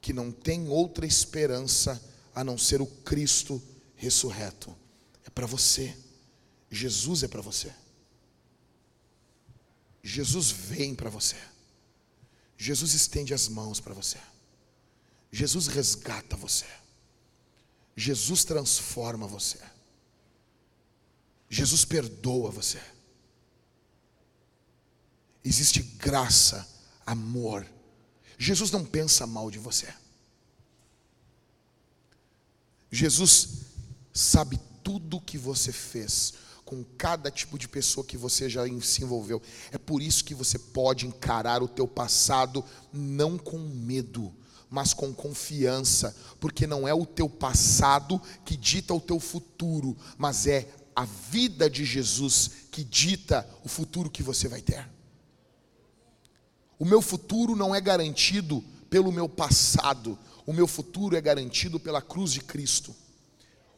que 0.00 0.12
não 0.12 0.30
tem 0.30 0.68
outra 0.68 1.04
esperança 1.04 2.00
a 2.32 2.44
não 2.44 2.56
ser 2.56 2.80
o 2.80 2.86
Cristo 2.86 3.60
ressurreto. 3.96 4.85
Para 5.36 5.46
você. 5.46 5.94
Jesus 6.70 7.22
é 7.22 7.28
para 7.28 7.42
você. 7.42 7.70
Jesus 10.02 10.50
vem 10.50 10.94
para 10.94 11.10
você. 11.10 11.36
Jesus 12.56 12.94
estende 12.94 13.34
as 13.34 13.46
mãos 13.46 13.78
para 13.78 13.92
você. 13.92 14.18
Jesus 15.30 15.66
resgata 15.66 16.36
você. 16.36 16.64
Jesus 17.94 18.44
transforma 18.44 19.26
você. 19.26 19.60
Jesus 21.50 21.84
perdoa 21.84 22.50
você. 22.50 22.80
Existe 25.44 25.82
graça, 25.82 26.66
amor. 27.04 27.70
Jesus 28.38 28.70
não 28.70 28.86
pensa 28.86 29.26
mal 29.26 29.50
de 29.50 29.58
você. 29.58 29.94
Jesus 32.90 33.66
sabe 34.14 34.58
tudo 34.86 35.20
que 35.20 35.36
você 35.36 35.72
fez 35.72 36.34
com 36.64 36.84
cada 36.96 37.28
tipo 37.28 37.58
de 37.58 37.66
pessoa 37.66 38.06
que 38.06 38.16
você 38.16 38.48
já 38.48 38.62
se 38.80 39.02
envolveu. 39.02 39.42
É 39.72 39.78
por 39.78 40.00
isso 40.00 40.24
que 40.24 40.32
você 40.32 40.60
pode 40.60 41.08
encarar 41.08 41.60
o 41.60 41.66
teu 41.66 41.88
passado 41.88 42.64
não 42.92 43.36
com 43.36 43.58
medo, 43.58 44.32
mas 44.70 44.94
com 44.94 45.12
confiança, 45.12 46.16
porque 46.38 46.68
não 46.68 46.86
é 46.86 46.94
o 46.94 47.04
teu 47.04 47.28
passado 47.28 48.22
que 48.44 48.56
dita 48.56 48.94
o 48.94 49.00
teu 49.00 49.18
futuro, 49.18 49.96
mas 50.16 50.46
é 50.46 50.68
a 50.94 51.04
vida 51.04 51.68
de 51.68 51.84
Jesus 51.84 52.52
que 52.70 52.84
dita 52.84 53.44
o 53.64 53.68
futuro 53.68 54.08
que 54.08 54.22
você 54.22 54.46
vai 54.46 54.60
ter. 54.60 54.88
O 56.78 56.84
meu 56.84 57.02
futuro 57.02 57.56
não 57.56 57.74
é 57.74 57.80
garantido 57.80 58.62
pelo 58.88 59.10
meu 59.10 59.28
passado, 59.28 60.16
o 60.46 60.52
meu 60.52 60.68
futuro 60.68 61.16
é 61.16 61.20
garantido 61.20 61.80
pela 61.80 62.00
cruz 62.00 62.30
de 62.30 62.40
Cristo. 62.40 62.94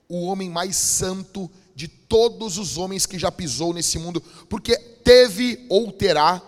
O 0.08 0.22
homem 0.24 0.48
mais 0.48 0.76
santo 0.76 1.50
de 1.74 1.86
todos 1.86 2.58
os 2.58 2.76
homens 2.76 3.06
que 3.06 3.18
já 3.18 3.30
pisou 3.30 3.72
nesse 3.72 3.98
mundo, 3.98 4.20
porque 4.48 4.76
teve 4.76 5.66
ou 5.68 5.92
terá 5.92 6.42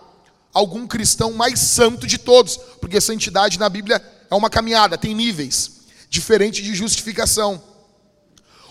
algum 0.53 0.85
cristão 0.85 1.31
mais 1.33 1.59
santo 1.59 2.05
de 2.05 2.17
todos, 2.17 2.57
porque 2.79 2.99
santidade 2.99 3.57
na 3.57 3.69
Bíblia 3.69 4.01
é 4.29 4.35
uma 4.35 4.49
caminhada, 4.49 4.97
tem 4.97 5.15
níveis, 5.15 5.81
diferente 6.09 6.61
de 6.61 6.75
justificação. 6.75 7.63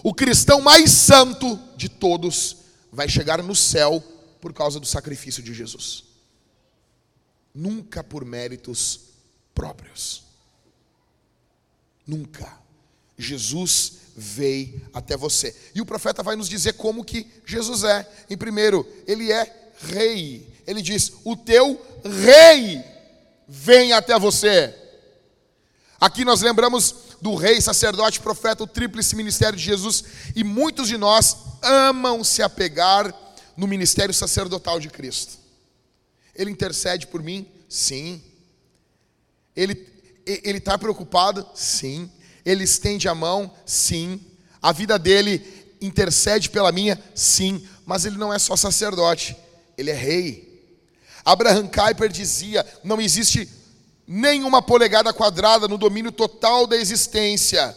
O 0.02 0.14
cristão 0.14 0.60
mais 0.60 0.90
santo 0.90 1.58
de 1.76 1.88
todos 1.88 2.56
vai 2.92 3.08
chegar 3.08 3.42
no 3.42 3.54
céu 3.54 4.02
por 4.40 4.52
causa 4.52 4.80
do 4.80 4.86
sacrifício 4.86 5.42
de 5.42 5.54
Jesus. 5.54 6.04
Nunca 7.54 8.02
por 8.02 8.24
méritos 8.24 9.00
próprios. 9.54 10.24
Nunca. 12.06 12.58
Jesus 13.18 13.99
veio 14.16 14.80
até 14.92 15.16
você. 15.16 15.54
E 15.74 15.80
o 15.80 15.86
profeta 15.86 16.22
vai 16.22 16.36
nos 16.36 16.48
dizer 16.48 16.74
como 16.74 17.04
que 17.04 17.26
Jesus 17.44 17.84
é. 17.84 18.08
Em 18.28 18.36
primeiro, 18.36 18.86
ele 19.06 19.32
é 19.32 19.72
rei. 19.88 20.48
Ele 20.66 20.82
diz: 20.82 21.12
"O 21.24 21.36
teu 21.36 21.80
rei 22.04 22.82
vem 23.48 23.92
até 23.92 24.18
você". 24.18 24.74
Aqui 26.00 26.24
nós 26.24 26.40
lembramos 26.40 26.94
do 27.20 27.34
rei, 27.34 27.60
sacerdote, 27.60 28.20
profeta, 28.20 28.64
o 28.64 28.66
tríplice 28.66 29.14
ministério 29.14 29.58
de 29.58 29.64
Jesus, 29.64 30.04
e 30.34 30.42
muitos 30.42 30.88
de 30.88 30.96
nós 30.96 31.36
amam 31.62 32.24
se 32.24 32.42
apegar 32.42 33.14
no 33.56 33.66
ministério 33.66 34.14
sacerdotal 34.14 34.80
de 34.80 34.88
Cristo. 34.88 35.38
Ele 36.34 36.50
intercede 36.50 37.06
por 37.06 37.22
mim? 37.22 37.46
Sim. 37.68 38.22
Ele 39.54 39.90
ele 40.26 40.58
está 40.58 40.78
preocupado? 40.78 41.46
Sim. 41.54 42.10
Ele 42.44 42.64
estende 42.64 43.08
a 43.08 43.14
mão? 43.14 43.52
Sim. 43.64 44.20
A 44.60 44.72
vida 44.72 44.98
dele 44.98 45.76
intercede 45.80 46.50
pela 46.50 46.72
minha? 46.72 47.02
Sim. 47.14 47.66
Mas 47.86 48.04
ele 48.04 48.16
não 48.16 48.32
é 48.32 48.38
só 48.38 48.56
sacerdote, 48.56 49.36
ele 49.76 49.90
é 49.90 49.94
rei. 49.94 50.50
Abraham 51.24 51.66
Kuyper 51.66 52.08
dizia: 52.08 52.66
não 52.84 53.00
existe 53.00 53.48
nenhuma 54.06 54.60
polegada 54.60 55.12
quadrada 55.12 55.68
no 55.68 55.78
domínio 55.78 56.12
total 56.12 56.66
da 56.66 56.76
existência 56.76 57.76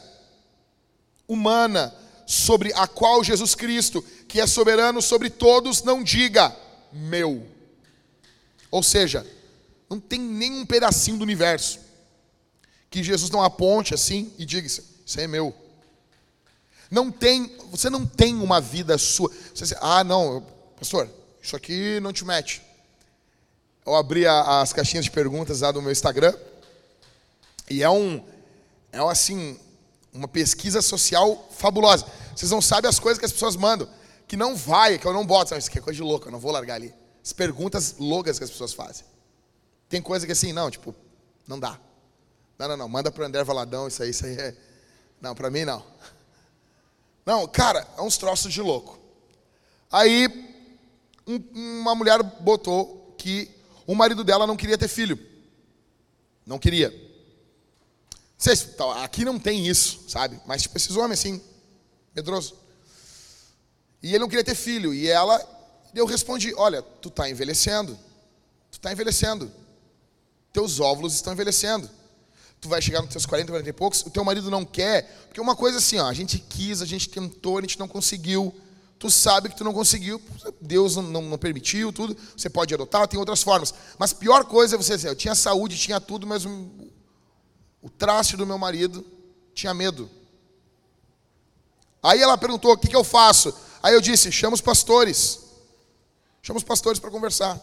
humana 1.27 1.93
sobre 2.25 2.73
a 2.73 2.87
qual 2.87 3.23
Jesus 3.23 3.55
Cristo, 3.55 4.03
que 4.27 4.39
é 4.39 4.47
soberano 4.47 5.01
sobre 5.01 5.29
todos, 5.29 5.83
não 5.83 6.03
diga 6.03 6.55
meu. 6.91 7.45
Ou 8.71 8.81
seja, 8.81 9.25
não 9.89 9.99
tem 9.99 10.19
nenhum 10.19 10.65
pedacinho 10.65 11.17
do 11.17 11.23
universo 11.23 11.79
que 12.93 13.01
Jesus 13.01 13.31
não 13.31 13.41
aponte 13.41 13.95
assim 13.95 14.31
e 14.37 14.45
diga: 14.45 14.67
Isso 14.67 14.83
é 15.17 15.25
meu. 15.25 15.51
Não 16.91 17.11
tem, 17.11 17.51
você 17.71 17.89
não 17.89 18.05
tem 18.05 18.35
uma 18.35 18.61
vida 18.61 18.99
sua. 18.99 19.31
Você 19.51 19.75
ah, 19.81 20.03
não, 20.03 20.45
pastor, 20.77 21.09
isso 21.41 21.55
aqui 21.55 21.99
não 22.01 22.13
te 22.13 22.23
mete. 22.23 22.61
Eu 23.83 23.95
abri 23.95 24.27
a, 24.27 24.61
as 24.61 24.71
caixinhas 24.73 25.05
de 25.05 25.09
perguntas 25.11 25.61
lá 25.61 25.71
do 25.71 25.81
meu 25.81 25.91
Instagram 25.91 26.37
e 27.67 27.81
é 27.81 27.89
um, 27.89 28.23
é 28.91 28.99
assim, 28.99 29.59
uma 30.13 30.27
pesquisa 30.27 30.79
social 30.79 31.49
fabulosa. 31.57 32.05
Vocês 32.35 32.51
não 32.51 32.61
sabem 32.61 32.87
as 32.87 32.99
coisas 32.99 33.17
que 33.17 33.25
as 33.25 33.31
pessoas 33.31 33.55
mandam, 33.55 33.89
que 34.27 34.37
não 34.37 34.55
vai, 34.55 34.99
que 34.99 35.07
eu 35.07 35.13
não 35.13 35.25
boto. 35.25 35.55
Isso 35.55 35.67
aqui 35.67 35.79
é 35.79 35.81
coisa 35.81 35.97
de 35.97 36.03
louco, 36.03 36.27
eu 36.27 36.31
não 36.31 36.39
vou 36.39 36.51
largar 36.51 36.75
ali. 36.75 36.93
As 37.25 37.33
perguntas 37.33 37.95
loucas 37.97 38.37
que 38.37 38.43
as 38.43 38.51
pessoas 38.51 38.71
fazem. 38.71 39.03
Tem 39.89 39.99
coisa 39.99 40.27
que 40.27 40.31
assim, 40.31 40.53
não, 40.53 40.69
tipo, 40.69 40.93
não 41.47 41.59
dá. 41.59 41.79
Não, 42.63 42.69
não, 42.69 42.77
não. 42.77 42.89
Manda 42.89 43.11
para 43.11 43.23
o 43.23 43.25
André 43.25 43.43
Valadão, 43.43 43.89
isso 43.89 44.01
aí, 44.01 44.09
isso 44.11 44.25
aí 44.25 44.37
é. 44.37 44.55
Não, 45.19 45.35
para 45.35 45.49
mim 45.49 45.65
não. 45.65 45.83
Não, 47.25 47.45
cara, 47.47 47.85
é 47.97 48.01
uns 48.01 48.17
troços 48.17 48.53
de 48.53 48.61
louco. 48.61 48.97
Aí, 49.91 50.27
um, 51.27 51.81
uma 51.81 51.93
mulher 51.93 52.23
botou 52.23 53.15
que 53.17 53.51
o 53.85 53.93
marido 53.93 54.23
dela 54.23 54.47
não 54.47 54.55
queria 54.55 54.77
ter 54.77 54.87
filho. 54.87 55.19
Não 56.45 56.57
queria. 56.57 56.93
Vocês, 58.37 58.67
aqui 59.01 59.25
não 59.25 59.37
tem 59.37 59.67
isso, 59.67 60.05
sabe? 60.07 60.39
Mas, 60.45 60.61
tipo, 60.61 60.77
esses 60.77 60.95
homens 60.95 61.19
assim, 61.19 61.41
medroso. 62.15 62.55
E 64.01 64.09
ele 64.09 64.19
não 64.19 64.29
queria 64.29 64.43
ter 64.43 64.55
filho. 64.55 64.93
E 64.93 65.09
ela, 65.09 65.41
eu 65.93 66.05
respondi: 66.05 66.53
Olha, 66.55 66.81
tu 66.81 67.09
está 67.09 67.29
envelhecendo. 67.29 67.97
Tu 68.71 68.75
está 68.75 68.91
envelhecendo. 68.91 69.51
Teus 70.53 70.79
óvulos 70.79 71.13
estão 71.13 71.33
envelhecendo 71.33 71.89
tu 72.63 72.69
vai 72.69 72.81
chegar 72.81 73.01
nos 73.01 73.11
teus 73.11 73.25
40, 73.25 73.51
40 73.51 73.69
e 73.69 73.73
poucos, 73.73 74.01
o 74.01 74.09
teu 74.09 74.23
marido 74.23 74.49
não 74.49 74.65
quer, 74.65 75.03
porque 75.27 75.39
uma 75.39 75.55
coisa 75.55 75.77
assim, 75.77 75.99
ó, 75.99 76.07
a 76.07 76.13
gente 76.13 76.39
quis, 76.39 76.81
a 76.81 76.85
gente 76.85 77.09
tentou, 77.09 77.57
a 77.57 77.61
gente 77.61 77.77
não 77.77 77.87
conseguiu, 77.87 78.55
tu 78.97 79.11
sabe 79.11 79.49
que 79.49 79.57
tu 79.57 79.63
não 79.63 79.73
conseguiu, 79.73 80.21
Deus 80.61 80.95
não, 80.95 81.03
não, 81.03 81.21
não 81.21 81.37
permitiu, 81.37 81.91
tudo, 81.91 82.15
você 82.35 82.49
pode 82.49 82.73
adotar, 82.73 83.07
tem 83.07 83.19
outras 83.19 83.43
formas, 83.43 83.73
mas 83.99 84.13
pior 84.13 84.45
coisa 84.45 84.75
é 84.75 84.77
você 84.77 84.95
dizer, 84.95 85.09
eu 85.09 85.15
tinha 85.15 85.35
saúde, 85.35 85.77
tinha 85.77 85.99
tudo, 85.99 86.25
mas 86.25 86.45
o, 86.45 86.69
o 87.81 87.89
traste 87.89 88.37
do 88.37 88.47
meu 88.47 88.57
marido 88.57 89.05
tinha 89.53 89.73
medo. 89.73 90.09
Aí 92.03 92.21
ela 92.21 92.37
perguntou: 92.37 92.73
o 92.73 92.77
que, 92.77 92.89
que 92.89 92.95
eu 92.95 93.03
faço? 93.03 93.53
Aí 93.81 93.93
eu 93.93 94.01
disse: 94.01 94.29
chama 94.31 94.55
os 94.55 94.61
pastores. 94.61 95.39
Chama 96.41 96.57
os 96.57 96.63
pastores 96.63 96.99
para 96.99 97.09
conversar. 97.09 97.57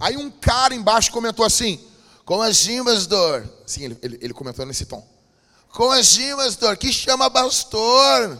Aí 0.00 0.16
um 0.16 0.30
cara 0.30 0.74
embaixo 0.74 1.12
comentou 1.12 1.44
assim: 1.44 1.80
Como 2.28 2.42
assim, 2.42 2.84
pastor? 2.84 3.48
Sim, 3.66 3.84
ele, 3.84 3.98
ele, 4.02 4.18
ele 4.20 4.34
comentou 4.34 4.66
nesse 4.66 4.84
tom. 4.84 5.02
Como 5.70 5.92
assim, 5.92 6.36
pastor? 6.36 6.76
Que 6.76 6.92
chama 6.92 7.30
pastor? 7.30 8.38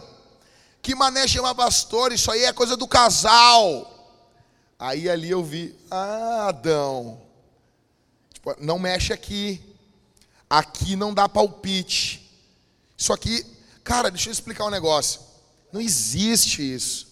Que 0.79 0.93
mané 0.93 1.27
chama 1.27 1.55
pastor? 1.55 2.13
Isso 2.13 2.29
aí 2.29 2.43
é 2.43 2.53
coisa 2.53 2.77
do 2.77 2.87
casal. 2.87 3.91
Aí 4.77 5.09
ali 5.09 5.31
eu 5.31 5.43
vi, 5.43 5.75
ah, 5.89 6.49
Adão, 6.49 7.19
tipo, 8.31 8.55
não 8.59 8.77
mexe 8.77 9.11
aqui. 9.11 9.59
Aqui 10.47 10.95
não 10.95 11.11
dá 11.11 11.27
palpite. 11.27 12.31
Isso 12.95 13.11
aqui, 13.11 13.43
cara, 13.83 14.11
deixa 14.11 14.29
eu 14.29 14.33
explicar 14.33 14.65
um 14.65 14.69
negócio. 14.69 15.19
Não 15.73 15.81
existe 15.81 16.61
isso. 16.61 17.07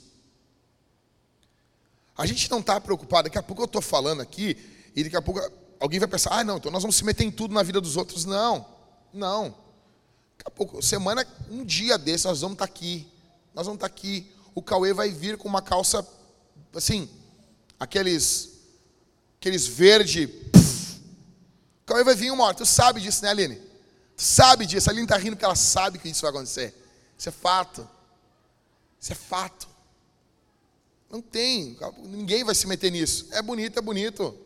A 2.16 2.28
gente 2.28 2.52
não 2.52 2.60
está 2.60 2.80
preocupado. 2.80 3.24
Daqui 3.24 3.40
a 3.40 3.42
pouco 3.42 3.64
eu 3.64 3.66
estou 3.66 3.82
falando 3.82 4.22
aqui 4.22 4.56
e 4.96 5.04
daqui 5.04 5.18
a 5.18 5.24
pouco 5.24 5.42
alguém 5.80 6.00
vai 6.00 6.08
pensar: 6.08 6.32
ah, 6.32 6.44
não, 6.44 6.58
então 6.58 6.72
nós 6.72 6.82
vamos 6.82 6.96
se 6.96 7.04
meter 7.04 7.24
em 7.24 7.32
tudo 7.32 7.54
na 7.54 7.64
vida 7.64 7.80
dos 7.82 7.98
outros. 7.98 8.26
Não, 8.26 8.66
não. 9.14 9.56
Daqui 10.38 10.46
a 10.46 10.52
pouco, 10.52 10.82
semana, 10.82 11.26
um 11.50 11.66
dia 11.66 11.98
desse, 11.98 12.26
nós 12.26 12.42
vamos 12.42 12.56
estar 12.56 12.68
tá 12.68 12.72
aqui. 12.72 13.08
Nós 13.54 13.66
vamos 13.66 13.78
estar 13.78 13.90
tá 13.90 13.94
aqui. 13.94 14.32
O 14.54 14.62
Cauê 14.62 14.94
vai 14.94 15.10
vir 15.10 15.38
com 15.38 15.48
uma 15.48 15.62
calça, 15.62 16.08
assim, 16.76 17.10
aqueles, 17.80 18.60
aqueles 19.40 19.68
verde. 19.68 20.26
O 21.84 21.86
Cauê 21.86 22.04
vai 22.04 22.16
vir 22.16 22.32
uma 22.32 22.44
hora. 22.44 22.56
Tu 22.56 22.66
sabe 22.66 23.02
disso, 23.02 23.24
né, 23.24 23.30
Aline? 23.30 23.56
Tu 24.16 24.24
sabe 24.24 24.66
disso. 24.66 24.90
A 24.90 24.92
Aline 24.92 25.06
está 25.06 25.18
rindo 25.18 25.36
porque 25.36 25.46
ela 25.46 25.56
sabe 25.56 26.00
que 26.00 26.10
isso 26.10 26.22
vai 26.22 26.32
acontecer. 26.32 26.74
Isso 27.18 27.30
é 27.30 27.32
fato. 27.32 27.88
Isso 29.00 29.12
é 29.12 29.16
fato. 29.16 29.68
Não 31.10 31.22
tem, 31.22 31.78
ninguém 32.04 32.44
vai 32.44 32.54
se 32.54 32.68
meter 32.68 32.92
nisso. 32.92 33.28
É 33.32 33.42
bonito, 33.42 33.80
é 33.80 33.82
bonito. 33.82 34.38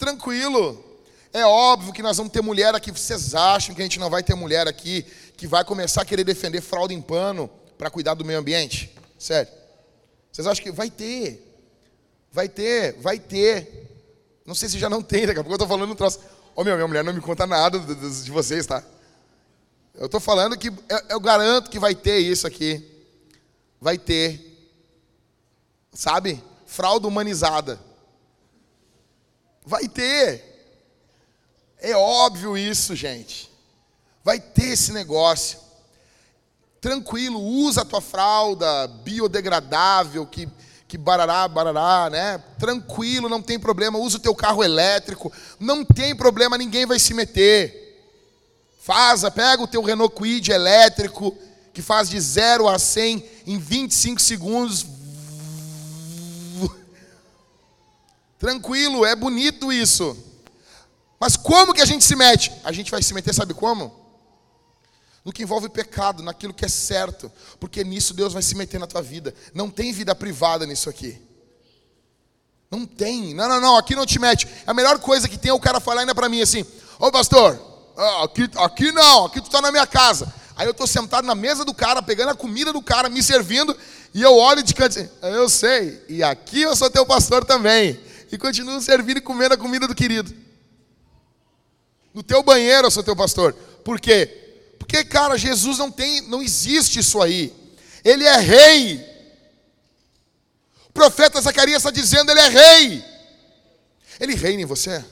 Tranquilo. 0.00 0.84
É 1.32 1.44
óbvio 1.44 1.92
que 1.92 2.02
nós 2.02 2.16
vamos 2.16 2.32
ter 2.32 2.42
mulher 2.42 2.74
aqui. 2.74 2.90
Vocês 2.90 3.34
acham 3.34 3.74
que 3.74 3.80
a 3.80 3.84
gente 3.84 4.00
não 4.00 4.10
vai 4.10 4.22
ter 4.22 4.34
mulher 4.34 4.66
aqui 4.66 5.06
que 5.36 5.46
vai 5.46 5.64
começar 5.64 6.02
a 6.02 6.04
querer 6.04 6.24
defender 6.24 6.60
fralda 6.60 6.92
em 6.92 7.00
pano 7.00 7.48
para 7.78 7.90
cuidar 7.90 8.14
do 8.14 8.24
meio 8.24 8.40
ambiente? 8.40 8.92
Sério. 9.18 9.52
Vocês 10.32 10.46
acham 10.46 10.64
que 10.64 10.72
vai 10.72 10.90
ter? 10.90 11.46
Vai 12.32 12.48
ter, 12.48 12.94
vai 13.00 13.18
ter. 13.18 13.88
Não 14.44 14.54
sei 14.54 14.68
se 14.68 14.78
já 14.78 14.88
não 14.88 15.02
tem, 15.02 15.26
daqui 15.26 15.38
a 15.38 15.42
pouco 15.42 15.52
eu 15.52 15.56
estou 15.56 15.68
falando 15.68 15.92
um 15.92 15.94
troço. 15.94 16.18
Ô 16.18 16.62
oh, 16.62 16.64
meu, 16.64 16.74
minha 16.74 16.88
mulher 16.88 17.04
não 17.04 17.12
me 17.12 17.20
conta 17.20 17.46
nada 17.46 17.78
de 17.78 18.30
vocês, 18.30 18.66
tá? 18.66 18.82
Eu 19.94 20.06
estou 20.06 20.20
falando 20.20 20.56
que 20.56 20.72
eu 21.08 21.20
garanto 21.20 21.70
que 21.70 21.78
vai 21.78 21.94
ter 21.94 22.18
isso 22.18 22.46
aqui. 22.46 22.84
Vai 23.80 23.98
ter. 23.98 24.40
Sabe? 25.92 26.42
Fraude 26.66 27.06
humanizada. 27.06 27.78
Vai 29.64 29.88
ter. 29.88 30.44
É 31.78 31.94
óbvio 31.94 32.56
isso, 32.56 32.94
gente. 32.94 33.50
Vai 34.22 34.38
ter 34.38 34.72
esse 34.72 34.92
negócio. 34.92 35.58
Tranquilo, 36.80 37.40
usa 37.40 37.82
a 37.82 37.84
tua 37.84 38.00
fralda 38.00 38.86
biodegradável, 38.86 40.26
que, 40.26 40.48
que 40.88 40.96
barará, 40.96 41.46
barará, 41.46 42.08
né? 42.10 42.42
Tranquilo, 42.58 43.28
não 43.28 43.42
tem 43.42 43.58
problema. 43.58 43.98
Usa 43.98 44.16
o 44.16 44.20
teu 44.20 44.34
carro 44.34 44.64
elétrico. 44.64 45.32
Não 45.58 45.84
tem 45.84 46.16
problema, 46.16 46.56
ninguém 46.56 46.86
vai 46.86 46.98
se 46.98 47.12
meter. 47.12 47.88
Faça, 48.80 49.30
pega 49.30 49.62
o 49.62 49.68
teu 49.68 49.82
Renault 49.82 50.14
Kwid 50.14 50.50
elétrico, 50.50 51.36
que 51.72 51.82
faz 51.82 52.08
de 52.08 52.18
0 52.18 52.66
a 52.66 52.78
100 52.78 53.24
em 53.46 53.58
25 53.58 54.20
segundos. 54.20 54.82
Tranquilo, 58.40 59.04
é 59.04 59.14
bonito 59.14 59.70
isso. 59.70 60.16
Mas 61.20 61.36
como 61.36 61.74
que 61.74 61.82
a 61.82 61.84
gente 61.84 62.02
se 62.02 62.16
mete? 62.16 62.50
A 62.64 62.72
gente 62.72 62.90
vai 62.90 63.02
se 63.02 63.12
meter, 63.12 63.34
sabe 63.34 63.52
como? 63.52 63.94
No 65.22 65.30
que 65.30 65.42
envolve 65.42 65.68
pecado, 65.68 66.22
naquilo 66.22 66.54
que 66.54 66.64
é 66.64 66.68
certo, 66.68 67.30
porque 67.60 67.84
nisso 67.84 68.14
Deus 68.14 68.32
vai 68.32 68.40
se 68.40 68.56
meter 68.56 68.80
na 68.80 68.86
tua 68.86 69.02
vida. 69.02 69.34
Não 69.52 69.68
tem 69.68 69.92
vida 69.92 70.14
privada 70.14 70.64
nisso 70.64 70.88
aqui. 70.88 71.20
Não 72.70 72.86
tem. 72.86 73.34
Não, 73.34 73.46
não, 73.46 73.60
não, 73.60 73.76
aqui 73.76 73.94
não 73.94 74.06
te 74.06 74.18
mete. 74.18 74.48
A 74.66 74.72
melhor 74.72 74.98
coisa 75.00 75.28
que 75.28 75.36
tem 75.36 75.50
é 75.50 75.54
o 75.54 75.60
cara 75.60 75.78
falar 75.78 76.00
ainda 76.00 76.14
para 76.14 76.30
mim 76.30 76.40
assim: 76.40 76.64
Ô 76.98 77.12
pastor, 77.12 77.60
ah, 77.94 78.24
aqui, 78.24 78.48
aqui 78.56 78.90
não, 78.90 79.26
aqui 79.26 79.42
tu 79.42 79.48
está 79.48 79.60
na 79.60 79.70
minha 79.70 79.86
casa. 79.86 80.32
Aí 80.56 80.66
eu 80.66 80.70
estou 80.70 80.86
sentado 80.86 81.26
na 81.26 81.34
mesa 81.34 81.62
do 81.62 81.74
cara, 81.74 82.00
pegando 82.00 82.30
a 82.30 82.34
comida 82.34 82.72
do 82.72 82.80
cara, 82.80 83.10
me 83.10 83.22
servindo, 83.22 83.76
e 84.14 84.22
eu 84.22 84.34
olho 84.34 84.62
de 84.62 84.74
canto 84.74 84.98
assim, 84.98 85.10
eu 85.22 85.48
sei, 85.48 86.02
e 86.08 86.22
aqui 86.22 86.62
eu 86.62 86.74
sou 86.74 86.90
teu 86.90 87.04
pastor 87.04 87.44
também. 87.44 88.00
E 88.30 88.38
continuo 88.38 88.80
servindo 88.80 89.18
e 89.18 89.20
comendo 89.20 89.54
a 89.54 89.58
comida 89.58 89.88
do 89.88 89.94
querido. 89.94 90.34
No 92.14 92.22
teu 92.22 92.42
banheiro 92.42 92.86
eu 92.86 92.90
sou 92.90 93.02
teu 93.02 93.16
pastor. 93.16 93.52
Por 93.84 94.00
quê? 94.00 94.36
Porque, 94.78 95.04
cara, 95.04 95.36
Jesus 95.36 95.78
não 95.78 95.90
tem, 95.90 96.22
não 96.22 96.42
existe 96.42 96.98
isso 96.98 97.20
aí. 97.20 97.54
Ele 98.04 98.24
é 98.24 98.36
rei. 98.36 99.04
O 100.88 100.92
profeta 100.92 101.40
Zacarias 101.40 101.78
está 101.78 101.90
dizendo, 101.90 102.30
ele 102.30 102.40
é 102.40 102.48
rei. 102.48 103.04
Ele 104.18 104.34
reina 104.34 104.62
em 104.62 104.66
você. 104.66 105.04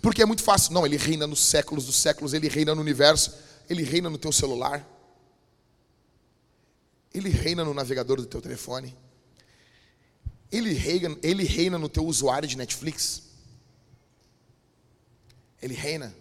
Porque 0.00 0.22
é 0.22 0.26
muito 0.26 0.42
fácil. 0.42 0.72
Não, 0.72 0.86
ele 0.86 0.96
reina 0.96 1.26
nos 1.26 1.40
séculos 1.40 1.86
dos 1.86 1.96
séculos, 1.96 2.34
ele 2.34 2.48
reina 2.48 2.74
no 2.74 2.80
universo, 2.80 3.32
ele 3.68 3.82
reina 3.82 4.08
no 4.08 4.18
teu 4.18 4.30
celular. 4.30 4.86
Ele 7.12 7.28
reina 7.28 7.64
no 7.64 7.74
navegador 7.74 8.16
do 8.16 8.26
teu 8.26 8.40
telefone. 8.40 8.96
Ele 10.54 10.72
reina, 10.72 11.18
ele 11.20 11.42
reina 11.42 11.76
no 11.76 11.88
teu 11.88 12.06
usuário 12.06 12.48
de 12.48 12.56
Netflix. 12.56 13.24
Ele 15.60 15.74
reina. 15.74 16.14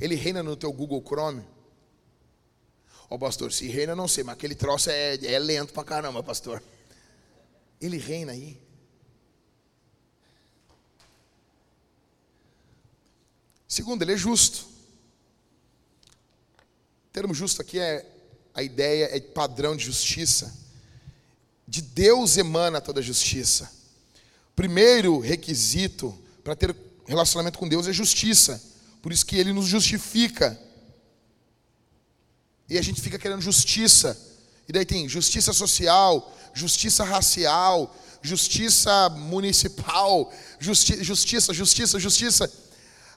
Ele 0.00 0.14
reina 0.14 0.42
no 0.42 0.56
teu 0.56 0.72
Google 0.72 1.04
Chrome. 1.06 1.44
Ó 3.10 3.16
oh, 3.16 3.18
pastor, 3.18 3.52
se 3.52 3.66
reina 3.66 3.94
não 3.94 4.08
sei, 4.08 4.24
mas 4.24 4.32
aquele 4.32 4.54
troço 4.54 4.88
é, 4.88 5.16
é 5.26 5.38
lento 5.38 5.74
pra 5.74 5.84
caramba, 5.84 6.22
pastor. 6.22 6.62
Ele 7.78 7.98
reina 7.98 8.32
aí. 8.32 8.58
Segundo, 13.68 14.00
ele 14.00 14.14
é 14.14 14.16
justo. 14.16 14.66
O 17.04 17.10
termo 17.12 17.34
justo 17.34 17.60
aqui 17.60 17.78
é 17.78 18.10
a 18.54 18.62
ideia 18.62 19.14
é 19.14 19.20
padrão 19.20 19.76
de 19.76 19.84
justiça. 19.84 20.57
De 21.68 21.82
Deus 21.82 22.38
emana 22.38 22.80
toda 22.80 23.00
a 23.00 23.02
justiça. 23.02 23.70
Primeiro 24.56 25.18
requisito 25.18 26.18
para 26.42 26.56
ter 26.56 26.74
relacionamento 27.06 27.58
com 27.58 27.68
Deus 27.68 27.86
é 27.86 27.92
justiça. 27.92 28.60
Por 29.02 29.12
isso 29.12 29.26
que 29.26 29.36
ele 29.36 29.52
nos 29.52 29.66
justifica. 29.66 30.58
E 32.70 32.78
a 32.78 32.82
gente 32.82 33.02
fica 33.02 33.18
querendo 33.18 33.42
justiça. 33.42 34.18
E 34.66 34.72
daí 34.72 34.86
tem 34.86 35.06
justiça 35.06 35.52
social, 35.52 36.34
justiça 36.54 37.04
racial, 37.04 37.94
justiça 38.22 39.10
municipal, 39.10 40.32
justi 40.58 41.04
justiça, 41.04 41.52
justiça, 41.52 42.00
justiça. 42.00 42.52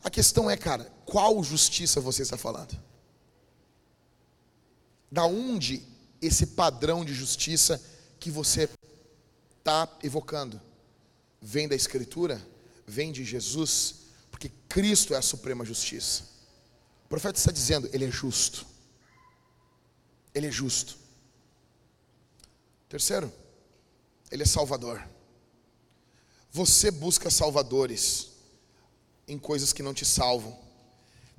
A 0.04 0.10
questão 0.10 0.49
é, 0.49 0.58
cara, 0.58 0.91
qual 1.06 1.41
justiça 1.41 2.02
você 2.02 2.22
está 2.22 2.36
falando? 2.36 2.78
Da 5.10 5.24
onde 5.26 5.84
esse 6.22 6.47
padrão 6.47 7.06
de 7.06 7.14
justiça 7.14 7.82
que 8.22 8.30
você 8.30 8.69
está 9.57 9.89
evocando? 10.03 10.61
Vem 11.41 11.67
da 11.67 11.76
Escritura? 11.76 12.39
Vem 12.86 13.11
de 13.11 13.26
Jesus? 13.26 13.95
Porque 14.30 14.49
Cristo 14.69 15.15
é 15.15 15.17
a 15.17 15.24
suprema 15.24 15.65
justiça. 15.65 16.24
O 17.03 17.09
profeta 17.09 17.39
está 17.39 17.51
dizendo, 17.51 17.89
ele 17.91 18.05
é 18.05 18.11
justo. 18.11 18.65
Ele 20.36 20.47
é 20.47 20.51
justo. 20.51 20.97
Terceiro, 22.88 23.34
ele 24.30 24.43
é 24.43 24.45
salvador. 24.45 25.03
Você 26.51 26.91
busca 26.91 27.32
salvadores 27.32 28.30
em 29.28 29.39
coisas 29.39 29.74
que 29.74 29.82
não 29.82 29.95
te 29.95 30.05
salvam. 30.05 30.57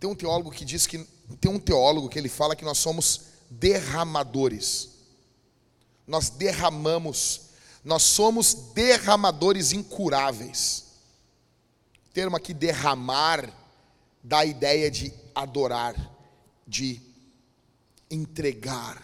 Tem 0.01 0.11
um 0.11 0.17
teólogo 0.17 0.51
que 0.51 0.65
diz 0.65 0.85
que 0.87 1.07
tem 1.41 1.51
um 1.51 1.61
teólogo 1.61 2.09
que 2.09 2.19
ele 2.19 2.29
fala 2.29 2.57
que 2.57 2.65
nós 2.65 2.79
somos 2.79 3.21
derramadores. 3.49 4.92
Nós 6.07 6.31
derramamos, 6.31 7.43
nós 7.85 8.03
somos 8.03 8.55
derramadores 8.75 9.73
incuráveis. 9.73 10.85
O 12.07 12.11
termo 12.13 12.37
aqui 12.37 12.53
derramar 12.53 13.53
dá 14.23 14.41
a 14.41 14.47
ideia 14.47 14.91
de 14.91 15.13
adorar, 15.35 15.95
de 16.67 17.01
entregar. 18.11 19.03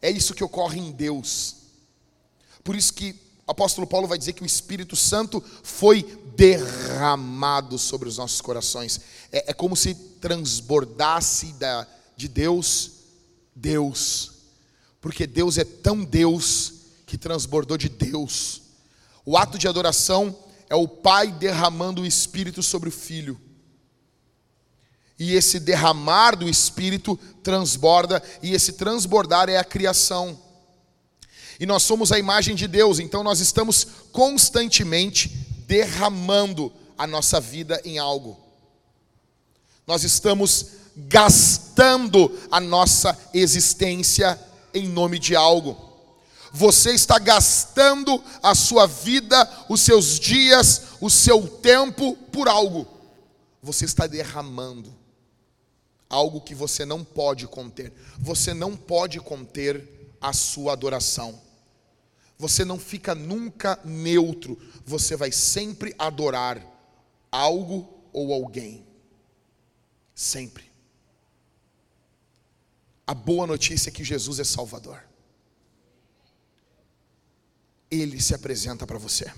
É 0.00 0.10
isso 0.10 0.34
que 0.34 0.44
ocorre 0.44 0.78
em 0.78 0.92
Deus. 0.92 1.56
Por 2.62 2.76
isso 2.76 2.92
que 2.94 3.12
o 3.46 3.50
apóstolo 3.50 3.86
Paulo 3.86 4.08
vai 4.08 4.16
dizer 4.16 4.32
que 4.32 4.42
o 4.42 4.46
Espírito 4.46 4.96
Santo 4.96 5.42
foi 5.62 6.02
derramado 6.34 7.78
sobre 7.78 8.08
os 8.08 8.16
nossos 8.16 8.40
corações. 8.40 9.00
É, 9.30 9.50
é 9.50 9.52
como 9.52 9.76
se 9.76 9.94
transbordasse 9.94 11.52
da, 11.54 11.86
de 12.16 12.26
Deus, 12.26 12.92
Deus. 13.54 14.33
Porque 15.04 15.26
Deus 15.26 15.58
é 15.58 15.64
tão 15.64 16.02
Deus 16.02 16.72
que 17.04 17.18
transbordou 17.18 17.76
de 17.76 17.90
Deus. 17.90 18.62
O 19.22 19.36
ato 19.36 19.58
de 19.58 19.68
adoração 19.68 20.34
é 20.66 20.74
o 20.74 20.88
Pai 20.88 21.30
derramando 21.30 22.00
o 22.00 22.06
Espírito 22.06 22.62
sobre 22.62 22.88
o 22.88 22.92
Filho. 22.92 23.38
E 25.18 25.34
esse 25.34 25.60
derramar 25.60 26.34
do 26.36 26.48
Espírito 26.48 27.20
transborda, 27.42 28.22
e 28.42 28.54
esse 28.54 28.72
transbordar 28.72 29.50
é 29.50 29.58
a 29.58 29.62
criação. 29.62 30.40
E 31.60 31.66
nós 31.66 31.82
somos 31.82 32.10
a 32.10 32.18
imagem 32.18 32.56
de 32.56 32.66
Deus, 32.66 32.98
então 32.98 33.22
nós 33.22 33.40
estamos 33.40 33.86
constantemente 34.10 35.28
derramando 35.66 36.72
a 36.96 37.06
nossa 37.06 37.38
vida 37.38 37.78
em 37.84 37.98
algo. 37.98 38.40
Nós 39.86 40.02
estamos 40.02 40.68
gastando 40.96 42.32
a 42.50 42.58
nossa 42.58 43.14
existência 43.34 44.40
em 44.74 44.88
nome 44.88 45.18
de 45.18 45.36
algo. 45.36 45.92
Você 46.52 46.90
está 46.92 47.18
gastando 47.18 48.22
a 48.42 48.54
sua 48.54 48.86
vida, 48.86 49.48
os 49.68 49.80
seus 49.80 50.18
dias, 50.20 50.82
o 51.00 51.08
seu 51.08 51.48
tempo 51.48 52.16
por 52.30 52.48
algo. 52.48 52.86
Você 53.62 53.84
está 53.84 54.06
derramando 54.06 54.94
algo 56.08 56.40
que 56.40 56.54
você 56.54 56.84
não 56.84 57.02
pode 57.02 57.46
conter. 57.46 57.92
Você 58.18 58.52
não 58.52 58.76
pode 58.76 59.18
conter 59.20 60.16
a 60.20 60.32
sua 60.32 60.72
adoração. 60.72 61.40
Você 62.38 62.64
não 62.64 62.78
fica 62.78 63.14
nunca 63.14 63.78
neutro, 63.84 64.58
você 64.84 65.16
vai 65.16 65.30
sempre 65.30 65.94
adorar 65.98 66.60
algo 67.30 67.88
ou 68.12 68.32
alguém. 68.32 68.84
Sempre. 70.14 70.73
A 73.06 73.12
boa 73.12 73.46
notícia 73.46 73.90
é 73.90 73.92
que 73.92 74.02
Jesus 74.02 74.38
é 74.38 74.44
Salvador. 74.44 75.02
Ele 77.90 78.20
se 78.20 78.34
apresenta 78.34 78.86
para 78.86 78.98
você. 78.98 79.30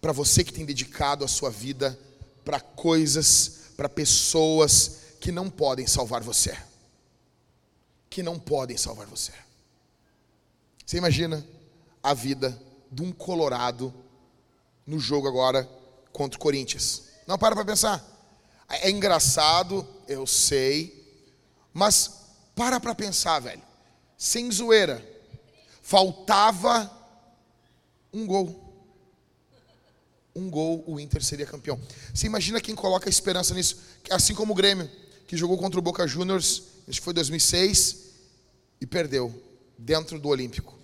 Para 0.00 0.12
você 0.12 0.42
que 0.42 0.52
tem 0.52 0.64
dedicado 0.64 1.24
a 1.24 1.28
sua 1.28 1.50
vida 1.50 1.98
para 2.44 2.60
coisas, 2.60 3.72
para 3.76 3.88
pessoas 3.88 5.00
que 5.20 5.30
não 5.30 5.50
podem 5.50 5.86
salvar 5.86 6.22
você. 6.22 6.56
Que 8.08 8.22
não 8.22 8.38
podem 8.38 8.76
salvar 8.76 9.06
você. 9.06 9.32
Você 10.86 10.96
imagina 10.96 11.46
a 12.02 12.14
vida 12.14 12.58
de 12.90 13.02
um 13.02 13.12
Colorado 13.12 13.92
no 14.86 14.98
jogo 14.98 15.28
agora 15.28 15.68
contra 16.12 16.38
o 16.38 16.40
Corinthians? 16.40 17.04
Não, 17.26 17.36
para 17.36 17.54
para 17.54 17.64
pensar. 17.64 18.02
É 18.70 18.90
engraçado, 18.90 19.86
eu 20.06 20.26
sei, 20.26 21.06
mas 21.74 22.27
para 22.58 22.80
para 22.80 22.92
pensar, 22.92 23.38
velho. 23.38 23.62
Sem 24.18 24.50
zoeira. 24.50 25.00
Faltava 25.80 26.90
um 28.12 28.26
gol. 28.26 28.64
Um 30.34 30.50
gol, 30.50 30.82
o 30.84 30.98
Inter 30.98 31.22
seria 31.22 31.46
campeão. 31.46 31.80
Você 32.12 32.26
imagina 32.26 32.60
quem 32.60 32.74
coloca 32.74 33.08
esperança 33.08 33.54
nisso? 33.54 33.78
Assim 34.10 34.34
como 34.34 34.52
o 34.52 34.56
Grêmio 34.56 34.90
que 35.28 35.36
jogou 35.36 35.58
contra 35.58 35.78
o 35.78 35.82
Boca 35.82 36.06
Juniors, 36.06 36.62
acho 36.88 37.00
que 37.00 37.04
foi 37.04 37.12
2006, 37.12 37.96
e 38.80 38.86
perdeu, 38.86 39.32
dentro 39.76 40.18
do 40.18 40.28
Olímpico. 40.28 40.74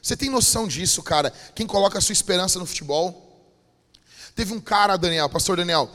Você 0.00 0.16
tem 0.16 0.30
noção 0.30 0.68
disso, 0.68 1.02
cara? 1.02 1.32
Quem 1.54 1.66
coloca 1.66 1.98
a 1.98 2.00
sua 2.00 2.12
esperança 2.12 2.58
no 2.58 2.66
futebol? 2.66 3.52
Teve 4.34 4.52
um 4.52 4.60
cara, 4.60 4.96
Daniel, 4.96 5.28
pastor 5.28 5.56
Daniel, 5.56 5.90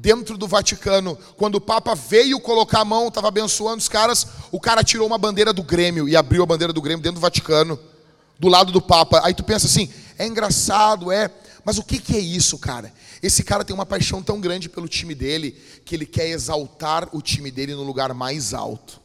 dentro 0.00 0.38
do 0.38 0.46
Vaticano, 0.46 1.18
quando 1.36 1.56
o 1.56 1.60
Papa 1.60 1.92
veio 1.92 2.38
colocar 2.38 2.80
a 2.80 2.84
mão, 2.84 3.08
estava 3.08 3.28
abençoando 3.28 3.78
os 3.78 3.88
caras, 3.88 4.26
o 4.52 4.60
cara 4.60 4.84
tirou 4.84 5.06
uma 5.06 5.18
bandeira 5.18 5.52
do 5.52 5.62
Grêmio 5.62 6.08
e 6.08 6.14
abriu 6.14 6.42
a 6.42 6.46
bandeira 6.46 6.72
do 6.72 6.80
Grêmio 6.80 7.02
dentro 7.02 7.16
do 7.16 7.20
Vaticano, 7.20 7.78
do 8.38 8.46
lado 8.46 8.70
do 8.70 8.80
Papa. 8.80 9.20
Aí 9.24 9.34
tu 9.34 9.42
pensa 9.42 9.66
assim, 9.66 9.92
é 10.16 10.24
engraçado, 10.24 11.10
é, 11.10 11.28
mas 11.64 11.78
o 11.78 11.82
que, 11.82 11.98
que 11.98 12.16
é 12.16 12.20
isso, 12.20 12.58
cara? 12.58 12.92
Esse 13.20 13.42
cara 13.42 13.64
tem 13.64 13.74
uma 13.74 13.84
paixão 13.84 14.22
tão 14.22 14.40
grande 14.40 14.68
pelo 14.68 14.86
time 14.86 15.16
dele 15.16 15.60
que 15.84 15.96
ele 15.96 16.06
quer 16.06 16.28
exaltar 16.28 17.08
o 17.12 17.20
time 17.20 17.50
dele 17.50 17.74
no 17.74 17.82
lugar 17.82 18.14
mais 18.14 18.54
alto. 18.54 19.00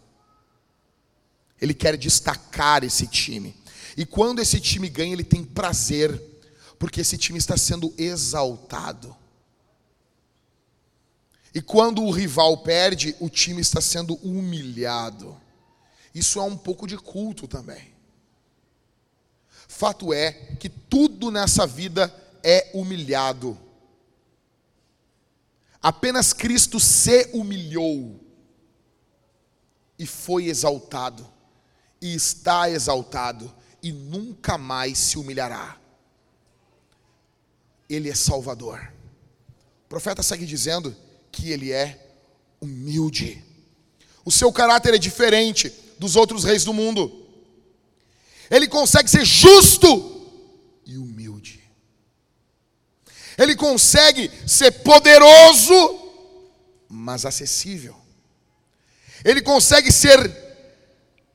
Ele 1.59 1.73
quer 1.73 1.97
destacar 1.97 2.83
esse 2.83 3.07
time. 3.07 3.55
E 3.97 4.05
quando 4.05 4.41
esse 4.41 4.59
time 4.59 4.87
ganha, 4.89 5.13
ele 5.13 5.23
tem 5.23 5.43
prazer, 5.43 6.21
porque 6.77 7.01
esse 7.01 7.17
time 7.17 7.39
está 7.39 7.57
sendo 7.57 7.91
exaltado. 7.97 9.22
E 11.53 11.61
quando 11.61 12.03
o 12.03 12.11
rival 12.11 12.57
perde, 12.57 13.15
o 13.19 13.29
time 13.29 13.61
está 13.61 13.79
sendo 13.79 14.15
humilhado. 14.15 15.39
Isso 16.13 16.39
é 16.39 16.43
um 16.43 16.57
pouco 16.57 16.87
de 16.87 16.97
culto 16.97 17.47
também. 17.47 17.93
Fato 19.67 20.13
é 20.13 20.31
que 20.59 20.69
tudo 20.69 21.29
nessa 21.31 21.67
vida 21.67 22.13
é 22.43 22.71
humilhado. 22.73 23.57
Apenas 25.81 26.33
Cristo 26.33 26.79
se 26.79 27.29
humilhou 27.33 28.19
e 29.99 30.07
foi 30.07 30.45
exaltado, 30.45 31.27
e 32.01 32.15
está 32.15 32.69
exaltado, 32.69 33.53
e 33.81 33.91
nunca 33.91 34.57
mais 34.57 34.97
se 34.97 35.17
humilhará. 35.17 35.77
Ele 37.89 38.09
é 38.09 38.15
Salvador. 38.15 38.93
O 39.85 39.89
profeta 39.89 40.23
segue 40.23 40.45
dizendo 40.45 40.95
que 41.33 41.51
ele 41.51 41.71
é 41.71 41.99
humilde. 42.61 43.43
O 44.23 44.31
seu 44.31 44.53
caráter 44.53 44.93
é 44.93 44.97
diferente 44.97 45.73
dos 45.99 46.15
outros 46.15 46.43
reis 46.45 46.63
do 46.63 46.71
mundo. 46.71 47.27
Ele 48.49 48.67
consegue 48.67 49.09
ser 49.09 49.25
justo 49.25 50.31
e 50.85 50.97
humilde. 50.97 51.61
Ele 53.37 53.55
consegue 53.55 54.31
ser 54.47 54.71
poderoso, 54.83 55.73
mas 56.87 57.25
acessível. 57.25 57.97
Ele 59.25 59.41
consegue 59.41 59.91
ser 59.91 60.31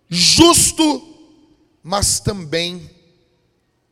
justo, 0.09 1.43
mas 1.83 2.21
também 2.21 2.89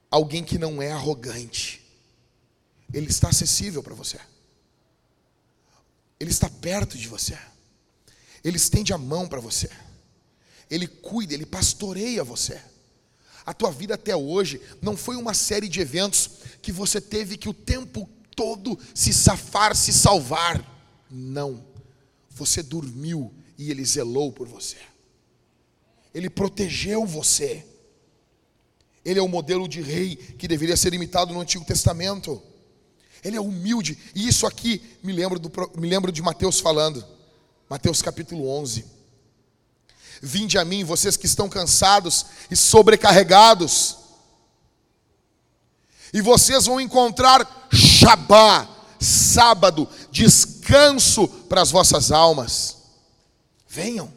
alguém 0.09 0.45
que 0.45 0.57
não 0.57 0.81
é 0.81 0.93
arrogante. 0.93 1.83
Ele 2.93 3.09
está 3.09 3.31
acessível 3.31 3.83
para 3.83 3.95
você. 3.95 4.19
Ele 6.19 6.31
está 6.31 6.49
perto 6.49 6.97
de 6.97 7.09
você. 7.09 7.39
Ele 8.43 8.57
estende 8.57 8.93
a 8.93 8.99
mão 8.99 9.29
para 9.29 9.41
você. 9.41 9.69
Ele 10.71 10.87
cuida, 10.87 11.35
ele 11.35 11.47
pastoreia 11.47 12.25
você. 12.25 12.61
A 13.45 13.55
tua 13.55 13.71
vida 13.71 13.95
até 13.95 14.17
hoje 14.17 14.61
não 14.83 14.97
foi 14.97 15.17
uma 15.17 15.33
série 15.33 15.69
de 15.69 15.81
eventos 15.81 16.31
que 16.61 16.73
você 16.73 17.01
teve 17.01 17.37
que 17.37 17.49
o 17.49 17.55
tempo 17.55 18.09
todo 18.35 18.79
se 18.95 19.12
safar, 19.12 19.75
se 19.77 19.93
salvar. 19.93 20.64
Não. 21.11 21.64
Você 22.31 22.62
dormiu 22.62 23.33
e 23.57 23.71
ele 23.71 23.85
zelou 23.85 24.33
por 24.33 24.49
você. 24.49 24.77
Ele 26.12 26.29
protegeu 26.29 27.07
você. 27.07 27.64
Ele 29.05 29.21
é 29.21 29.23
o 29.23 29.29
modelo 29.29 29.69
de 29.69 29.81
rei 29.81 30.17
que 30.17 30.49
deveria 30.49 30.77
ser 30.77 30.93
imitado 30.93 31.33
no 31.33 31.41
Antigo 31.41 31.64
Testamento. 31.64 32.43
Ele 33.27 33.37
é 33.37 33.41
humilde. 33.41 33.99
E 34.14 34.29
isso 34.29 34.47
aqui 34.47 34.81
me 35.03 35.12
lembro, 35.12 35.39
do, 35.39 35.51
me 35.77 35.89
lembro 35.89 36.12
de 36.12 36.22
Mateus 36.22 36.61
falando. 36.61 37.05
Mateus 37.68 38.01
capítulo 38.01 38.49
11. 38.49 38.85
Vinde 40.22 40.57
a 40.57 40.64
mim, 40.64 40.85
vocês 40.85 41.16
que 41.16 41.27
estão 41.27 41.49
cansados 41.49 42.27
e 42.51 42.57
sobrecarregados, 42.57 43.97
e 46.12 46.20
vocês 46.20 46.66
vão 46.66 46.81
encontrar 46.81 47.68
Shabá, 47.72 48.68
sábado, 49.01 49.89
descanso 50.11 51.27
para 51.29 51.61
as 51.61 51.70
vossas 51.70 52.12
almas. 52.12 52.77
Venham. 53.68 54.11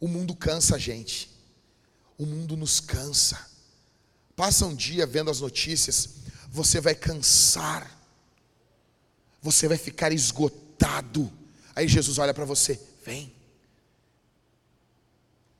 O 0.00 0.06
mundo 0.06 0.34
cansa 0.36 0.76
a 0.76 0.78
gente. 0.78 1.30
O 2.16 2.24
mundo 2.24 2.56
nos 2.56 2.78
cansa. 2.78 3.38
Passa 4.36 4.66
um 4.66 4.74
dia 4.74 5.04
vendo 5.04 5.30
as 5.30 5.40
notícias, 5.40 6.21
você 6.52 6.82
vai 6.82 6.94
cansar. 6.94 7.90
Você 9.40 9.66
vai 9.66 9.78
ficar 9.78 10.12
esgotado. 10.12 11.32
Aí 11.74 11.88
Jesus 11.88 12.18
olha 12.18 12.34
para 12.34 12.44
você, 12.44 12.78
vem. 13.04 13.34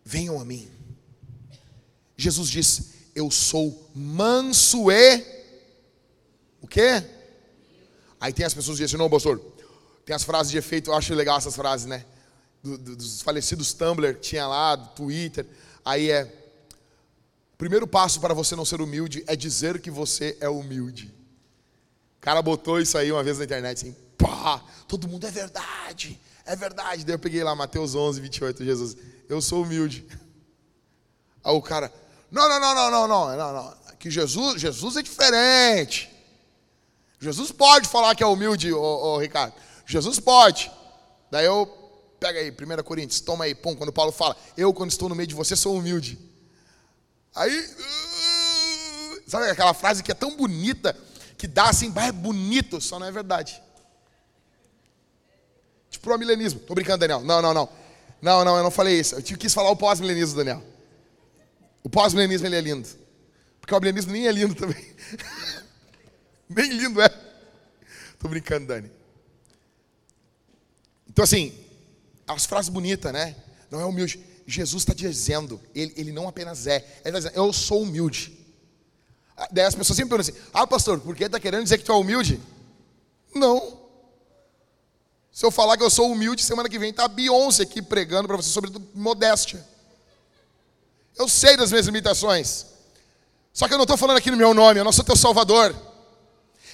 Venham 0.04 0.38
a 0.38 0.44
mim. 0.44 0.70
Jesus 2.14 2.50
diz: 2.50 2.90
Eu 3.14 3.30
sou 3.30 3.90
manso 3.94 4.90
e. 4.92 5.24
O 6.60 6.68
quê? 6.68 7.02
Aí 8.20 8.32
tem 8.32 8.44
as 8.44 8.52
pessoas 8.52 8.78
que 8.78 8.84
dizem: 8.84 8.98
Não, 8.98 9.08
pastor, 9.08 9.40
tem 10.04 10.14
as 10.14 10.22
frases 10.22 10.52
de 10.52 10.58
efeito, 10.58 10.90
eu 10.90 10.94
acho 10.94 11.14
legal 11.14 11.38
essas 11.38 11.56
frases, 11.56 11.86
né? 11.86 12.04
Do, 12.62 12.76
do, 12.76 12.96
dos 12.96 13.22
falecidos 13.22 13.72
Tumblr, 13.72 14.20
tinha 14.20 14.46
lá, 14.46 14.76
do 14.76 14.88
Twitter. 14.88 15.46
Aí 15.84 16.10
é. 16.10 16.41
Primeiro 17.62 17.86
passo 17.86 18.20
para 18.20 18.34
você 18.34 18.56
não 18.56 18.64
ser 18.64 18.80
humilde 18.80 19.22
é 19.24 19.36
dizer 19.36 19.80
que 19.80 19.88
você 19.88 20.36
é 20.40 20.48
humilde. 20.48 21.14
O 22.18 22.20
cara 22.20 22.42
botou 22.42 22.80
isso 22.80 22.98
aí 22.98 23.12
uma 23.12 23.22
vez 23.22 23.38
na 23.38 23.44
internet, 23.44 23.78
assim, 23.78 23.96
pá, 24.18 24.60
todo 24.88 25.06
mundo 25.06 25.28
é 25.28 25.30
verdade, 25.30 26.20
é 26.44 26.56
verdade. 26.56 27.04
Daí 27.04 27.14
eu 27.14 27.20
peguei 27.20 27.44
lá 27.44 27.54
Mateus 27.54 27.94
11, 27.94 28.20
28, 28.20 28.64
Jesus, 28.64 28.96
eu 29.28 29.40
sou 29.40 29.62
humilde. 29.62 30.04
Aí 31.44 31.54
o 31.54 31.62
cara, 31.62 31.92
não, 32.32 32.48
não, 32.48 32.58
não, 32.60 32.74
não, 32.74 32.90
não, 32.90 33.08
não, 33.08 33.36
não, 33.36 33.52
não. 33.52 33.74
Que 33.96 34.10
Jesus, 34.10 34.60
Jesus 34.60 34.96
é 34.96 35.02
diferente. 35.02 36.10
Jesus 37.20 37.52
pode 37.52 37.88
falar 37.88 38.16
que 38.16 38.24
é 38.24 38.26
humilde, 38.26 38.72
ô, 38.72 38.80
ô, 38.80 39.18
Ricardo. 39.18 39.54
Jesus 39.86 40.18
pode. 40.18 40.70
Daí 41.30 41.46
eu, 41.46 41.66
pega 42.18 42.40
aí, 42.40 42.50
1 42.50 42.82
Coríntios, 42.82 43.20
toma 43.20 43.44
aí, 43.44 43.54
pum, 43.54 43.76
quando 43.76 43.92
Paulo 43.92 44.10
fala, 44.10 44.36
eu 44.56 44.72
quando 44.72 44.90
estou 44.90 45.08
no 45.08 45.14
meio 45.14 45.28
de 45.28 45.34
você 45.34 45.54
sou 45.54 45.76
humilde. 45.76 46.31
Aí, 47.34 47.68
sabe 49.26 49.48
aquela 49.48 49.72
frase 49.74 50.02
que 50.02 50.12
é 50.12 50.14
tão 50.14 50.36
bonita, 50.36 50.96
que 51.38 51.46
dá 51.46 51.70
assim, 51.70 51.92
é 51.96 52.12
bonito, 52.12 52.80
só 52.80 52.98
não 52.98 53.06
é 53.06 53.10
verdade. 53.10 53.62
Tipo 55.90 56.12
o 56.12 56.18
milenismo. 56.18 56.60
Tô 56.60 56.74
brincando, 56.74 56.98
Daniel. 56.98 57.20
Não, 57.20 57.42
não, 57.42 57.52
não. 57.52 57.68
Não, 58.20 58.44
não, 58.44 58.56
eu 58.56 58.62
não 58.62 58.70
falei 58.70 58.98
isso. 58.98 59.14
Eu 59.14 59.22
quis 59.22 59.52
falar 59.52 59.70
o 59.70 59.76
pós-milenismo, 59.76 60.36
Daniel. 60.36 60.62
O 61.82 61.90
pós-milenismo 61.90 62.46
ele 62.46 62.56
é 62.56 62.60
lindo. 62.60 62.88
Porque 63.60 63.74
o 63.74 63.80
milenismo 63.80 64.12
nem 64.12 64.26
é 64.26 64.32
lindo 64.32 64.54
também. 64.54 64.94
nem 66.48 66.72
lindo 66.72 67.00
é. 67.00 67.08
Tô 68.18 68.28
brincando, 68.28 68.66
Dani. 68.68 68.90
Então, 71.08 71.24
assim, 71.24 71.52
as 72.26 72.46
frases 72.46 72.68
bonitas, 72.68 73.12
né? 73.12 73.36
Não 73.70 73.80
é 73.80 73.84
humilde. 73.84 74.24
Jesus 74.52 74.82
está 74.82 74.92
dizendo, 74.92 75.60
ele, 75.74 75.92
ele 75.96 76.12
não 76.12 76.28
apenas 76.28 76.66
é, 76.66 76.76
ele 77.04 77.16
está 77.16 77.30
dizendo, 77.30 77.36
eu 77.36 77.52
sou 77.52 77.82
humilde. 77.82 78.38
Ah, 79.36 79.48
daí 79.50 79.64
as 79.64 79.74
pessoas 79.74 79.96
sempre 79.96 80.10
perguntam 80.10 80.34
assim: 80.34 80.48
ah, 80.52 80.66
pastor, 80.66 81.00
por 81.00 81.16
que 81.16 81.24
está 81.24 81.40
querendo 81.40 81.62
dizer 81.62 81.78
que 81.78 81.84
tu 81.84 81.92
é 81.92 81.96
humilde? 81.96 82.40
Não. 83.34 83.80
Se 85.32 85.46
eu 85.46 85.50
falar 85.50 85.78
que 85.78 85.82
eu 85.82 85.88
sou 85.88 86.12
humilde, 86.12 86.42
semana 86.42 86.68
que 86.68 86.78
vem 86.78 86.90
está 86.90 87.04
a 87.04 87.08
Beyoncé 87.08 87.62
aqui 87.62 87.80
pregando 87.80 88.28
para 88.28 88.36
você 88.36 88.50
sobre 88.50 88.70
modéstia. 88.94 89.66
Eu 91.16 91.26
sei 91.28 91.56
das 91.56 91.70
minhas 91.70 91.86
limitações. 91.86 92.66
Só 93.52 93.66
que 93.66 93.72
eu 93.72 93.78
não 93.78 93.84
estou 93.84 93.96
falando 93.96 94.18
aqui 94.18 94.30
no 94.30 94.36
meu 94.36 94.52
nome, 94.52 94.80
eu 94.80 94.84
não 94.84 94.92
sou 94.92 95.04
teu 95.04 95.16
salvador. 95.16 95.74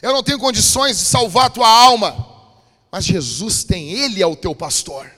Eu 0.03 0.13
não 0.13 0.23
tenho 0.23 0.39
condições 0.39 0.99
de 0.99 1.05
salvar 1.05 1.47
a 1.47 1.51
tua 1.51 1.69
alma. 1.69 2.27
Mas 2.91 3.05
Jesus 3.05 3.63
tem, 3.63 3.93
Ele 3.93 4.23
é 4.23 4.27
o 4.27 4.37
teu 4.37 4.55
pastor. 4.55 5.18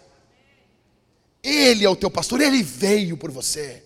Ele 1.43 1.84
é 1.84 1.88
o 1.88 1.97
teu 1.97 2.11
pastor, 2.11 2.41
Ele 2.41 2.62
veio 2.62 3.16
por 3.16 3.30
você. 3.30 3.82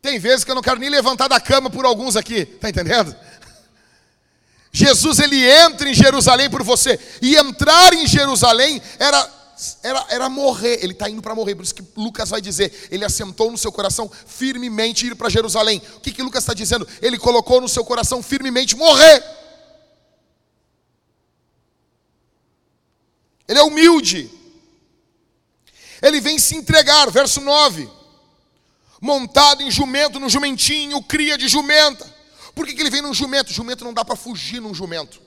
Tem 0.00 0.18
vezes 0.18 0.44
que 0.44 0.50
eu 0.50 0.54
não 0.54 0.62
quero 0.62 0.80
nem 0.80 0.88
levantar 0.88 1.28
da 1.28 1.38
cama 1.38 1.68
por 1.68 1.84
alguns 1.84 2.16
aqui, 2.16 2.38
está 2.40 2.70
entendendo? 2.70 3.14
Jesus 4.72 5.18
ele 5.18 5.44
entra 5.44 5.90
em 5.90 5.94
Jerusalém 5.94 6.48
por 6.48 6.62
você, 6.62 6.98
e 7.20 7.36
entrar 7.36 7.92
em 7.92 8.06
Jerusalém 8.06 8.80
era 8.98 9.40
era, 9.82 10.06
era 10.08 10.28
morrer, 10.30 10.78
ele 10.82 10.92
está 10.92 11.10
indo 11.10 11.20
para 11.20 11.34
morrer, 11.34 11.54
por 11.54 11.62
isso 11.62 11.74
que 11.74 11.84
Lucas 11.94 12.30
vai 12.30 12.40
dizer, 12.40 12.88
ele 12.90 13.04
assentou 13.04 13.50
no 13.50 13.58
seu 13.58 13.70
coração 13.70 14.10
firmemente 14.26 15.06
ir 15.06 15.14
para 15.14 15.28
Jerusalém. 15.28 15.82
O 15.96 16.00
que, 16.00 16.12
que 16.12 16.22
Lucas 16.22 16.42
está 16.42 16.54
dizendo? 16.54 16.88
Ele 17.02 17.18
colocou 17.18 17.60
no 17.60 17.68
seu 17.68 17.84
coração 17.84 18.22
firmemente 18.22 18.74
morrer. 18.74 19.22
Ele 23.46 23.58
é 23.58 23.62
humilde. 23.62 24.30
Ele 26.02 26.20
vem 26.20 26.38
se 26.38 26.56
entregar, 26.56 27.10
verso 27.10 27.40
9. 27.40 27.88
Montado 29.00 29.62
em 29.62 29.70
jumento, 29.70 30.20
no 30.20 30.28
jumentinho, 30.28 31.02
cria 31.02 31.36
de 31.36 31.48
jumenta. 31.48 32.06
Por 32.54 32.66
que, 32.66 32.74
que 32.74 32.82
ele 32.82 32.90
vem 32.90 33.02
num 33.02 33.14
jumento? 33.14 33.52
Jumento 33.52 33.84
não 33.84 33.94
dá 33.94 34.04
para 34.04 34.16
fugir 34.16 34.60
num 34.60 34.74
jumento. 34.74 35.20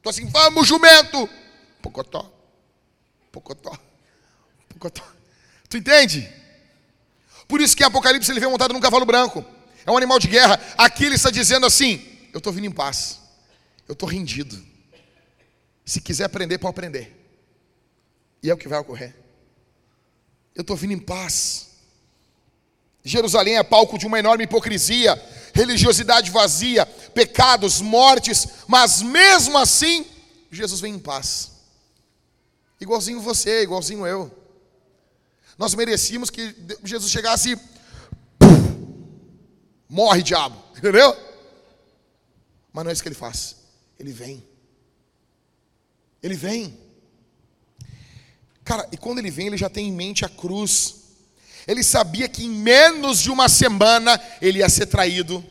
Então 0.00 0.10
assim, 0.10 0.26
vamos 0.26 0.66
jumento. 0.66 1.28
Pocotó. 1.80 2.30
Pocotó. 3.30 3.78
Pocotó. 4.68 5.02
Tu 5.68 5.76
entende? 5.76 6.30
Por 7.46 7.60
isso 7.60 7.76
que 7.76 7.82
em 7.82 7.86
Apocalipse 7.86 8.30
ele 8.30 8.40
vem 8.40 8.50
montado 8.50 8.72
num 8.72 8.80
cavalo 8.80 9.04
branco. 9.04 9.44
É 9.86 9.90
um 9.90 9.96
animal 9.96 10.18
de 10.18 10.28
guerra. 10.28 10.60
Aqui 10.76 11.04
ele 11.04 11.14
está 11.14 11.30
dizendo 11.30 11.66
assim: 11.66 12.04
Eu 12.32 12.38
estou 12.38 12.52
vindo 12.52 12.66
em 12.66 12.70
paz. 12.70 13.20
Eu 13.86 13.92
estou 13.92 14.08
rendido. 14.08 14.60
Se 15.84 16.00
quiser 16.00 16.24
aprender, 16.24 16.58
pode 16.58 16.70
aprender. 16.70 17.14
E 18.42 18.50
é 18.50 18.54
o 18.54 18.56
que 18.56 18.68
vai 18.68 18.78
ocorrer. 18.78 19.14
Eu 20.54 20.62
estou 20.62 20.76
vindo 20.76 20.92
em 20.92 20.98
paz. 20.98 21.68
Jerusalém 23.02 23.58
é 23.58 23.62
palco 23.62 23.98
de 23.98 24.06
uma 24.06 24.18
enorme 24.18 24.44
hipocrisia, 24.44 25.22
religiosidade 25.52 26.30
vazia, 26.30 26.86
pecados, 26.86 27.80
mortes, 27.80 28.48
mas 28.66 29.02
mesmo 29.02 29.58
assim, 29.58 30.06
Jesus 30.50 30.80
vem 30.80 30.94
em 30.94 30.98
paz. 30.98 31.50
Igualzinho 32.80 33.20
você, 33.20 33.62
igualzinho 33.62 34.06
eu. 34.06 34.32
Nós 35.58 35.74
merecíamos 35.74 36.30
que 36.30 36.54
Jesus 36.82 37.10
chegasse 37.10 37.52
e 37.52 37.58
morre, 39.88 40.22
diabo, 40.22 40.60
entendeu? 40.76 41.14
Mas 42.72 42.84
não 42.84 42.90
é 42.90 42.92
isso 42.92 43.02
que 43.02 43.08
ele 43.08 43.14
faz. 43.14 43.56
Ele 43.98 44.12
vem. 44.12 44.44
Ele 46.22 46.34
vem. 46.34 46.83
Cara, 48.64 48.88
e 48.90 48.96
quando 48.96 49.18
ele 49.18 49.30
vem, 49.30 49.48
ele 49.48 49.56
já 49.56 49.68
tem 49.68 49.88
em 49.88 49.92
mente 49.92 50.24
a 50.24 50.28
cruz. 50.28 50.96
Ele 51.66 51.82
sabia 51.82 52.28
que 52.28 52.44
em 52.44 52.50
menos 52.50 53.20
de 53.20 53.30
uma 53.30 53.48
semana 53.48 54.20
ele 54.40 54.60
ia 54.60 54.68
ser 54.68 54.86
traído. 54.86 55.44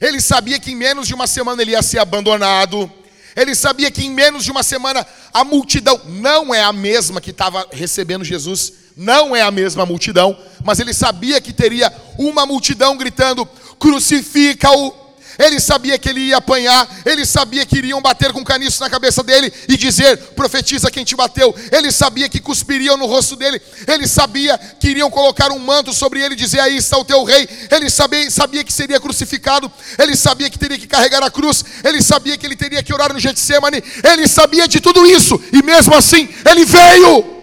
Ele 0.00 0.20
sabia 0.20 0.58
que 0.58 0.72
em 0.72 0.76
menos 0.76 1.06
de 1.06 1.14
uma 1.14 1.26
semana 1.26 1.62
ele 1.62 1.72
ia 1.72 1.82
ser 1.82 1.98
abandonado. 1.98 2.90
Ele 3.36 3.54
sabia 3.54 3.90
que 3.90 4.04
em 4.04 4.10
menos 4.10 4.44
de 4.44 4.50
uma 4.50 4.62
semana 4.62 5.06
a 5.32 5.44
multidão 5.44 6.00
não 6.06 6.54
é 6.54 6.62
a 6.62 6.72
mesma 6.72 7.20
que 7.20 7.30
estava 7.30 7.66
recebendo 7.72 8.24
Jesus, 8.24 8.72
não 8.96 9.34
é 9.34 9.42
a 9.42 9.50
mesma 9.50 9.84
multidão, 9.84 10.36
mas 10.64 10.78
ele 10.78 10.94
sabia 10.94 11.40
que 11.40 11.52
teria 11.52 11.92
uma 12.16 12.46
multidão 12.46 12.96
gritando: 12.96 13.44
crucifica-o, 13.78 14.92
ele 15.38 15.60
sabia 15.60 15.98
que 15.98 16.08
ele 16.08 16.20
ia 16.20 16.36
apanhar, 16.36 16.88
ele 17.04 17.26
sabia 17.26 17.66
que 17.66 17.78
iriam 17.78 18.00
bater 18.00 18.32
com 18.32 18.44
caniço 18.44 18.80
na 18.80 18.88
cabeça 18.88 19.22
dele 19.22 19.52
e 19.68 19.76
dizer: 19.76 20.16
profetiza 20.34 20.90
quem 20.90 21.04
te 21.04 21.16
bateu. 21.16 21.54
Ele 21.72 21.90
sabia 21.90 22.28
que 22.28 22.40
cuspiriam 22.40 22.96
no 22.96 23.06
rosto 23.06 23.36
dele, 23.36 23.60
ele 23.86 24.06
sabia 24.06 24.56
que 24.58 24.88
iriam 24.88 25.10
colocar 25.10 25.50
um 25.52 25.58
manto 25.58 25.92
sobre 25.92 26.20
ele 26.20 26.34
e 26.34 26.36
dizer: 26.36 26.60
aí 26.60 26.76
está 26.76 26.96
o 26.98 27.04
teu 27.04 27.24
rei. 27.24 27.48
Ele 27.70 27.90
sabia, 27.90 28.30
sabia 28.30 28.64
que 28.64 28.72
seria 28.72 29.00
crucificado, 29.00 29.70
ele 29.98 30.16
sabia 30.16 30.48
que 30.48 30.58
teria 30.58 30.78
que 30.78 30.86
carregar 30.86 31.22
a 31.22 31.30
cruz, 31.30 31.64
ele 31.82 32.02
sabia 32.02 32.36
que 32.36 32.46
ele 32.46 32.56
teria 32.56 32.82
que 32.82 32.92
orar 32.92 33.12
no 33.12 33.18
Getsemane, 33.18 33.82
ele 34.02 34.28
sabia 34.28 34.68
de 34.68 34.80
tudo 34.80 35.04
isso 35.06 35.40
e 35.52 35.62
mesmo 35.62 35.94
assim 35.94 36.28
ele 36.48 36.64
veio. 36.64 37.34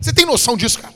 Você 0.00 0.12
tem 0.12 0.26
noção 0.26 0.56
disso, 0.56 0.78
cara? 0.78 0.93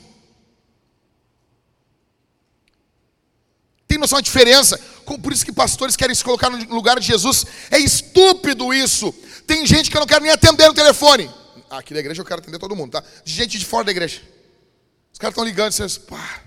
Tem 3.99 4.01
noção 4.01 4.17
da 4.17 4.21
diferença? 4.21 4.77
Por 5.21 5.33
isso 5.33 5.43
que 5.43 5.51
pastores 5.51 5.97
querem 5.97 6.15
se 6.15 6.23
colocar 6.23 6.49
no 6.49 6.73
lugar 6.73 6.97
de 6.99 7.05
Jesus. 7.05 7.45
É 7.69 7.77
estúpido 7.77 8.73
isso. 8.73 9.11
Tem 9.45 9.65
gente 9.67 9.91
que 9.91 9.97
eu 9.97 9.99
não 9.99 10.07
quero 10.07 10.23
nem 10.23 10.31
atender 10.31 10.67
no 10.67 10.73
telefone. 10.73 11.29
Aqui 11.69 11.93
da 11.93 11.99
igreja 11.99 12.21
eu 12.21 12.25
quero 12.25 12.39
atender 12.39 12.57
todo 12.57 12.75
mundo, 12.75 12.91
tá? 12.91 13.03
De 13.25 13.33
gente 13.33 13.59
de 13.59 13.65
fora 13.65 13.83
da 13.83 13.91
igreja. 13.91 14.21
Os 15.11 15.19
caras 15.19 15.33
estão 15.33 15.43
ligando 15.43 15.73
vocês, 15.73 15.97
pá. 15.97 16.41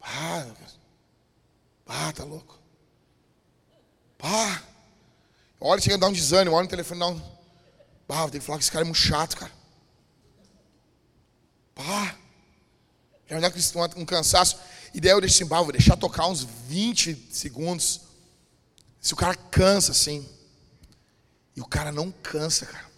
Pá, 0.00 0.46
pá, 1.84 2.12
tá 2.12 2.24
louco. 2.24 2.58
Pá. 4.18 4.62
Olha, 5.60 5.80
chega 5.80 5.94
a 5.94 5.98
dar 5.98 6.08
um 6.08 6.12
desânimo, 6.12 6.56
olha 6.56 6.64
no 6.64 6.68
telefone, 6.68 6.98
não. 6.98 7.38
Pá, 8.08 8.22
vou 8.22 8.30
que 8.30 8.40
falar 8.40 8.58
que 8.58 8.64
esse 8.64 8.72
cara 8.72 8.84
é 8.84 8.86
muito 8.86 8.98
chato, 8.98 9.36
cara. 9.36 9.52
Pá. 11.76 12.21
É 13.32 13.36
olhar 13.36 13.50
com 13.50 14.00
um 14.00 14.04
cansaço. 14.04 14.58
E 14.92 15.00
daí 15.00 15.10
eu 15.10 15.20
deixo 15.20 15.42
assim, 15.42 15.48
vou 15.48 15.72
deixar 15.72 15.96
tocar 15.96 16.26
uns 16.26 16.44
20 16.44 17.28
segundos. 17.30 18.02
Se 19.00 19.14
o 19.14 19.16
cara 19.16 19.34
cansa 19.34 19.92
assim. 19.92 20.28
E 21.56 21.60
o 21.62 21.66
cara 21.66 21.90
não 21.90 22.12
cansa, 22.12 22.66
cara. 22.66 22.90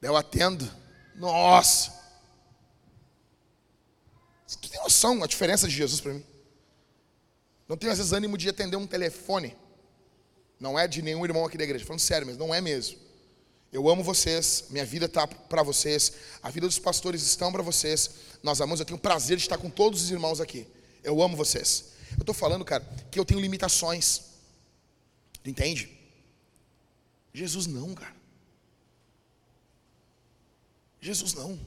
Daí 0.00 0.08
eu 0.08 0.16
atendo. 0.16 0.70
Nossa. 1.16 1.92
Tu 4.46 4.70
tem 4.70 4.80
noção 4.80 5.20
a 5.24 5.26
diferença 5.26 5.66
de 5.66 5.74
Jesus 5.74 6.00
para 6.00 6.14
mim? 6.14 6.24
Não 7.68 7.76
tenho 7.76 7.90
às 7.90 7.98
vezes 7.98 8.12
ânimo 8.12 8.38
de 8.38 8.48
atender 8.48 8.76
um 8.76 8.86
telefone. 8.86 9.56
Não 10.60 10.78
é 10.78 10.86
de 10.86 11.02
nenhum 11.02 11.24
irmão 11.24 11.44
aqui 11.44 11.58
da 11.58 11.64
igreja. 11.64 11.84
Falando 11.84 12.00
sério, 12.00 12.24
mas 12.24 12.36
não 12.36 12.54
é 12.54 12.60
mesmo. 12.60 13.03
Eu 13.74 13.88
amo 13.88 14.04
vocês, 14.04 14.66
minha 14.70 14.84
vida 14.84 15.06
está 15.06 15.26
para 15.26 15.60
vocês, 15.60 16.12
a 16.40 16.48
vida 16.48 16.64
dos 16.64 16.78
pastores 16.78 17.22
estão 17.22 17.50
para 17.50 17.60
vocês. 17.60 18.08
Nós 18.40 18.60
amamos, 18.60 18.78
eu 18.78 18.86
tenho 18.86 18.96
prazer 18.96 19.36
de 19.36 19.42
estar 19.42 19.58
com 19.58 19.68
todos 19.68 20.00
os 20.00 20.12
irmãos 20.12 20.40
aqui. 20.40 20.64
Eu 21.02 21.20
amo 21.20 21.36
vocês. 21.36 21.86
Eu 22.12 22.20
estou 22.20 22.32
falando, 22.32 22.64
cara, 22.64 22.84
que 23.10 23.18
eu 23.18 23.24
tenho 23.24 23.40
limitações. 23.40 24.26
Entende? 25.44 25.90
Jesus 27.32 27.66
não, 27.66 27.96
cara. 27.96 28.14
Jesus 31.00 31.34
não. 31.34 31.58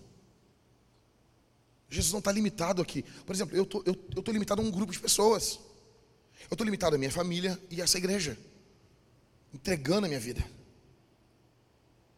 Jesus 1.89 2.14
não 2.14 2.20
está 2.20 2.32
limitado 2.32 2.82
aqui. 2.82 3.03
Por 3.26 3.36
exemplo, 3.36 3.53
eu 3.53 3.66
tô, 3.66 3.80
estou 3.80 4.24
tô 4.24 4.32
limitado 4.32 4.62
a 4.62 4.64
um 4.64 4.72
grupo 4.72 4.93
de 4.93 4.99
pessoas. 5.01 5.60
Eu 6.49 6.53
estou 6.53 6.64
limitado 6.64 6.95
à 6.95 6.97
minha 6.97 7.12
família 7.12 7.62
e 7.70 7.82
a 7.82 7.84
essa 7.84 7.97
igreja. 7.97 8.38
Entregando 9.53 10.05
a 10.05 10.08
minha 10.08 10.22
vida. 10.22 10.55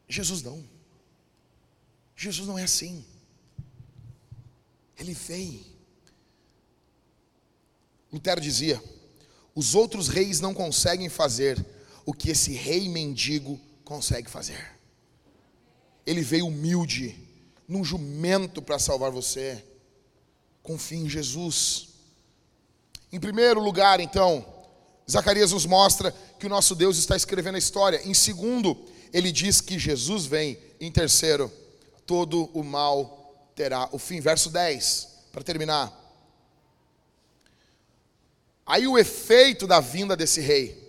Jesus 0.09 0.41
não. 0.41 0.67
Jesus 2.15 2.47
não 2.47 2.57
é 2.57 2.63
assim. 2.63 3.05
Ele 4.97 5.13
vem. 5.13 5.65
Lutero 8.11 8.41
dizia: 8.41 8.83
os 9.55 9.75
outros 9.75 10.07
reis 10.07 10.41
não 10.41 10.53
conseguem 10.53 11.07
fazer 11.07 11.63
o 12.05 12.11
que 12.11 12.31
esse 12.31 12.51
rei 12.51 12.89
mendigo 12.89 13.59
consegue 13.85 14.29
fazer. 14.29 14.77
Ele 16.05 16.21
veio 16.21 16.47
humilde, 16.47 17.15
num 17.67 17.83
jumento 17.83 18.61
para 18.61 18.79
salvar 18.79 19.11
você. 19.11 19.63
Confie 20.63 20.97
em 20.97 21.09
Jesus. 21.09 21.89
Em 23.11 23.19
primeiro 23.19 23.59
lugar, 23.59 23.99
então, 23.99 24.45
Zacarias 25.09 25.51
nos 25.51 25.65
mostra 25.65 26.11
que 26.39 26.47
o 26.47 26.49
nosso 26.49 26.75
Deus 26.75 26.97
está 26.97 27.15
escrevendo 27.15 27.55
a 27.55 27.59
história. 27.59 28.01
Em 28.07 28.13
segundo, 28.13 28.75
ele 29.13 29.31
diz 29.31 29.61
que 29.61 29.79
Jesus 29.79 30.25
vem. 30.25 30.57
Em 30.79 30.91
terceiro, 30.91 31.51
todo 32.05 32.49
o 32.53 32.63
mal 32.63 33.51
terá 33.55 33.89
o 33.91 33.99
fim. 33.99 34.19
Verso 34.19 34.49
10, 34.49 35.07
para 35.31 35.43
terminar. 35.43 35.93
Aí 38.65 38.87
o 38.87 38.97
efeito 38.97 39.65
da 39.65 39.79
vinda 39.79 40.15
desse 40.15 40.41
rei. 40.41 40.87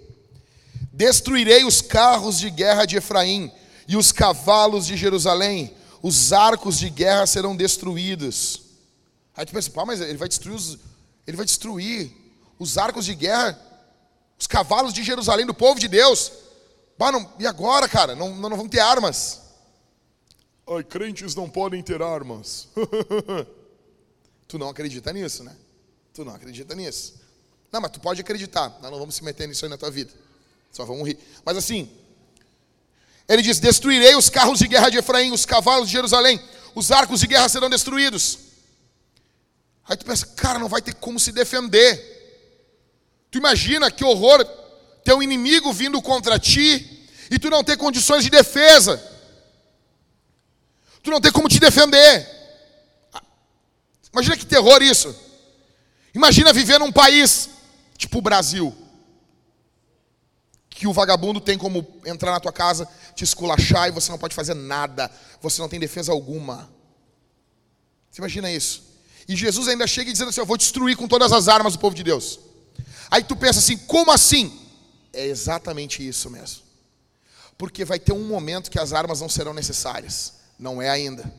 Destruirei 0.92 1.64
os 1.64 1.80
carros 1.80 2.38
de 2.38 2.50
guerra 2.50 2.84
de 2.84 2.96
Efraim 2.96 3.50
e 3.88 3.96
os 3.96 4.12
cavalos 4.12 4.86
de 4.86 4.96
Jerusalém, 4.96 5.74
os 6.02 6.32
arcos 6.32 6.78
de 6.78 6.88
guerra 6.88 7.26
serão 7.26 7.56
destruídos. 7.56 8.62
Aí 9.34 9.44
tu 9.44 9.52
pensa, 9.52 9.70
pá, 9.70 9.84
mas 9.84 10.00
ele 10.00 10.16
vai 10.18 10.28
destruir 10.28 10.54
os, 10.54 10.78
ele 11.26 11.36
vai 11.36 11.46
destruir 11.46 12.12
os 12.58 12.78
arcos 12.78 13.04
de 13.04 13.14
guerra, 13.14 13.58
os 14.38 14.46
cavalos 14.46 14.92
de 14.92 15.02
Jerusalém, 15.02 15.46
do 15.46 15.54
povo 15.54 15.80
de 15.80 15.88
Deus. 15.88 16.30
Não, 17.00 17.32
e 17.38 17.46
agora, 17.46 17.88
cara? 17.88 18.14
Não, 18.14 18.34
não, 18.34 18.50
não 18.50 18.56
vamos 18.56 18.70
ter 18.70 18.80
armas. 18.80 19.40
Ai, 20.68 20.84
crentes 20.84 21.34
não 21.34 21.48
podem 21.48 21.82
ter 21.82 22.02
armas. 22.02 22.68
tu 24.46 24.58
não 24.58 24.68
acredita 24.68 25.12
nisso, 25.12 25.42
né? 25.42 25.56
Tu 26.12 26.24
não 26.24 26.34
acredita 26.34 26.74
nisso. 26.74 27.14
Não, 27.72 27.80
mas 27.80 27.90
tu 27.90 28.00
pode 28.00 28.20
acreditar. 28.20 28.78
Nós 28.82 28.90
não 28.90 28.98
vamos 28.98 29.14
se 29.14 29.24
meter 29.24 29.48
nisso 29.48 29.64
aí 29.64 29.70
na 29.70 29.78
tua 29.78 29.90
vida. 29.90 30.12
Só 30.70 30.84
vamos 30.84 31.06
rir. 31.06 31.18
Mas 31.44 31.56
assim, 31.56 31.90
ele 33.28 33.42
diz: 33.42 33.58
Destruirei 33.58 34.14
os 34.14 34.28
carros 34.28 34.58
de 34.58 34.68
guerra 34.68 34.90
de 34.90 34.98
Efraim, 34.98 35.32
os 35.32 35.46
cavalos 35.46 35.86
de 35.88 35.92
Jerusalém, 35.92 36.40
os 36.74 36.90
arcos 36.90 37.20
de 37.20 37.26
guerra 37.26 37.48
serão 37.48 37.70
destruídos. 37.70 38.50
Aí 39.88 39.96
tu 39.96 40.04
pensa, 40.04 40.26
cara, 40.36 40.58
não 40.58 40.68
vai 40.68 40.80
ter 40.80 40.94
como 40.94 41.18
se 41.18 41.32
defender. 41.32 42.18
Tu 43.30 43.38
imagina 43.38 43.90
que 43.90 44.04
horror 44.04 44.44
ter 45.04 45.14
um 45.14 45.22
inimigo 45.22 45.72
vindo 45.72 46.00
contra 46.02 46.38
ti 46.38 47.08
e 47.30 47.38
tu 47.38 47.48
não 47.48 47.64
ter 47.64 47.76
condições 47.76 48.24
de 48.24 48.30
defesa. 48.30 49.02
Tu 51.02 51.10
não 51.10 51.20
tem 51.20 51.32
como 51.32 51.48
te 51.48 51.58
defender. 51.58 52.28
Imagina 54.12 54.36
que 54.36 54.44
terror 54.44 54.82
isso. 54.82 55.14
Imagina 56.14 56.52
viver 56.52 56.78
num 56.78 56.92
país 56.92 57.50
tipo 57.96 58.18
o 58.18 58.22
Brasil 58.22 58.76
que 60.80 60.86
o 60.86 60.92
vagabundo 60.94 61.42
tem 61.42 61.58
como 61.58 61.86
entrar 62.06 62.32
na 62.32 62.40
tua 62.40 62.52
casa, 62.52 62.88
te 63.14 63.22
esculachar 63.22 63.88
e 63.88 63.90
você 63.90 64.10
não 64.10 64.18
pode 64.18 64.34
fazer 64.34 64.54
nada, 64.54 65.10
você 65.42 65.60
não 65.60 65.68
tem 65.68 65.78
defesa 65.78 66.10
alguma. 66.10 66.70
Você 68.10 68.22
imagina 68.22 68.50
isso? 68.50 68.82
E 69.28 69.36
Jesus 69.36 69.68
ainda 69.68 69.86
chega 69.86 70.10
dizendo 70.10 70.30
assim: 70.30 70.40
Eu 70.40 70.46
vou 70.46 70.56
destruir 70.56 70.96
com 70.96 71.06
todas 71.06 71.32
as 71.32 71.48
armas 71.48 71.74
o 71.74 71.78
povo 71.78 71.94
de 71.94 72.02
Deus. 72.02 72.40
Aí 73.10 73.22
tu 73.22 73.36
pensa 73.36 73.58
assim: 73.58 73.76
Como 73.76 74.10
assim? 74.10 74.59
É 75.12 75.26
exatamente 75.26 76.06
isso 76.06 76.30
mesmo. 76.30 76.62
Porque 77.58 77.84
vai 77.84 77.98
ter 77.98 78.12
um 78.12 78.26
momento 78.26 78.70
que 78.70 78.78
as 78.78 78.92
armas 78.92 79.20
não 79.20 79.28
serão 79.28 79.52
necessárias. 79.52 80.34
Não 80.58 80.80
é 80.80 80.88
ainda. 80.88 81.30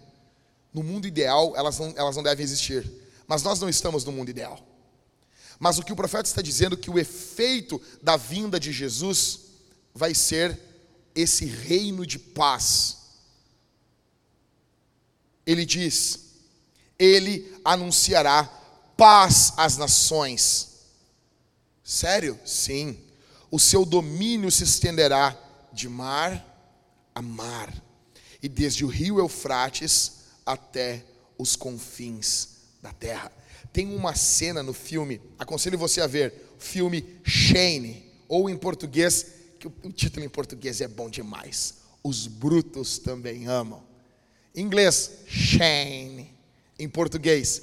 No 0.74 0.84
mundo 0.84 1.07
ideal, 1.07 1.53
elas 1.55 1.80
não, 1.80 1.93
elas 1.95 2.15
não 2.15 2.24
devem 2.24 2.43
existir. 2.43 2.89
Mas 3.28 3.43
nós 3.43 3.59
não 3.59 3.69
estamos 3.69 4.03
no 4.03 4.11
mundo 4.11 4.30
ideal. 4.30 4.59
Mas 5.59 5.78
o 5.78 5.84
que 5.84 5.93
o 5.93 5.95
profeta 5.95 6.28
está 6.28 6.41
dizendo 6.41 6.76
é 6.76 6.78
que 6.78 6.89
o 6.89 6.97
efeito 6.97 7.82
da 8.01 8.17
vinda 8.17 8.59
de 8.59 8.72
Jesus 8.72 9.41
vai 9.93 10.13
ser 10.15 10.59
esse 11.13 11.45
reino 11.45 12.05
de 12.05 12.17
paz. 12.17 12.97
Ele 15.45 15.65
diz: 15.65 16.19
Ele 16.97 17.55
anunciará 17.63 18.43
paz 18.97 19.53
às 19.57 19.78
nações. 19.78 20.69
Sério? 21.84 22.39
Sim. 22.45 22.97
O 23.51 23.59
seu 23.59 23.85
domínio 23.85 24.49
se 24.49 24.63
estenderá 24.63 25.37
de 25.73 25.89
mar 25.89 26.47
a 27.13 27.21
mar, 27.21 27.73
e 28.41 28.47
desde 28.47 28.85
o 28.85 28.87
rio 28.87 29.19
Eufrates 29.19 30.21
até 30.45 31.03
os 31.37 31.55
confins 31.55 32.47
da 32.81 32.93
terra. 32.93 33.31
Tem 33.73 33.93
uma 33.93 34.15
cena 34.15 34.63
no 34.63 34.73
filme, 34.73 35.21
aconselho 35.37 35.77
você 35.77 36.01
a 36.01 36.07
ver, 36.07 36.55
filme 36.57 37.19
Shane, 37.23 38.09
ou 38.27 38.49
em 38.49 38.57
português, 38.57 39.27
que 39.59 39.67
o 39.67 39.91
título 39.91 40.25
em 40.25 40.29
português 40.29 40.81
é 40.81 40.87
bom 40.87 41.09
demais. 41.09 41.75
Os 42.03 42.25
brutos 42.27 42.97
também 42.97 43.47
amam. 43.47 43.83
Em 44.55 44.61
inglês, 44.61 45.11
Shane. 45.27 46.33
Em 46.79 46.89
português, 46.89 47.61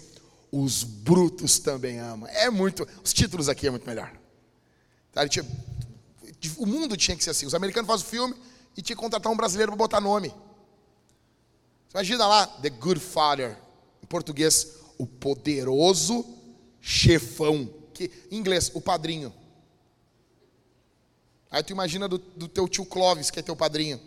os 0.52 0.84
brutos 0.84 1.58
também 1.58 1.98
amam. 1.98 2.28
É 2.28 2.48
muito, 2.50 2.86
os 3.02 3.12
títulos 3.12 3.48
aqui 3.48 3.66
é 3.66 3.70
muito 3.70 3.86
melhor. 3.86 4.12
Tá, 5.12 5.26
o 6.56 6.66
mundo 6.66 6.96
tinha 6.96 7.16
que 7.16 7.24
ser 7.24 7.30
assim. 7.30 7.46
Os 7.46 7.54
americanos 7.54 7.88
fazem 7.88 8.06
o 8.06 8.08
filme 8.08 8.34
e 8.76 8.82
tinha 8.82 8.94
que 8.96 9.02
contratar 9.02 9.32
um 9.32 9.36
brasileiro 9.36 9.72
para 9.72 9.78
botar 9.78 10.00
nome. 10.00 10.32
Imagina 11.90 12.26
lá, 12.26 12.46
The 12.46 12.70
Good 12.70 13.00
Father. 13.00 13.56
Em 14.02 14.06
português, 14.06 14.74
o 14.96 15.06
poderoso 15.06 16.24
chefão. 16.80 17.68
Que, 17.92 18.10
em 18.30 18.36
inglês, 18.36 18.70
o 18.74 18.80
padrinho. 18.80 19.32
Aí 21.50 21.62
tu 21.62 21.72
imagina 21.72 22.06
do, 22.06 22.18
do 22.18 22.46
teu 22.46 22.68
tio 22.68 22.84
Clóvis, 22.84 23.30
que 23.30 23.40
é 23.40 23.42
teu 23.42 23.56
padrinho. 23.56 24.00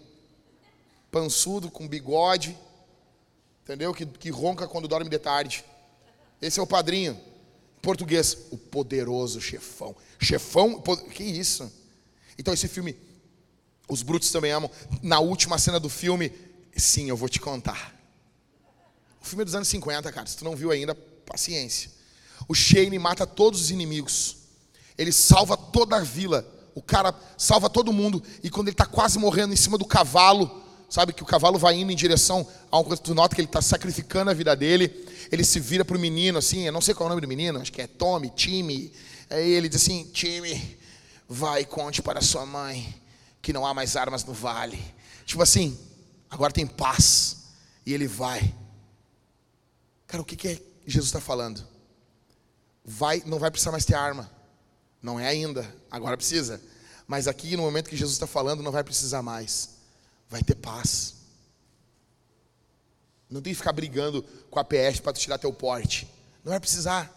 Pançudo, 1.10 1.70
com 1.70 1.88
bigode. 1.88 2.58
Entendeu? 3.64 3.94
Que, 3.94 4.06
que 4.06 4.30
ronca 4.30 4.68
quando 4.68 4.88
dorme 4.88 5.10
de 5.10 5.20
tarde. 5.20 5.66
Esse 6.42 6.60
é 6.60 6.64
o 6.64 6.68
padrinho. 6.68 7.14
Em 7.78 7.82
português, 7.82 8.38
o 8.52 8.58
poderoso 8.58 9.42
chefão. 9.42 9.96
Chefão, 10.20 10.82
que 11.14 11.24
isso? 11.24 11.81
Então 12.42 12.56
esse 12.56 12.68
filme, 12.68 12.98
os 13.88 14.02
brutos 14.02 14.32
também 14.32 14.52
amam. 14.52 14.70
Na 15.04 15.20
última 15.20 15.60
cena 15.60 15.80
do 15.80 15.90
filme, 15.90 16.34
sim, 16.76 17.08
eu 17.08 17.16
vou 17.16 17.30
te 17.30 17.40
contar. 17.40 17.96
O 19.22 19.26
filme 19.26 19.44
é 19.44 19.46
dos 19.46 19.54
anos 19.54 19.68
50, 19.68 20.12
cara. 20.12 20.26
Se 20.26 20.36
tu 20.38 20.44
não 20.44 20.56
viu 20.56 20.72
ainda, 20.72 20.96
paciência. 21.24 21.92
O 22.48 22.56
Shane 22.56 22.98
mata 22.98 23.28
todos 23.28 23.62
os 23.62 23.70
inimigos. 23.70 24.38
Ele 24.98 25.12
salva 25.12 25.56
toda 25.56 25.98
a 25.98 26.00
vila. 26.00 26.44
O 26.74 26.82
cara 26.82 27.14
salva 27.38 27.70
todo 27.70 27.94
mundo. 27.94 28.24
E 28.42 28.50
quando 28.50 28.70
ele 28.70 28.74
está 28.74 28.88
quase 28.88 29.20
morrendo 29.20 29.54
em 29.54 29.58
cima 29.58 29.78
do 29.78 29.86
cavalo, 29.86 30.64
sabe 30.90 31.14
que 31.14 31.22
o 31.22 31.28
cavalo 31.28 31.60
vai 31.60 31.76
indo 31.76 31.92
em 31.92 31.96
direção 31.96 32.48
a 32.72 32.80
um 32.80 32.84
tu 32.96 33.14
nota 33.14 33.36
que 33.36 33.42
ele 33.42 33.48
está 33.48 33.62
sacrificando 33.62 34.32
a 34.32 34.34
vida 34.34 34.56
dele. 34.56 35.08
Ele 35.32 35.44
se 35.44 35.60
vira 35.60 35.86
para 35.86 35.96
o 35.96 36.00
menino, 36.00 36.40
assim, 36.40 36.66
eu 36.66 36.72
não 36.72 36.82
sei 36.82 36.96
qual 36.96 37.06
é 37.06 37.08
o 37.08 37.10
nome 37.12 37.22
do 37.22 37.28
menino, 37.28 37.62
acho 37.62 37.72
que 37.72 37.84
é 37.84 37.88
Tommy, 37.88 38.32
Timmy. 38.32 38.92
Aí 39.30 39.52
ele 39.52 39.70
diz 39.70 39.84
assim: 39.84 40.10
Timmy, 40.12 40.81
vai 41.32 41.62
e 41.62 41.66
conte 41.66 42.02
para 42.02 42.22
sua 42.22 42.46
mãe 42.46 42.94
que 43.42 43.54
não 43.54 43.66
há 43.66 43.74
mais 43.74 43.96
armas 43.96 44.26
no 44.26 44.34
vale. 44.34 44.84
Tipo 45.26 45.42
assim, 45.42 45.80
agora 46.30 46.52
tem 46.52 46.68
paz. 46.68 47.38
E 47.86 47.94
ele 47.94 48.06
vai. 48.06 48.54
Cara, 50.08 50.22
o 50.22 50.26
que, 50.26 50.36
que 50.36 50.48
é 50.50 50.62
Jesus 50.86 51.08
está 51.08 51.22
falando? 51.22 51.66
Vai, 52.84 53.24
não 53.26 53.40
vai 53.40 53.50
precisar 53.50 53.72
mais 53.72 53.86
ter 53.86 53.96
arma. 53.96 54.30
Não 55.02 55.20
é 55.20 55.28
ainda, 55.28 55.74
agora 55.90 56.18
precisa. 56.18 56.62
Mas 57.08 57.28
aqui, 57.28 57.56
no 57.56 57.64
momento 57.64 57.90
que 57.90 57.96
Jesus 57.96 58.16
está 58.16 58.28
falando, 58.28 58.62
não 58.62 58.72
vai 58.72 58.84
precisar 58.84 59.22
mais. 59.22 59.70
Vai 60.30 60.44
ter 60.44 60.56
paz. 60.56 61.16
Não 63.30 63.42
tem 63.42 63.54
que 63.54 63.58
ficar 63.58 63.72
brigando 63.72 64.22
com 64.50 64.60
a 64.60 64.66
PS 64.66 65.00
para 65.02 65.14
tirar 65.14 65.38
teu 65.38 65.54
porte. 65.54 66.08
Não 66.44 66.52
vai 66.52 66.60
precisar. 66.60 67.10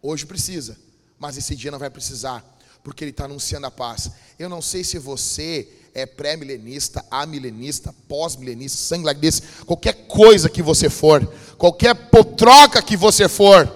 Hoje 0.00 0.24
precisa, 0.24 0.76
mas 1.18 1.36
esse 1.36 1.54
dia 1.54 1.70
não 1.70 1.78
vai 1.78 1.90
precisar, 1.90 2.42
porque 2.82 3.04
ele 3.04 3.10
está 3.10 3.24
anunciando 3.24 3.66
a 3.66 3.70
paz. 3.70 4.10
Eu 4.38 4.48
não 4.48 4.60
sei 4.60 4.82
se 4.82 4.98
você 4.98 5.68
é 5.94 6.06
pré-milenista, 6.06 7.04
amilenista, 7.10 7.94
pós-milenista, 8.08 8.78
sangue 8.78 9.04
like 9.04 9.20
desse, 9.20 9.42
qualquer 9.64 10.06
coisa 10.06 10.48
que 10.48 10.62
você 10.62 10.88
for, 10.88 11.26
qualquer 11.58 11.94
potroca 11.94 12.82
que 12.82 12.96
você 12.96 13.28
for, 13.28 13.70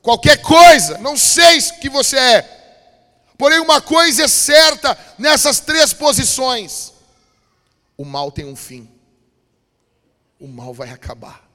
qualquer 0.00 0.40
coisa, 0.40 0.98
não 0.98 1.16
sei 1.16 1.58
o 1.58 1.80
que 1.80 1.88
você 1.88 2.16
é. 2.16 2.52
Porém, 3.36 3.60
uma 3.60 3.82
coisa 3.82 4.24
é 4.24 4.28
certa 4.28 4.98
nessas 5.18 5.60
três 5.60 5.92
posições: 5.92 6.92
o 7.96 8.04
mal 8.04 8.32
tem 8.32 8.46
um 8.46 8.56
fim, 8.56 8.88
o 10.40 10.48
mal 10.48 10.72
vai 10.72 10.90
acabar, 10.90 11.46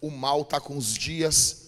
O 0.00 0.10
mal 0.10 0.42
está 0.42 0.58
com 0.58 0.76
os 0.76 0.94
dias 0.94 1.66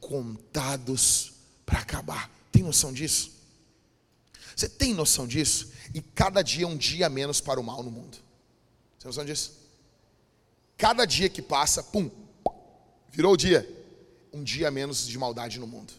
contados 0.00 1.32
para 1.64 1.78
acabar. 1.78 2.39
Tem 2.50 2.62
noção 2.62 2.92
disso? 2.92 3.32
Você 4.54 4.68
tem 4.68 4.92
noção 4.92 5.26
disso? 5.26 5.72
E 5.94 6.02
cada 6.02 6.42
dia 6.42 6.64
é 6.64 6.68
um 6.68 6.76
dia 6.76 7.08
menos 7.08 7.40
para 7.40 7.60
o 7.60 7.64
mal 7.64 7.82
no 7.82 7.90
mundo. 7.90 8.16
Você 8.16 9.00
tem 9.00 9.08
noção 9.08 9.24
disso? 9.24 9.52
Cada 10.76 11.04
dia 11.04 11.28
que 11.28 11.42
passa, 11.42 11.82
pum, 11.82 12.10
virou 13.10 13.34
o 13.34 13.36
dia. 13.36 13.68
Um 14.32 14.42
dia 14.42 14.68
a 14.68 14.70
menos 14.70 15.06
de 15.06 15.18
maldade 15.18 15.58
no 15.58 15.66
mundo. 15.66 15.92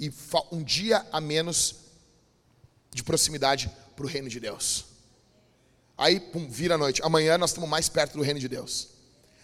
E 0.00 0.12
um 0.52 0.62
dia 0.62 1.06
a 1.12 1.20
menos 1.20 1.76
de 2.90 3.02
proximidade 3.02 3.70
para 3.94 4.04
o 4.04 4.08
reino 4.08 4.28
de 4.28 4.40
Deus. 4.40 4.86
Aí, 5.96 6.20
pum, 6.20 6.48
vira 6.48 6.76
a 6.76 6.78
noite. 6.78 7.02
Amanhã 7.02 7.36
nós 7.36 7.50
estamos 7.50 7.68
mais 7.68 7.88
perto 7.88 8.16
do 8.16 8.22
reino 8.22 8.38
de 8.38 8.48
Deus. 8.48 8.88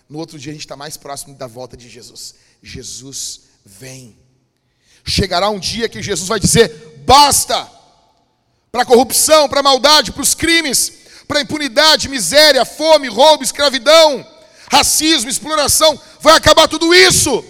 No 0.08 0.18
outro 0.18 0.38
dia 0.38 0.52
a 0.52 0.54
gente 0.54 0.64
está 0.64 0.76
mais 0.76 0.96
próximo 0.96 1.34
da 1.34 1.46
volta 1.46 1.76
de 1.76 1.88
Jesus. 1.88 2.36
Jesus 2.62 3.42
vem. 3.64 4.16
Chegará 5.04 5.50
um 5.50 5.58
dia 5.58 5.88
que 5.88 6.02
Jesus 6.02 6.28
vai 6.28 6.40
dizer: 6.40 7.02
basta! 7.04 7.70
Para 8.72 8.82
a 8.82 8.86
corrupção, 8.86 9.48
para 9.48 9.60
a 9.60 9.62
maldade, 9.62 10.10
para 10.10 10.22
os 10.22 10.34
crimes, 10.34 10.92
para 11.28 11.38
a 11.38 11.42
impunidade, 11.42 12.08
miséria, 12.08 12.64
fome, 12.64 13.06
roubo, 13.06 13.44
escravidão, 13.44 14.26
racismo, 14.72 15.30
exploração. 15.30 16.00
Vai 16.20 16.36
acabar 16.36 16.66
tudo 16.66 16.92
isso. 16.92 17.44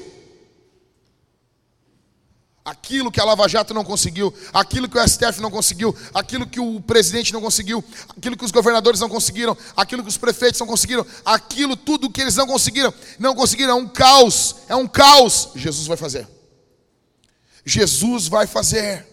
Aquilo 2.64 3.12
que 3.12 3.20
a 3.20 3.24
Lava 3.24 3.46
Jato 3.46 3.74
não 3.74 3.84
conseguiu, 3.84 4.34
aquilo 4.52 4.88
que 4.88 4.98
o 4.98 5.08
STF 5.08 5.40
não 5.40 5.50
conseguiu, 5.50 5.94
aquilo 6.14 6.46
que 6.46 6.58
o 6.58 6.80
presidente 6.80 7.30
não 7.30 7.40
conseguiu, 7.40 7.84
aquilo 8.16 8.38
que 8.38 8.44
os 8.44 8.50
governadores 8.50 9.00
não 9.00 9.08
conseguiram, 9.08 9.56
aquilo 9.76 10.02
que 10.02 10.08
os 10.08 10.16
prefeitos 10.16 10.60
não 10.60 10.66
conseguiram, 10.66 11.06
aquilo 11.26 11.76
tudo 11.76 12.10
que 12.10 12.22
eles 12.22 12.36
não 12.36 12.46
conseguiram, 12.46 12.92
não 13.18 13.34
conseguiram, 13.34 13.72
é 13.72 13.74
um 13.74 13.86
caos, 13.86 14.56
é 14.66 14.74
um 14.74 14.86
caos. 14.86 15.50
Jesus 15.54 15.86
vai 15.86 15.98
fazer. 15.98 16.26
Jesus 17.64 18.28
vai 18.28 18.46
fazer. 18.46 19.06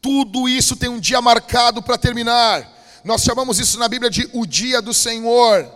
Tudo 0.00 0.48
isso 0.48 0.76
tem 0.76 0.88
um 0.88 1.00
dia 1.00 1.20
marcado 1.20 1.82
para 1.82 1.98
terminar. 1.98 2.72
Nós 3.04 3.22
chamamos 3.22 3.58
isso 3.58 3.78
na 3.78 3.88
Bíblia 3.88 4.10
de 4.10 4.28
o 4.32 4.46
dia 4.46 4.82
do 4.82 4.92
Senhor. 4.92 5.70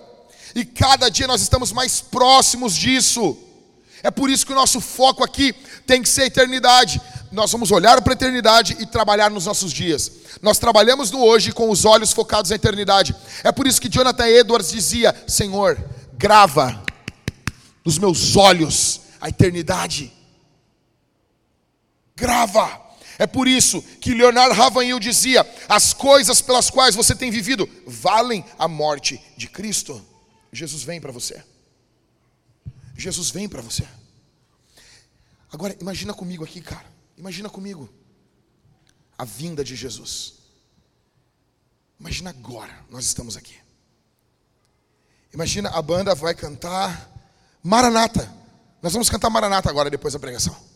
E 0.55 0.65
cada 0.65 1.09
dia 1.09 1.27
nós 1.27 1.41
estamos 1.41 1.73
mais 1.73 2.01
próximos 2.01 2.75
disso. 2.75 3.37
É 4.03 4.11
por 4.11 4.31
isso 4.31 4.47
que 4.47 4.53
o 4.53 4.57
nosso 4.57 4.81
foco 4.81 5.23
aqui 5.23 5.53
tem 5.87 6.03
que 6.03 6.09
ser 6.09 6.23
a 6.23 6.27
eternidade. 6.27 7.01
Nós 7.31 7.53
vamos 7.53 7.71
olhar 7.71 8.01
para 8.03 8.13
a 8.13 8.15
eternidade 8.15 8.77
e 8.81 8.87
trabalhar 8.87 9.31
nos 9.31 9.47
nossos 9.47 9.73
dias. 9.73 10.11
Nós 10.43 10.59
trabalhamos 10.59 11.11
no 11.11 11.23
hoje 11.23 11.53
com 11.53 11.71
os 11.71 11.85
olhos 11.85 12.13
focados 12.13 12.51
na 12.51 12.57
eternidade. 12.57 13.15
É 13.45 13.53
por 13.53 13.67
isso 13.67 13.81
que 13.81 13.89
Jonathan 13.89 14.27
Edwards 14.27 14.71
dizia: 14.71 15.15
Senhor, 15.27 15.79
grava 16.15 16.83
nos 17.85 17.99
meus 17.99 18.37
olhos 18.37 19.01
a 19.21 19.29
eternidade. 19.29 20.13
Grava. 22.21 22.91
É 23.19 23.27
por 23.27 23.49
isso 23.49 23.83
que 24.01 24.15
Leonardo 24.15 24.55
Ravanhil 24.55 25.01
dizia: 25.01 25.47
as 25.69 25.95
coisas 25.95 26.41
pelas 26.41 26.71
quais 26.71 26.95
você 26.95 27.15
tem 27.15 27.31
vivido 27.31 27.69
valem 27.87 28.45
a 28.59 28.69
morte 28.69 29.21
de 29.37 29.49
Cristo. 29.49 30.05
Jesus 30.53 30.83
vem 30.83 31.01
para 31.01 31.11
você. 31.11 31.43
Jesus 32.97 33.31
vem 33.31 33.49
para 33.49 33.63
você. 33.63 33.87
Agora, 35.51 35.75
imagina 35.81 36.13
comigo 36.13 36.45
aqui, 36.45 36.61
cara. 36.61 36.87
Imagina 37.17 37.49
comigo 37.49 37.89
a 39.19 39.25
vinda 39.25 39.65
de 39.65 39.75
Jesus. 39.75 40.35
Imagina 41.99 42.31
agora, 42.31 42.75
nós 42.89 43.05
estamos 43.05 43.37
aqui. 43.37 43.57
Imagina 45.33 45.71
a 45.71 45.83
banda 45.83 46.15
vai 46.15 46.35
cantar 46.35 47.11
Maranata. 47.63 48.33
Nós 48.83 48.93
vamos 48.93 49.11
cantar 49.11 49.29
Maranata 49.29 49.69
agora, 49.69 49.91
depois 49.91 50.15
da 50.15 50.19
pregação. 50.19 50.70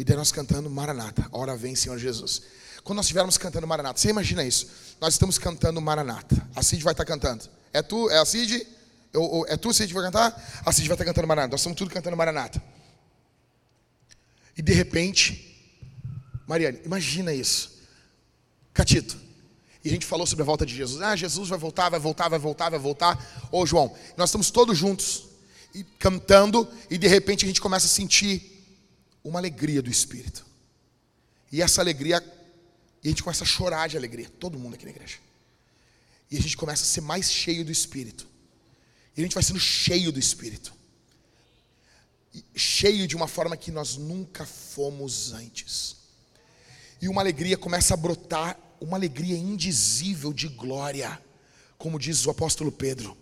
E 0.00 0.04
daí 0.04 0.16
nós 0.16 0.32
cantando 0.32 0.70
Maranata. 0.70 1.28
Hora 1.30 1.54
vem, 1.54 1.76
Senhor 1.76 1.98
Jesus. 1.98 2.40
Quando 2.82 2.96
nós 2.96 3.04
estivermos 3.04 3.36
cantando 3.36 3.66
Maranata, 3.66 4.00
você 4.00 4.08
imagina 4.08 4.42
isso? 4.42 4.66
Nós 4.98 5.12
estamos 5.12 5.36
cantando 5.36 5.78
Maranata. 5.78 6.48
A 6.56 6.62
Cid 6.62 6.82
vai 6.82 6.94
estar 6.94 7.04
cantando. 7.04 7.44
É 7.70 7.82
tu? 7.82 8.08
É 8.08 8.16
a 8.16 8.24
Cid? 8.24 8.66
Eu, 9.12 9.44
é 9.46 9.58
tu, 9.58 9.74
Cid, 9.74 9.88
que 9.88 9.92
vai 9.92 10.04
cantar? 10.04 10.62
A 10.64 10.72
Cid 10.72 10.88
vai 10.88 10.94
estar 10.94 11.04
cantando 11.04 11.28
Maranata. 11.28 11.50
Nós 11.50 11.60
estamos 11.60 11.76
tudo 11.76 11.90
cantando 11.90 12.16
Maranata. 12.16 12.62
E 14.56 14.62
de 14.62 14.72
repente, 14.72 15.54
Mariane, 16.46 16.80
imagina 16.82 17.34
isso. 17.34 17.78
Catito. 18.72 19.18
E 19.84 19.88
a 19.90 19.92
gente 19.92 20.06
falou 20.06 20.26
sobre 20.26 20.44
a 20.44 20.46
volta 20.46 20.64
de 20.64 20.74
Jesus. 20.74 21.02
Ah, 21.02 21.14
Jesus 21.14 21.50
vai 21.50 21.58
voltar, 21.58 21.90
vai 21.90 22.00
voltar, 22.00 22.30
vai 22.30 22.38
voltar, 22.38 22.70
vai 22.70 22.78
voltar. 22.78 23.48
Ô 23.52 23.66
João, 23.66 23.94
nós 24.16 24.30
estamos 24.30 24.50
todos 24.50 24.78
juntos 24.78 25.24
e 25.74 25.84
cantando 25.98 26.66
e 26.88 26.96
de 26.96 27.06
repente 27.06 27.44
a 27.44 27.48
gente 27.48 27.60
começa 27.60 27.84
a 27.84 27.90
sentir 27.90 28.59
uma 29.22 29.38
alegria 29.38 29.82
do 29.82 29.90
Espírito. 29.90 30.46
E 31.52 31.60
essa 31.60 31.80
alegria, 31.80 32.22
e 33.02 33.08
a 33.08 33.10
gente 33.10 33.22
começa 33.22 33.44
a 33.44 33.46
chorar 33.46 33.88
de 33.88 33.96
alegria, 33.96 34.28
todo 34.38 34.58
mundo 34.58 34.74
aqui 34.74 34.84
na 34.84 34.90
igreja. 34.90 35.18
E 36.30 36.36
a 36.36 36.40
gente 36.40 36.56
começa 36.56 36.82
a 36.82 36.86
ser 36.86 37.00
mais 37.00 37.30
cheio 37.30 37.64
do 37.64 37.72
Espírito. 37.72 38.26
E 39.16 39.20
a 39.20 39.24
gente 39.24 39.34
vai 39.34 39.42
sendo 39.42 39.58
cheio 39.58 40.12
do 40.12 40.18
Espírito. 40.18 40.72
Cheio 42.54 43.08
de 43.08 43.16
uma 43.16 43.26
forma 43.26 43.56
que 43.56 43.72
nós 43.72 43.96
nunca 43.96 44.46
fomos 44.46 45.32
antes. 45.32 45.96
E 47.02 47.08
uma 47.08 47.20
alegria 47.20 47.56
começa 47.56 47.94
a 47.94 47.96
brotar, 47.96 48.58
uma 48.80 48.96
alegria 48.96 49.36
indizível 49.36 50.32
de 50.32 50.46
glória, 50.46 51.20
como 51.76 51.98
diz 51.98 52.24
o 52.26 52.30
apóstolo 52.30 52.70
Pedro. 52.70 53.16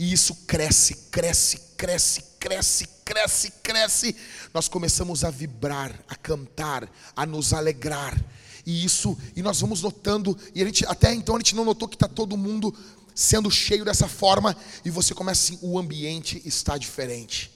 E 0.00 0.14
isso 0.14 0.34
cresce, 0.46 0.94
cresce, 1.10 1.60
cresce, 1.76 2.22
cresce, 2.38 2.88
cresce, 3.04 3.50
cresce. 3.62 4.16
Nós 4.54 4.66
começamos 4.66 5.24
a 5.24 5.30
vibrar, 5.30 5.94
a 6.08 6.16
cantar, 6.16 6.90
a 7.14 7.26
nos 7.26 7.52
alegrar. 7.52 8.18
E 8.64 8.82
isso, 8.82 9.14
e 9.36 9.42
nós 9.42 9.60
vamos 9.60 9.82
notando, 9.82 10.38
e 10.54 10.62
a 10.62 10.64
gente 10.64 10.86
até 10.86 11.12
então 11.12 11.36
a 11.36 11.38
gente 11.38 11.54
não 11.54 11.66
notou 11.66 11.86
que 11.86 11.96
está 11.96 12.08
todo 12.08 12.34
mundo 12.34 12.74
sendo 13.14 13.50
cheio 13.50 13.84
dessa 13.84 14.08
forma, 14.08 14.56
e 14.86 14.90
você 14.90 15.12
começa 15.12 15.52
assim, 15.52 15.58
o 15.60 15.78
ambiente 15.78 16.40
está 16.46 16.78
diferente. 16.78 17.50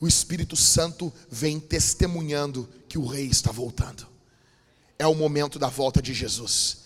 O 0.00 0.08
Espírito 0.08 0.56
Santo 0.56 1.12
vem 1.30 1.60
testemunhando 1.60 2.66
que 2.88 2.96
o 2.96 3.06
rei 3.06 3.26
está 3.26 3.52
voltando. 3.52 4.06
É 4.98 5.06
o 5.06 5.14
momento 5.14 5.58
da 5.58 5.68
volta 5.68 6.00
de 6.00 6.14
Jesus. 6.14 6.83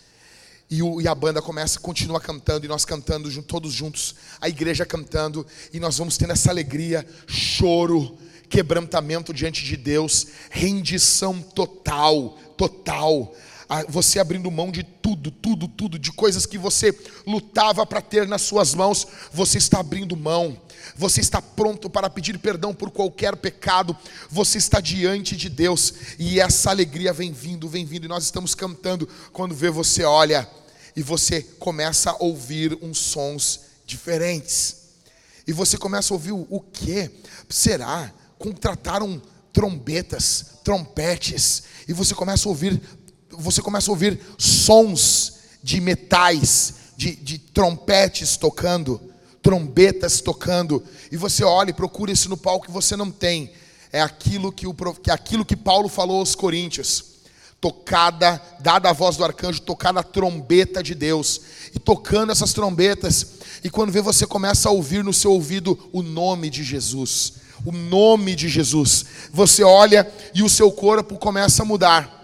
E, 0.70 0.82
o, 0.82 1.00
e, 1.00 1.08
a 1.08 1.14
banda 1.14 1.40
começa, 1.40 1.80
continua 1.80 2.20
cantando, 2.20 2.66
e 2.66 2.68
nós 2.68 2.84
cantando 2.84 3.30
todos 3.42 3.72
juntos, 3.72 4.14
a 4.38 4.48
igreja 4.48 4.84
cantando, 4.84 5.46
e 5.72 5.80
nós 5.80 5.96
vamos 5.96 6.18
tendo 6.18 6.32
essa 6.32 6.50
alegria, 6.50 7.06
choro, 7.26 8.18
quebrantamento 8.48 9.32
diante 9.32 9.64
de 9.64 9.76
Deus, 9.76 10.26
rendição 10.50 11.40
total, 11.40 12.36
total. 12.56 13.34
Você 13.88 14.18
abrindo 14.18 14.50
mão 14.50 14.72
de 14.72 14.82
tudo, 14.82 15.30
tudo, 15.30 15.68
tudo, 15.68 15.98
de 15.98 16.10
coisas 16.10 16.46
que 16.46 16.56
você 16.56 16.96
lutava 17.26 17.84
para 17.84 18.00
ter 18.00 18.26
nas 18.26 18.42
suas 18.42 18.74
mãos, 18.74 19.06
você 19.32 19.58
está 19.58 19.80
abrindo 19.80 20.16
mão. 20.16 20.58
Você 20.96 21.20
está 21.20 21.42
pronto 21.42 21.90
para 21.90 22.08
pedir 22.08 22.38
perdão 22.38 22.74
por 22.74 22.90
qualquer 22.90 23.36
pecado. 23.36 23.96
Você 24.30 24.58
está 24.58 24.80
diante 24.80 25.36
de 25.36 25.48
Deus 25.48 25.92
e 26.18 26.40
essa 26.40 26.70
alegria 26.70 27.12
vem 27.12 27.32
vindo, 27.32 27.68
vem 27.68 27.84
vindo 27.84 28.06
e 28.06 28.08
nós 28.08 28.24
estamos 28.24 28.54
cantando 28.54 29.08
quando 29.32 29.54
vê 29.54 29.70
você 29.70 30.02
olha 30.04 30.48
e 30.96 31.02
você 31.02 31.42
começa 31.42 32.10
a 32.10 32.16
ouvir 32.18 32.76
uns 32.82 32.98
sons 32.98 33.60
diferentes. 33.86 34.76
E 35.46 35.52
você 35.52 35.78
começa 35.78 36.12
a 36.12 36.16
ouvir 36.16 36.32
o, 36.32 36.60
que? 36.60 37.10
Será? 37.48 38.12
Contrataram 38.38 39.20
trombetas, 39.52 40.58
trompetes, 40.62 41.62
e 41.88 41.92
você 41.92 42.14
começa 42.14 42.48
a 42.48 42.50
ouvir, 42.50 42.80
você 43.38 43.62
começa 43.62 43.90
a 43.90 43.92
ouvir 43.92 44.20
sons 44.36 45.34
de 45.62 45.80
metais, 45.80 46.74
de, 46.96 47.14
de 47.16 47.38
trompetes 47.38 48.36
tocando, 48.36 49.00
trombetas 49.42 50.20
tocando, 50.20 50.82
e 51.10 51.16
você 51.16 51.44
olha 51.44 51.70
e 51.70 51.74
procura 51.74 52.12
isso 52.12 52.28
no 52.28 52.36
palco 52.36 52.66
que 52.66 52.72
você 52.72 52.96
não 52.96 53.10
tem. 53.10 53.50
É 53.92 54.00
aquilo 54.00 54.52
que, 54.52 54.66
o, 54.66 54.74
que, 54.74 55.10
aquilo 55.10 55.44
que 55.44 55.56
Paulo 55.56 55.88
falou 55.88 56.18
aos 56.18 56.34
Coríntios. 56.34 57.04
Tocada, 57.60 58.40
dada 58.60 58.90
a 58.90 58.92
voz 58.92 59.16
do 59.16 59.24
arcanjo, 59.24 59.60
tocada 59.62 60.00
a 60.00 60.04
trombeta 60.04 60.82
de 60.82 60.94
Deus, 60.94 61.40
e 61.74 61.78
tocando 61.78 62.30
essas 62.30 62.52
trombetas, 62.52 63.38
e 63.64 63.70
quando 63.70 63.90
vê 63.90 64.00
você 64.00 64.26
começa 64.26 64.68
a 64.68 64.72
ouvir 64.72 65.02
no 65.02 65.12
seu 65.12 65.32
ouvido 65.32 65.78
o 65.92 66.02
nome 66.02 66.50
de 66.50 66.62
Jesus, 66.62 67.34
o 67.64 67.72
nome 67.72 68.36
de 68.36 68.48
Jesus, 68.48 69.04
você 69.32 69.64
olha 69.64 70.10
e 70.34 70.42
o 70.42 70.48
seu 70.48 70.70
corpo 70.70 71.18
começa 71.18 71.62
a 71.62 71.66
mudar, 71.66 72.17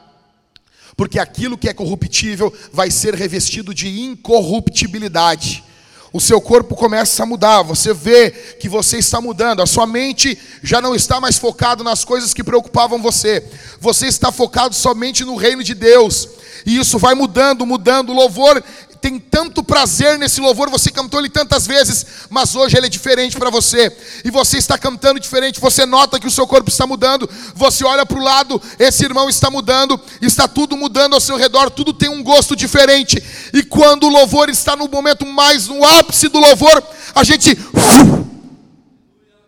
porque 0.97 1.19
aquilo 1.19 1.59
que 1.59 1.69
é 1.69 1.75
corruptível 1.75 2.53
vai 2.73 2.91
ser 2.91 3.15
revestido 3.15 3.75
de 3.75 4.01
incorruptibilidade. 4.01 5.65
O 6.13 6.21
seu 6.21 6.41
corpo 6.41 6.77
começa 6.77 7.25
a 7.25 7.27
mudar, 7.27 7.63
você 7.63 7.93
vê 7.93 8.31
que 8.31 8.69
você 8.69 8.99
está 8.99 9.21
mudando, 9.21 9.61
a 9.61 9.67
sua 9.67 9.85
mente 9.85 10.39
já 10.63 10.81
não 10.81 10.95
está 10.95 11.21
mais 11.21 11.37
focado 11.37 11.83
nas 11.83 12.05
coisas 12.05 12.33
que 12.33 12.45
preocupavam 12.45 13.03
você, 13.03 13.45
você 13.81 14.07
está 14.07 14.31
focado 14.31 14.77
somente 14.77 15.25
no 15.25 15.35
reino 15.35 15.65
de 15.65 15.75
Deus, 15.75 16.29
e 16.65 16.79
isso 16.79 17.01
vai 17.01 17.17
mudando, 17.17 17.67
mudando, 17.67 18.11
o 18.11 18.15
louvor 18.15 18.63
tem 19.05 19.21
tanto 19.21 19.63
prazer 19.63 20.19
nesse 20.19 20.41
louvor, 20.41 20.71
você 20.71 20.91
cantou 20.91 21.21
ele 21.21 21.29
tantas 21.29 21.67
vezes, 21.67 22.07
mas 22.31 22.57
hoje 22.57 22.75
ele 22.75 22.87
é 22.87 22.89
diferente 22.89 23.37
para 23.37 23.51
você. 23.51 23.95
E 24.25 24.31
você 24.31 24.57
está 24.57 24.79
cantando 24.79 25.21
diferente, 25.21 25.61
você 25.61 25.85
nota 25.85 26.19
que 26.19 26.27
o 26.27 26.31
seu 26.31 26.47
corpo 26.47 26.71
está 26.71 26.87
mudando, 26.87 27.29
você 27.55 27.85
olha 27.85 28.07
para 28.07 28.19
o 28.19 28.23
lado, 28.23 28.63
esse 28.79 29.05
irmão 29.05 29.29
está 29.29 29.51
mudando, 29.51 30.01
está 30.23 30.49
tudo 30.49 30.75
mudando 30.75 31.13
ao 31.13 31.21
seu 31.21 31.37
redor, 31.37 31.69
tudo 31.69 31.93
tem 31.93 32.09
um 32.09 32.23
gosto 32.23 32.57
diferente. 32.57 33.23
E 33.53 33.63
quando 33.63 34.05
o 34.05 34.09
louvor 34.09 34.49
está 34.49 34.75
no 34.75 34.89
momento 34.89 35.27
mais 35.27 35.69
no 35.69 35.85
ápice 35.85 36.29
do 36.29 36.39
louvor, 36.39 36.83
a 37.15 37.23
gente 37.23 37.59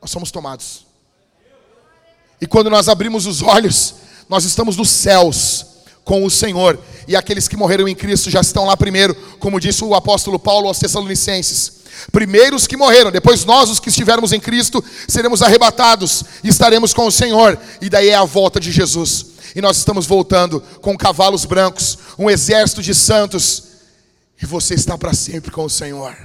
nós 0.02 0.10
somos 0.10 0.30
tomados. 0.30 0.84
E 2.38 2.46
quando 2.46 2.68
nós 2.68 2.90
abrimos 2.90 3.24
os 3.24 3.40
olhos, 3.40 3.94
nós 4.28 4.44
estamos 4.44 4.76
nos 4.76 4.90
céus 4.90 5.75
com 6.06 6.24
o 6.24 6.30
Senhor. 6.30 6.78
E 7.08 7.16
aqueles 7.16 7.48
que 7.48 7.56
morreram 7.56 7.88
em 7.88 7.94
Cristo 7.94 8.30
já 8.30 8.40
estão 8.40 8.64
lá 8.64 8.76
primeiro, 8.76 9.12
como 9.40 9.60
disse 9.60 9.84
o 9.84 9.92
apóstolo 9.92 10.38
Paulo 10.38 10.68
aos 10.68 10.78
Tessalonicenses. 10.78 11.72
Primeiros 12.12 12.66
que 12.66 12.76
morreram, 12.76 13.10
depois 13.10 13.44
nós, 13.44 13.68
os 13.68 13.80
que 13.80 13.88
estivermos 13.88 14.32
em 14.32 14.38
Cristo, 14.38 14.82
seremos 15.08 15.42
arrebatados 15.42 16.22
e 16.44 16.48
estaremos 16.48 16.94
com 16.94 17.06
o 17.06 17.12
Senhor. 17.12 17.58
E 17.80 17.90
daí 17.90 18.10
é 18.10 18.14
a 18.14 18.24
volta 18.24 18.60
de 18.60 18.70
Jesus. 18.70 19.26
E 19.56 19.60
nós 19.60 19.78
estamos 19.78 20.06
voltando 20.06 20.60
com 20.80 20.96
cavalos 20.96 21.44
brancos, 21.44 21.98
um 22.16 22.30
exército 22.30 22.82
de 22.82 22.94
santos. 22.94 23.64
E 24.40 24.46
você 24.46 24.74
está 24.74 24.96
para 24.96 25.12
sempre 25.12 25.50
com 25.50 25.64
o 25.64 25.70
Senhor. 25.70 26.16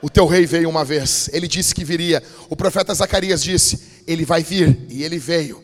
O 0.00 0.08
teu 0.08 0.26
rei 0.26 0.46
veio 0.46 0.70
uma 0.70 0.86
vez, 0.86 1.28
ele 1.34 1.46
disse 1.46 1.74
que 1.74 1.84
viria. 1.84 2.22
O 2.48 2.56
profeta 2.56 2.94
Zacarias 2.94 3.42
disse: 3.42 3.78
Ele 4.06 4.24
vai 4.24 4.42
vir, 4.42 4.86
e 4.88 5.02
ele 5.02 5.18
veio. 5.18 5.62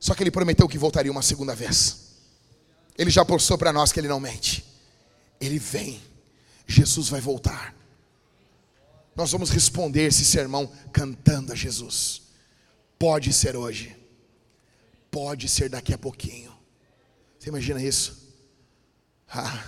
Só 0.00 0.12
que 0.14 0.24
ele 0.24 0.32
prometeu 0.32 0.66
que 0.66 0.78
voltaria 0.78 1.12
uma 1.12 1.22
segunda 1.22 1.54
vez. 1.54 2.07
Ele 2.98 3.10
já 3.10 3.24
postou 3.24 3.56
para 3.56 3.72
nós 3.72 3.92
que 3.92 4.00
ele 4.00 4.08
não 4.08 4.20
mente. 4.20 4.64
Ele 5.40 5.58
vem, 5.58 6.02
Jesus 6.66 7.08
vai 7.08 7.20
voltar. 7.20 7.74
Nós 9.14 9.32
vamos 9.32 9.50
responder 9.50 10.02
esse 10.02 10.24
sermão 10.24 10.70
cantando 10.92 11.52
a 11.52 11.56
Jesus. 11.56 12.22
Pode 12.98 13.32
ser 13.32 13.56
hoje, 13.56 13.96
pode 15.10 15.48
ser 15.48 15.70
daqui 15.70 15.94
a 15.94 15.98
pouquinho. 15.98 16.52
Você 17.38 17.48
imagina 17.48 17.80
isso? 17.80 18.28
Ah, 19.30 19.64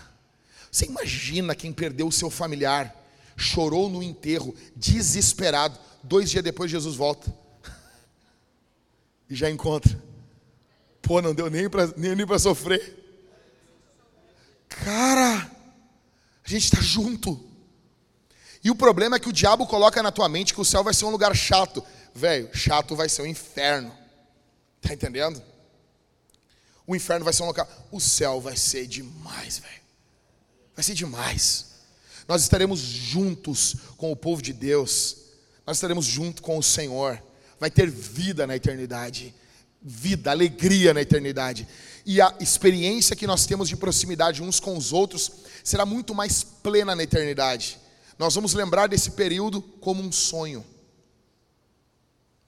você 0.70 0.86
imagina 0.86 1.54
quem 1.54 1.72
perdeu 1.72 2.08
o 2.08 2.12
seu 2.12 2.28
familiar? 2.28 3.00
chorou 3.40 3.88
no 3.88 4.02
enterro, 4.02 4.54
desesperado. 4.76 5.78
Dois 6.02 6.30
dias 6.30 6.44
depois, 6.44 6.70
Jesus 6.70 6.94
volta 6.94 7.34
e 9.28 9.34
já 9.34 9.50
encontra. 9.50 10.00
Pô, 11.02 11.20
não 11.20 11.34
deu 11.34 11.50
nem 11.50 11.68
para 11.68 11.86
nem, 11.96 12.14
nem 12.14 12.38
sofrer. 12.38 12.98
Cara, 14.84 15.50
a 16.44 16.48
gente 16.48 16.64
está 16.64 16.80
junto. 16.80 17.48
E 18.62 18.70
o 18.70 18.74
problema 18.74 19.16
é 19.16 19.20
que 19.20 19.28
o 19.28 19.32
diabo 19.32 19.66
coloca 19.66 20.02
na 20.02 20.12
tua 20.12 20.28
mente 20.28 20.52
que 20.52 20.60
o 20.60 20.64
céu 20.64 20.84
vai 20.84 20.94
ser 20.94 21.04
um 21.04 21.10
lugar 21.10 21.34
chato. 21.34 21.84
Velho, 22.14 22.50
chato 22.54 22.94
vai 22.94 23.08
ser 23.08 23.22
o 23.22 23.24
um 23.24 23.28
inferno. 23.28 23.96
Tá 24.80 24.92
entendendo? 24.92 25.42
O 26.86 26.94
inferno 26.94 27.24
vai 27.24 27.32
ser 27.32 27.42
um 27.42 27.46
local. 27.46 27.68
O 27.90 28.00
céu 28.00 28.40
vai 28.40 28.56
ser 28.56 28.86
demais, 28.86 29.58
velho. 29.58 29.80
Vai 30.74 30.84
ser 30.84 30.94
demais 30.94 31.70
nós 32.30 32.42
estaremos 32.42 32.78
juntos 32.78 33.74
com 33.96 34.12
o 34.12 34.16
povo 34.16 34.40
de 34.40 34.52
Deus, 34.52 35.16
nós 35.66 35.78
estaremos 35.78 36.06
junto 36.06 36.40
com 36.40 36.56
o 36.56 36.62
Senhor, 36.62 37.20
vai 37.58 37.72
ter 37.72 37.90
vida 37.90 38.46
na 38.46 38.54
eternidade, 38.54 39.34
vida, 39.82 40.30
alegria 40.30 40.92
na 40.92 41.00
eternidade, 41.00 41.66
e 42.04 42.20
a 42.20 42.34
experiência 42.40 43.16
que 43.16 43.26
nós 43.26 43.46
temos 43.46 43.68
de 43.68 43.76
proximidade 43.76 44.42
uns 44.42 44.58
com 44.58 44.76
os 44.76 44.92
outros 44.92 45.30
será 45.62 45.86
muito 45.86 46.14
mais 46.14 46.42
plena 46.42 46.94
na 46.94 47.02
eternidade. 47.02 47.78
Nós 48.18 48.34
vamos 48.34 48.52
lembrar 48.52 48.86
desse 48.86 49.12
período 49.12 49.62
como 49.62 50.02
um 50.02 50.12
sonho. 50.12 50.64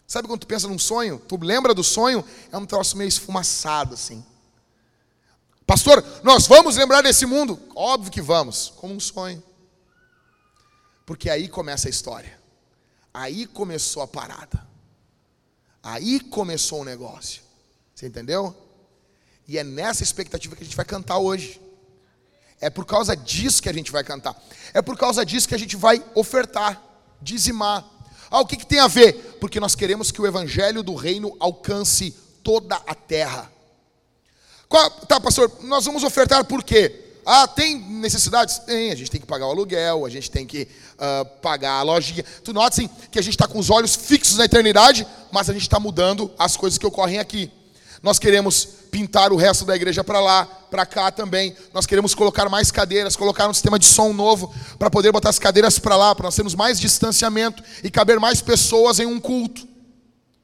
Sabe 0.07 0.29
quando 0.29 0.41
tu 0.41 0.47
pensa 0.47 0.69
num 0.69 0.79
sonho? 0.79 1.19
Tu 1.27 1.39
lembra 1.43 1.73
do 1.73 1.83
sonho? 1.83 2.25
É 2.51 2.59
um 2.59 2.67
troço 2.67 2.97
meio 2.97 3.09
esfumaçado 3.09 3.95
assim. 3.95 4.23
Pastor, 5.67 6.05
nós 6.23 6.47
vamos 6.47 6.77
lembrar 6.77 7.01
desse 7.03 7.25
mundo? 7.25 7.59
Óbvio 7.75 8.13
que 8.13 8.21
vamos, 8.21 8.75
como 8.77 8.93
um 8.93 9.01
sonho. 9.01 9.43
Porque 11.07 11.31
aí 11.31 11.49
começa 11.49 11.89
a 11.89 11.91
história. 11.91 12.39
Aí 13.15 13.47
começou 13.47 14.03
a 14.03 14.07
parada. 14.07 14.72
Aí 15.83 16.21
começou 16.21 16.83
o 16.83 16.85
negócio. 16.85 17.43
Você 17.95 18.07
entendeu? 18.07 18.55
E 19.49 19.59
é 19.59 19.65
nessa 19.65 20.03
expectativa 20.03 20.55
que 20.55 20.63
a 20.63 20.65
gente 20.65 20.77
vai 20.77 20.85
cantar 20.85 21.19
hoje. 21.19 21.61
É 22.61 22.71
por 22.71 22.87
causa 22.87 23.17
disso 23.17 23.61
que 23.61 23.69
a 23.69 23.73
gente 23.73 23.91
vai 23.91 24.05
cantar. 24.05 24.41
É 24.73 24.81
por 24.81 24.97
causa 24.97 25.27
disso 25.27 25.49
que 25.49 25.55
a 25.55 25.59
gente 25.59 25.77
vai 25.77 26.05
ofertar, 26.15 26.81
dizimar. 27.21 27.85
Ah, 28.31 28.41
o 28.41 28.47
que, 28.47 28.57
que 28.57 28.65
tem 28.65 28.79
a 28.79 28.87
ver? 28.87 29.37
Porque 29.41 29.59
nós 29.59 29.75
queremos 29.75 30.13
que 30.13 30.23
o 30.23 30.27
evangelho 30.27 30.83
do 30.83 30.95
reino 30.95 31.37
alcance 31.41 32.13
toda 32.43 32.77
a 32.77 32.95
terra. 32.95 33.51
Qual, 34.69 34.91
tá, 34.91 35.21
pastor, 35.21 35.51
nós 35.65 35.85
vamos 35.85 36.05
ofertar 36.05 36.45
por 36.45 36.63
quê? 36.63 37.02
Ah, 37.25 37.47
tem 37.47 37.79
necessidades? 37.79 38.59
Tem, 38.59 38.91
a 38.91 38.95
gente 38.95 39.11
tem 39.11 39.21
que 39.21 39.27
pagar 39.27 39.47
o 39.47 39.51
aluguel, 39.51 40.05
a 40.05 40.09
gente 40.11 40.31
tem 40.31 40.47
que 40.47 40.67
uh, 40.95 41.25
pagar 41.41 41.79
a 41.79 41.83
lojinha. 41.83 42.25
Tu 42.43 42.53
nota 42.53 42.69
assim, 42.69 42.91
que 43.11 43.19
a 43.19 43.23
gente 43.23 43.35
está 43.35 43.47
com 43.47 43.59
os 43.59 43.71
olhos 43.71 43.95
fixos 43.95 44.37
na 44.37 44.45
eternidade, 44.45 45.07
mas 45.31 45.49
a 45.49 45.53
gente 45.53 45.63
está 45.63 45.79
mudando 45.79 46.31
as 46.39 46.57
coisas 46.57 46.79
que 46.79 46.87
ocorrem 46.87 47.19
aqui. 47.19 47.51
Nós 48.03 48.19
queremos 48.19 48.67
pintar 48.91 49.33
o 49.33 49.37
resto 49.37 49.65
da 49.65 49.77
igreja 49.77 50.03
para 50.03 50.21
lá, 50.21 50.45
para 50.45 50.85
cá 50.85 51.13
também. 51.13 51.55
Nós 51.73 51.87
queremos 51.87 52.15
colocar 52.15 52.49
mais 52.49 52.73
cadeiras, 52.73 53.15
colocar 53.15 53.49
um 53.49 53.55
sistema 53.55 53.79
de 53.79 53.87
som 53.87 54.13
novo 54.13 54.53
para 54.79 54.91
poder 54.91 55.13
botar 55.13 55.31
as 55.31 55.39
cadeiras 55.39 55.79
para 55.79 55.95
lá, 55.95 56.15
para 56.15 56.25
nós 56.25 56.35
termos 56.35 56.55
mais 56.57 56.81
distanciamento 56.81 57.63
e 57.85 57.91
caber 57.91 58.19
mais 58.19 58.43
pessoas 58.43 58.99
em 58.99 59.07
um 59.07 59.21
culto. 59.21 59.69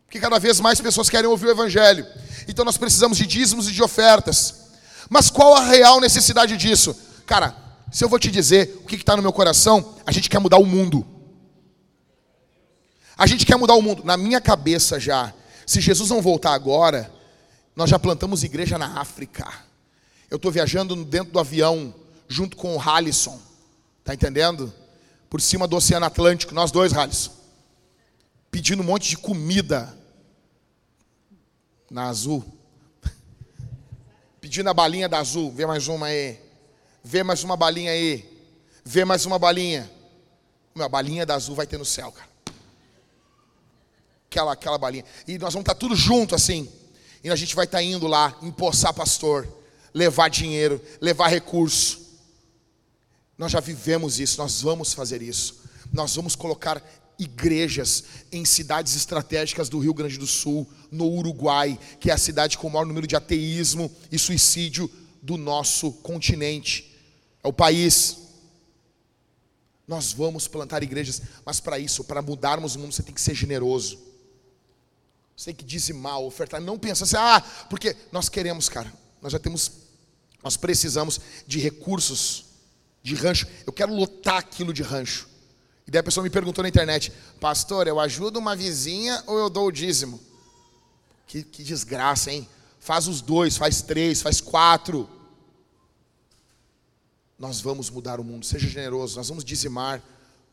Porque 0.07 0.21
cada 0.21 0.39
vez 0.39 0.61
mais 0.61 0.81
pessoas 0.81 1.11
querem 1.11 1.29
ouvir 1.29 1.47
o 1.47 1.51
evangelho. 1.51 2.07
Então 2.47 2.65
nós 2.65 2.79
precisamos 2.79 3.19
de 3.19 3.27
dízimos 3.27 3.69
e 3.69 3.73
de 3.73 3.83
ofertas. 3.83 4.68
Mas 5.09 5.31
qual 5.31 5.55
a 5.55 5.65
real 5.65 6.01
necessidade 6.01 6.57
disso? 6.57 6.95
Cara, 7.25 7.57
se 7.91 8.05
eu 8.05 8.09
vou 8.09 8.19
te 8.19 8.31
dizer 8.31 8.81
o 8.83 8.87
que 8.87 8.97
está 8.97 9.17
no 9.17 9.23
meu 9.23 9.33
coração, 9.33 9.95
a 10.05 10.13
gente 10.13 10.29
quer 10.29 10.39
mudar 10.39 10.59
o 10.59 10.67
mundo. 10.67 11.07
A 13.17 13.27
gente 13.27 13.47
quer 13.47 13.57
mudar 13.57 13.75
o 13.75 13.83
mundo. 13.83 14.05
Na 14.05 14.17
minha 14.17 14.41
cabeça 14.41 15.01
já, 15.01 15.33
se 15.67 15.81
Jesus 15.81 16.11
não 16.11 16.23
voltar 16.23 16.53
agora, 16.53 17.13
nós 17.75 17.91
já 17.91 17.99
plantamos 17.99 18.45
igreja 18.45 18.79
na 18.79 19.01
África. 19.01 19.47
Eu 20.31 20.37
estou 20.37 20.53
viajando 20.53 20.95
dentro 21.05 21.33
do 21.33 21.39
avião, 21.39 21.95
junto 22.29 22.57
com 22.57 22.77
o 22.77 22.81
Halisson. 22.81 23.41
Tá 24.05 24.15
entendendo? 24.15 24.73
Por 25.31 25.41
cima 25.41 25.67
do 25.67 25.77
Oceano 25.77 26.07
Atlântico, 26.07 26.55
nós 26.55 26.71
dois, 26.71 26.93
Halisson. 26.93 27.33
Pedindo 28.51 28.83
um 28.83 28.87
monte 28.87 29.11
de 29.11 29.17
comida 29.17 29.97
na 31.91 32.09
Azul. 32.09 32.45
Pedindo 34.49 34.71
a 34.71 34.73
balinha 34.73 35.07
da 35.07 35.19
azul. 35.19 35.53
Vê 35.53 35.67
mais 35.67 35.89
uma 35.89 36.07
aí. 36.07 36.41
Vê 37.05 37.23
mais 37.23 37.45
uma 37.45 37.55
balinha 37.55 37.91
aí. 37.91 38.27
Vê 38.83 39.05
mais 39.05 39.27
uma 39.27 39.39
balinha. 39.39 39.91
A 40.75 40.89
balinha 40.89 41.27
da 41.27 41.35
azul 41.35 41.55
vai 41.55 41.67
ter 41.67 41.77
no 41.77 41.85
céu, 41.85 42.11
cara. 42.11 42.31
Aquela, 44.31 44.53
aquela 44.55 44.79
balinha. 44.79 45.05
E 45.27 45.37
nós 45.37 45.53
vamos 45.53 45.65
estar 45.65 45.75
tudo 45.75 45.95
junto 45.95 46.35
assim. 46.35 46.67
E 47.23 47.29
a 47.29 47.37
gente 47.37 47.55
vai 47.55 47.67
estar 47.67 47.83
indo 47.83 48.07
lá, 48.07 48.39
empossar 48.41 48.95
pastor, 48.95 49.47
levar 49.93 50.31
dinheiro, 50.31 50.81
levar 50.99 51.29
recurso. 51.29 52.17
Nós 53.37 53.53
já 53.53 53.61
vivemos 53.61 54.19
isso, 54.19 54.39
nós 54.39 54.63
vamos 54.63 54.95
fazer 54.95 55.21
isso. 55.21 55.61
Nós 55.93 56.17
vamos 56.17 56.35
colocar 56.35 56.83
igrejas 57.19 58.05
em 58.31 58.45
cidades 58.45 58.95
estratégicas 58.95 59.69
do 59.69 59.79
Rio 59.79 59.93
Grande 59.93 60.17
do 60.17 60.27
Sul, 60.27 60.69
no 60.91 61.07
Uruguai, 61.07 61.79
que 61.99 62.11
é 62.11 62.15
a 62.15 62.19
cidade 62.19 62.57
com 62.57 62.69
o 62.69 62.71
maior 62.71 62.87
número 62.87 63.07
de 63.07 63.17
ateísmo 63.17 63.91
e 64.11 64.19
suicídio 64.19 64.91
do 65.21 65.37
nosso 65.37 65.93
continente. 65.93 66.97
É 67.43 67.49
o 67.49 67.53
país. 67.53 68.19
Nós 69.87 70.13
vamos 70.13 70.47
plantar 70.47 70.83
igrejas, 70.83 71.21
mas 71.45 71.61
para 71.61 71.79
isso, 71.79 72.05
para 72.05 72.23
mudarmos 72.23 72.77
o 72.77 72.79
mundo, 72.79 72.93
você 72.93 73.03
tem 73.03 73.15
que 73.15 73.21
ser 73.21 73.35
generoso. 73.35 73.99
Você 75.37 75.47
tem 75.47 75.55
que 75.55 75.65
dizimar, 75.65 76.21
ofertar. 76.21 76.61
Não 76.61 76.79
pensa 76.79 77.05
assim, 77.05 77.17
ah, 77.17 77.41
porque 77.71 77.97
nós 78.13 78.29
queremos, 78.29 78.69
cara. 78.69 78.93
Nós 79.23 79.33
já 79.33 79.39
temos, 79.39 79.71
nós 80.43 80.57
precisamos 80.57 81.21
de 81.47 81.59
recursos, 81.59 82.45
de 83.03 83.15
rancho. 83.15 83.47
Eu 83.67 83.73
quero 83.73 83.95
lotar 83.95 84.37
aquilo 84.37 84.73
de 84.73 84.83
rancho. 84.83 85.28
E 85.89 85.91
daí 85.91 86.01
a 86.01 86.03
pessoa 86.03 86.23
me 86.23 86.29
perguntou 86.29 86.63
na 86.63 86.69
internet, 86.69 87.11
pastor, 87.41 87.87
eu 87.87 87.99
ajudo 87.99 88.39
uma 88.39 88.55
vizinha 88.55 89.25
ou 89.27 89.39
eu 89.39 89.49
dou 89.49 89.69
o 89.69 89.73
dízimo? 89.73 90.21
Que, 91.27 91.43
que 91.43 91.65
desgraça, 91.65 92.31
hein? 92.31 92.47
Faz 92.79 93.09
os 93.09 93.23
dois, 93.23 93.57
faz 93.57 93.81
três, 93.81 94.21
faz 94.21 94.39
quatro. 94.39 95.09
Nós 97.39 97.63
vamos 97.63 97.89
mudar 97.89 98.21
o 98.21 98.25
mundo, 98.25 98.45
seja 98.45 98.69
generoso, 98.69 99.17
nós 99.17 99.31
vamos 99.31 99.43
dizimar 99.43 100.03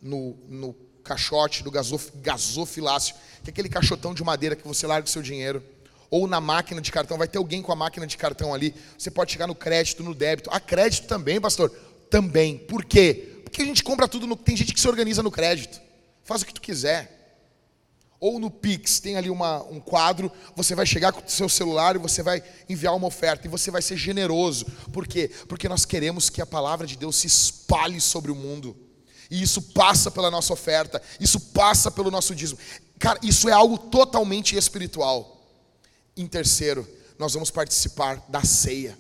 no, 0.02 0.38
no 0.48 0.74
caixote 1.04 1.64
do 1.64 1.70
gasof, 1.70 2.14
gasofilácio, 2.16 3.14
que 3.44 3.50
é 3.50 3.52
aquele 3.52 3.68
caixotão 3.68 4.14
de 4.14 4.24
madeira 4.24 4.56
que 4.56 4.66
você 4.66 4.88
larga 4.88 5.06
o 5.06 5.12
seu 5.12 5.22
dinheiro. 5.22 5.62
Ou 6.10 6.28
na 6.28 6.40
máquina 6.40 6.80
de 6.80 6.94
cartão, 6.94 7.18
vai 7.18 7.28
ter 7.28 7.40
alguém 7.40 7.62
com 7.62 7.74
a 7.74 7.76
máquina 7.76 8.08
de 8.08 8.16
cartão 8.16 8.54
ali. 8.54 8.74
Você 8.98 9.12
pode 9.12 9.34
chegar 9.34 9.48
no 9.48 9.56
crédito, 9.56 10.02
no 10.02 10.16
débito. 10.16 10.50
A 10.50 10.62
crédito 10.62 11.08
também, 11.08 11.42
pastor. 11.42 11.70
também. 12.10 12.58
Por 12.58 12.86
quê? 12.86 13.35
Porque 13.56 13.64
a 13.64 13.68
gente 13.68 13.86
compra 13.86 14.06
tudo 14.06 14.28
no. 14.28 14.36
Tem 14.36 14.58
gente 14.58 14.74
que 14.74 14.82
se 14.82 14.88
organiza 14.90 15.24
no 15.24 15.32
crédito. 15.32 15.80
Faz 16.26 16.42
o 16.42 16.46
que 16.46 16.54
tu 16.54 16.60
quiser. 16.60 17.40
Ou 18.20 18.38
no 18.38 18.52
Pix, 18.52 19.00
tem 19.00 19.16
ali 19.16 19.30
uma, 19.30 19.64
um 19.64 19.80
quadro, 19.80 20.30
você 20.58 20.76
vai 20.76 20.86
chegar 20.86 21.14
com 21.14 21.26
o 21.26 21.30
seu 21.30 21.48
celular 21.48 21.96
e 21.96 22.00
você 22.00 22.22
vai 22.22 22.44
enviar 22.68 22.94
uma 22.94 23.08
oferta 23.08 23.48
e 23.48 23.50
você 23.50 23.72
vai 23.72 23.82
ser 23.82 23.96
generoso. 23.96 24.66
Por 24.92 25.08
quê? 25.08 25.32
Porque 25.48 25.70
nós 25.70 25.86
queremos 25.86 26.30
que 26.30 26.42
a 26.42 26.46
palavra 26.46 26.86
de 26.86 26.98
Deus 26.98 27.16
se 27.16 27.28
espalhe 27.28 28.02
sobre 28.02 28.30
o 28.30 28.36
mundo. 28.36 28.76
E 29.32 29.42
isso 29.42 29.62
passa 29.62 30.12
pela 30.12 30.30
nossa 30.30 30.52
oferta, 30.52 31.02
isso 31.18 31.40
passa 31.40 31.90
pelo 31.90 32.12
nosso 32.12 32.36
dízimo. 32.36 32.60
Cara, 33.00 33.20
isso 33.24 33.48
é 33.48 33.54
algo 33.54 33.78
totalmente 33.78 34.58
espiritual. 34.58 35.50
Em 36.18 36.28
terceiro, 36.28 36.86
nós 37.18 37.34
vamos 37.34 37.52
participar 37.52 38.22
da 38.28 38.44
ceia. 38.44 38.98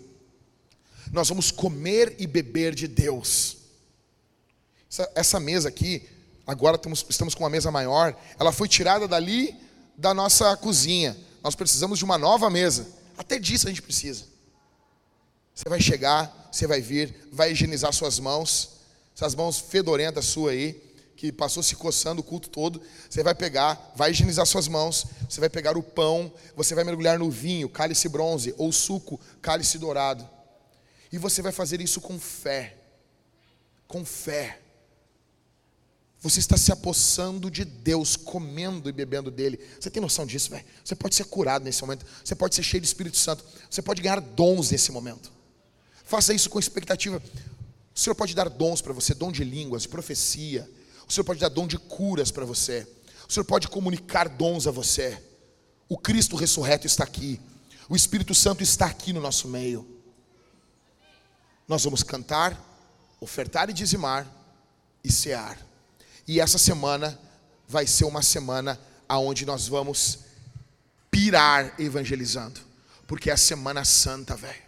Nós 1.12 1.28
vamos 1.28 1.52
comer 1.52 2.16
e 2.20 2.26
beber 2.26 2.74
de 2.74 2.88
Deus. 2.88 3.55
Essa, 4.96 5.12
essa 5.14 5.40
mesa 5.42 5.68
aqui, 5.68 6.08
agora 6.48 6.80
estamos, 7.10 7.36
com 7.36 7.44
uma 7.44 7.50
mesa 7.50 7.70
maior, 7.70 8.16
ela 8.40 8.54
foi 8.54 8.66
tirada 8.66 9.06
dali 9.06 9.54
da 9.98 10.14
nossa 10.14 10.56
cozinha. 10.56 11.18
Nós 11.44 11.54
precisamos 11.54 12.00
de 12.00 12.06
uma 12.06 12.18
nova 12.18 12.50
mesa. 12.50 12.88
Até 13.18 13.38
disso 13.38 13.68
a 13.68 13.70
gente 13.70 13.82
precisa. 13.82 14.24
Você 15.54 15.68
vai 15.68 15.82
chegar, 15.82 16.50
você 16.50 16.66
vai 16.66 16.80
vir, 16.80 17.28
vai 17.30 17.52
higienizar 17.52 17.92
suas 17.92 18.20
mãos, 18.20 18.70
essas 19.14 19.36
mãos 19.36 19.60
fedorentas 19.60 20.26
sua 20.28 20.52
aí, 20.52 20.82
que 21.18 21.30
passou 21.30 21.62
se 21.62 21.76
coçando 21.76 22.22
o 22.22 22.24
culto 22.24 22.50
todo, 22.50 22.82
você 23.10 23.22
vai 23.22 23.36
pegar, 23.36 23.92
vai 23.98 24.12
higienizar 24.12 24.46
suas 24.46 24.70
mãos, 24.70 25.06
você 25.30 25.42
vai 25.42 25.50
pegar 25.50 25.78
o 25.78 25.84
pão, 25.84 26.32
você 26.56 26.74
vai 26.74 26.86
mergulhar 26.86 27.20
no 27.20 27.30
vinho, 27.30 27.68
cálice 27.68 28.08
bronze, 28.08 28.56
ou 28.58 28.72
suco, 28.72 29.20
cálice 29.42 29.78
dourado. 29.78 30.28
E 31.12 31.18
você 31.18 31.42
vai 31.42 31.52
fazer 31.52 31.82
isso 31.82 32.00
com 32.00 32.18
fé. 32.18 32.78
Com 33.90 34.06
fé. 34.06 34.62
Você 36.26 36.40
está 36.40 36.58
se 36.58 36.72
apossando 36.72 37.52
de 37.52 37.64
Deus, 37.64 38.16
comendo 38.16 38.90
e 38.90 38.92
bebendo 38.92 39.30
dele. 39.30 39.60
Você 39.80 39.92
tem 39.92 40.02
noção 40.02 40.26
disso, 40.26 40.50
velho? 40.50 40.66
Você 40.84 40.96
pode 40.96 41.14
ser 41.14 41.26
curado 41.26 41.64
nesse 41.64 41.82
momento. 41.82 42.04
Você 42.24 42.34
pode 42.34 42.56
ser 42.56 42.64
cheio 42.64 42.82
do 42.82 42.86
Espírito 42.86 43.16
Santo. 43.16 43.46
Você 43.70 43.80
pode 43.80 44.02
ganhar 44.02 44.20
dons 44.20 44.72
nesse 44.72 44.92
momento. 44.92 45.32
Faça 46.04 46.34
isso 46.34 46.50
com 46.50 46.58
expectativa. 46.58 47.22
O 47.94 48.00
Senhor 48.00 48.16
pode 48.16 48.34
dar 48.34 48.50
dons 48.50 48.82
para 48.82 48.92
você, 48.92 49.14
dom 49.14 49.32
de 49.32 49.44
línguas, 49.44 49.84
de 49.84 49.88
profecia. 49.88 50.68
O 51.08 51.14
Senhor 51.14 51.24
pode 51.24 51.40
dar 51.40 51.50
dom 51.50 51.68
de 51.68 51.78
curas 51.78 52.32
para 52.32 52.44
você. 52.44 52.88
O 53.30 53.32
Senhor 53.32 53.46
pode 53.46 53.68
comunicar 53.68 54.28
dons 54.28 54.66
a 54.66 54.72
você. 54.72 55.22
O 55.88 55.96
Cristo 55.96 56.36
ressurreto 56.36 56.88
está 56.88 57.04
aqui. 57.04 57.40
O 57.88 57.96
Espírito 57.96 58.34
Santo 58.34 58.64
está 58.64 58.88
aqui 58.88 59.14
no 59.14 59.22
nosso 59.22 59.48
meio. 59.48 59.88
Nós 61.68 61.84
vamos 61.84 62.02
cantar, 62.02 62.60
ofertar 63.22 63.70
e 63.70 63.74
dizimar 63.74 64.28
e 65.04 65.12
cear. 65.12 65.75
E 66.28 66.40
essa 66.40 66.58
semana 66.58 67.20
vai 67.68 67.86
ser 67.86 68.06
uma 68.06 68.22
semana 68.22 68.80
aonde 69.08 69.46
nós 69.46 69.68
vamos 69.68 70.20
pirar 71.12 71.80
evangelizando, 71.80 72.60
porque 73.08 73.30
é 73.30 73.34
a 73.34 73.38
Semana 73.38 73.86
Santa, 73.86 74.36
velho. 74.36 74.66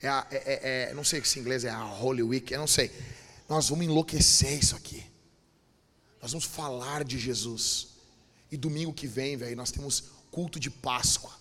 É, 0.00 0.08
é, 0.08 0.24
é, 0.30 0.90
é, 0.90 0.94
não 0.94 1.04
sei 1.04 1.22
se 1.24 1.38
em 1.38 1.42
inglês 1.42 1.64
é 1.64 1.70
a 1.70 1.84
Holy 1.84 2.22
Week, 2.22 2.52
eu 2.52 2.60
não 2.60 2.66
sei. 2.66 2.90
Nós 3.48 3.68
vamos 3.68 3.84
enlouquecer 3.84 4.58
isso 4.58 4.76
aqui. 4.76 5.04
Nós 6.20 6.32
vamos 6.32 6.44
falar 6.44 7.04
de 7.04 7.18
Jesus. 7.18 7.88
E 8.50 8.56
domingo 8.56 8.92
que 8.92 9.06
vem, 9.06 9.36
velho, 9.36 9.56
nós 9.56 9.70
temos 9.70 10.04
culto 10.30 10.58
de 10.60 10.70
Páscoa. 10.70 11.32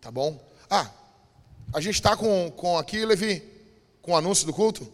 Tá 0.00 0.10
bom? 0.10 0.42
Ah, 0.70 0.90
a 1.72 1.80
gente 1.80 1.96
está 1.96 2.16
com, 2.16 2.50
com 2.52 2.78
aqui, 2.78 3.04
Levi, 3.04 3.42
com 4.00 4.12
o 4.12 4.16
anúncio 4.16 4.46
do 4.46 4.52
culto? 4.52 4.90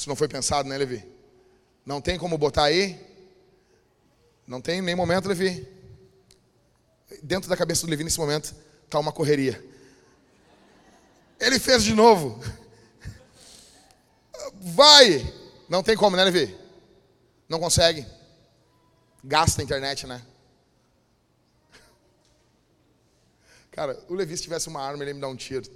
Isso 0.00 0.08
não 0.08 0.16
foi 0.16 0.28
pensado, 0.28 0.66
né, 0.66 0.78
Levi? 0.78 1.06
Não 1.84 2.00
tem 2.00 2.16
como 2.16 2.38
botar 2.38 2.64
aí? 2.64 2.98
Não 4.46 4.58
tem 4.58 4.80
nem 4.80 4.94
momento, 4.94 5.28
Levi. 5.28 5.68
Dentro 7.22 7.50
da 7.50 7.54
cabeça 7.54 7.84
do 7.84 7.90
Levi, 7.90 8.02
nesse 8.02 8.18
momento, 8.18 8.54
está 8.86 8.98
uma 8.98 9.12
correria. 9.12 9.62
Ele 11.38 11.58
fez 11.58 11.84
de 11.84 11.92
novo. 11.92 12.42
Vai! 14.54 15.34
Não 15.68 15.82
tem 15.82 15.98
como, 15.98 16.16
né, 16.16 16.24
Levi? 16.24 16.56
Não 17.46 17.60
consegue. 17.60 18.06
Gasta 19.22 19.60
a 19.60 19.64
internet, 19.64 20.06
né? 20.06 20.22
Cara, 23.70 24.02
o 24.08 24.14
Levi, 24.14 24.34
se 24.34 24.44
tivesse 24.44 24.66
uma 24.66 24.80
arma, 24.80 25.02
ele 25.02 25.10
ia 25.10 25.14
me 25.14 25.20
dar 25.20 25.28
um 25.28 25.36
tiro. 25.36 25.68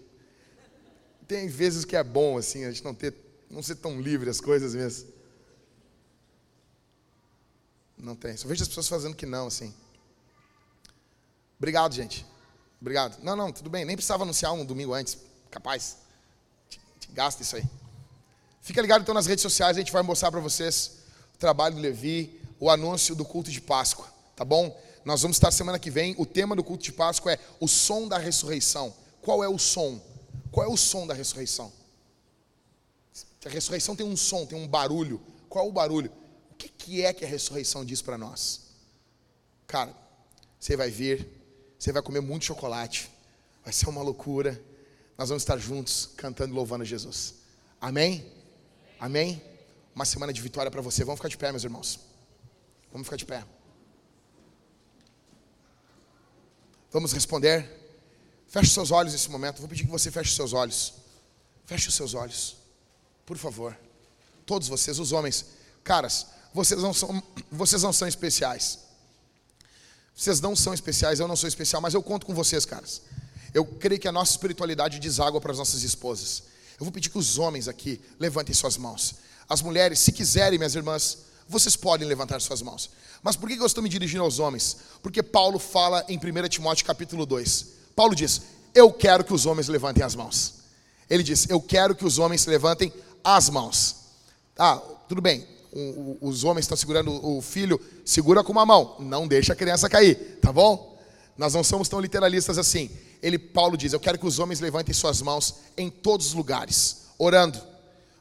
Tem 1.28 1.46
vezes 1.46 1.84
que 1.84 1.94
é 1.94 2.02
bom, 2.02 2.38
assim, 2.38 2.64
a 2.64 2.70
gente 2.70 2.82
não 2.82 2.94
ter 2.94 3.23
não 3.54 3.62
ser 3.62 3.76
tão 3.76 4.00
livre 4.00 4.28
as 4.28 4.40
coisas 4.40 4.74
mesmo. 4.74 5.12
Não 7.96 8.16
tem. 8.16 8.36
Só 8.36 8.48
vejo 8.48 8.62
as 8.62 8.68
pessoas 8.68 8.88
fazendo 8.88 9.14
que 9.14 9.24
não, 9.24 9.46
assim. 9.46 9.72
Obrigado, 11.56 11.94
gente. 11.94 12.26
Obrigado. 12.80 13.22
Não, 13.22 13.36
não, 13.36 13.52
tudo 13.52 13.70
bem. 13.70 13.84
Nem 13.84 13.96
precisava 13.96 14.24
anunciar 14.24 14.52
um 14.52 14.64
domingo 14.64 14.92
antes. 14.92 15.16
Capaz. 15.50 15.98
Gasta 17.10 17.42
isso 17.42 17.56
aí. 17.56 17.64
Fica 18.60 18.82
ligado 18.82 19.02
então 19.02 19.14
nas 19.14 19.26
redes 19.26 19.42
sociais, 19.42 19.76
a 19.76 19.80
gente 19.80 19.92
vai 19.92 20.02
mostrar 20.02 20.30
para 20.30 20.40
vocês 20.40 20.98
o 21.34 21.38
trabalho 21.38 21.76
do 21.76 21.80
Levi, 21.80 22.40
o 22.58 22.68
anúncio 22.68 23.14
do 23.14 23.24
culto 23.24 23.50
de 23.50 23.60
Páscoa, 23.60 24.06
tá 24.34 24.44
bom? 24.44 24.74
Nós 25.04 25.22
vamos 25.22 25.36
estar 25.36 25.50
semana 25.50 25.78
que 25.78 25.90
vem. 25.90 26.14
O 26.18 26.24
tema 26.26 26.56
do 26.56 26.64
culto 26.64 26.82
de 26.82 26.92
Páscoa 26.92 27.34
é 27.34 27.38
o 27.60 27.68
som 27.68 28.08
da 28.08 28.16
ressurreição. 28.18 28.92
Qual 29.20 29.44
é 29.44 29.48
o 29.48 29.58
som? 29.58 30.00
Qual 30.50 30.66
é 30.66 30.68
o 30.68 30.76
som 30.76 31.06
da 31.06 31.12
ressurreição? 31.14 31.70
A 33.44 33.48
ressurreição 33.48 33.94
tem 33.94 34.06
um 34.06 34.16
som, 34.16 34.46
tem 34.46 34.58
um 34.58 34.66
barulho. 34.66 35.20
Qual 35.48 35.66
é 35.66 35.68
o 35.68 35.72
barulho? 35.72 36.10
O 36.50 36.54
que, 36.54 36.68
que 36.68 37.04
é 37.04 37.12
que 37.12 37.24
a 37.24 37.28
ressurreição 37.28 37.84
diz 37.84 38.00
para 38.00 38.16
nós? 38.16 38.62
Cara, 39.66 39.94
você 40.58 40.76
vai 40.76 40.90
vir, 40.90 41.28
você 41.78 41.92
vai 41.92 42.02
comer 42.02 42.20
muito 42.20 42.46
chocolate, 42.46 43.10
vai 43.62 43.72
ser 43.72 43.88
uma 43.88 44.02
loucura. 44.02 44.60
Nós 45.18 45.28
vamos 45.28 45.42
estar 45.42 45.58
juntos 45.58 46.10
cantando 46.16 46.52
e 46.52 46.56
louvando 46.56 46.84
Jesus. 46.84 47.34
Amém? 47.80 48.32
Amém? 48.98 49.42
Uma 49.94 50.04
semana 50.04 50.32
de 50.32 50.40
vitória 50.40 50.70
para 50.70 50.80
você. 50.80 51.04
Vamos 51.04 51.18
ficar 51.18 51.28
de 51.28 51.36
pé, 51.36 51.50
meus 51.52 51.64
irmãos. 51.64 52.00
Vamos 52.90 53.06
ficar 53.06 53.16
de 53.16 53.26
pé. 53.26 53.44
Vamos 56.90 57.12
responder. 57.12 57.68
Feche 58.46 58.70
seus 58.70 58.90
olhos 58.90 59.12
nesse 59.12 59.30
momento. 59.30 59.58
Vou 59.58 59.68
pedir 59.68 59.84
que 59.84 59.90
você 59.90 60.10
feche 60.10 60.34
seus 60.34 60.52
olhos. 60.52 60.94
Feche 61.66 61.88
os 61.88 61.94
seus 61.94 62.14
olhos. 62.14 62.63
Por 63.26 63.36
favor. 63.36 63.76
Todos 64.46 64.68
vocês, 64.68 64.98
os 64.98 65.12
homens. 65.12 65.46
Caras, 65.82 66.26
vocês 66.52 66.80
não 66.80 66.94
são, 66.94 67.22
vocês 67.50 67.82
não 67.82 67.92
são 67.92 68.06
especiais. 68.06 68.78
Vocês 70.14 70.40
não 70.40 70.54
são 70.54 70.72
especiais, 70.72 71.18
eu 71.18 71.26
não 71.26 71.34
sou 71.34 71.48
especial, 71.48 71.82
mas 71.82 71.94
eu 71.94 72.02
conto 72.02 72.24
com 72.24 72.34
vocês, 72.34 72.64
caras. 72.64 73.02
Eu 73.52 73.64
creio 73.64 74.00
que 74.00 74.08
a 74.08 74.12
nossa 74.12 74.32
espiritualidade 74.32 75.00
deságua 75.00 75.40
para 75.40 75.52
as 75.52 75.58
nossas 75.58 75.82
esposas. 75.82 76.44
Eu 76.78 76.84
vou 76.84 76.92
pedir 76.92 77.08
que 77.08 77.18
os 77.18 77.38
homens 77.38 77.68
aqui 77.68 78.00
levantem 78.18 78.54
suas 78.54 78.76
mãos. 78.76 79.16
As 79.48 79.62
mulheres, 79.62 79.98
se 79.98 80.12
quiserem, 80.12 80.58
minhas 80.58 80.74
irmãs, 80.74 81.18
vocês 81.48 81.76
podem 81.76 82.06
levantar 82.06 82.40
suas 82.40 82.62
mãos. 82.62 82.90
Mas 83.22 83.36
por 83.36 83.48
que 83.48 83.56
eu 83.56 83.66
estou 83.66 83.82
me 83.82 83.88
dirigindo 83.88 84.22
aos 84.22 84.38
homens? 84.38 84.76
Porque 85.02 85.22
Paulo 85.22 85.58
fala 85.58 86.04
em 86.08 86.18
1 86.18 86.48
Timóteo 86.48 86.86
capítulo 86.86 87.26
2. 87.26 87.66
Paulo 87.94 88.14
diz: 88.14 88.42
Eu 88.74 88.92
quero 88.92 89.24
que 89.24 89.32
os 89.32 89.46
homens 89.46 89.68
levantem 89.68 90.02
as 90.02 90.14
mãos. 90.14 90.54
Ele 91.08 91.22
diz: 91.22 91.48
Eu 91.48 91.60
quero 91.60 91.94
que 91.94 92.04
os 92.04 92.18
homens 92.18 92.46
levantem 92.46 92.92
as 93.24 93.48
mãos. 93.48 93.96
Ah, 94.58 94.76
tudo 95.08 95.20
bem. 95.20 95.46
Os 96.20 96.44
homens 96.44 96.64
estão 96.64 96.76
segurando 96.76 97.10
o 97.26 97.42
filho, 97.42 97.80
segura 98.04 98.44
com 98.44 98.52
uma 98.52 98.64
mão, 98.64 98.94
não 99.00 99.26
deixa 99.26 99.54
a 99.54 99.56
criança 99.56 99.88
cair, 99.88 100.38
tá 100.40 100.52
bom? 100.52 100.96
Nós 101.36 101.54
não 101.54 101.64
somos 101.64 101.88
tão 101.88 101.98
literalistas 101.98 102.58
assim. 102.58 102.88
Ele, 103.20 103.38
Paulo 103.38 103.76
diz: 103.76 103.92
Eu 103.92 103.98
quero 103.98 104.18
que 104.18 104.26
os 104.26 104.38
homens 104.38 104.60
levantem 104.60 104.94
suas 104.94 105.20
mãos 105.20 105.56
em 105.76 105.90
todos 105.90 106.28
os 106.28 106.34
lugares, 106.34 107.06
orando, 107.18 107.60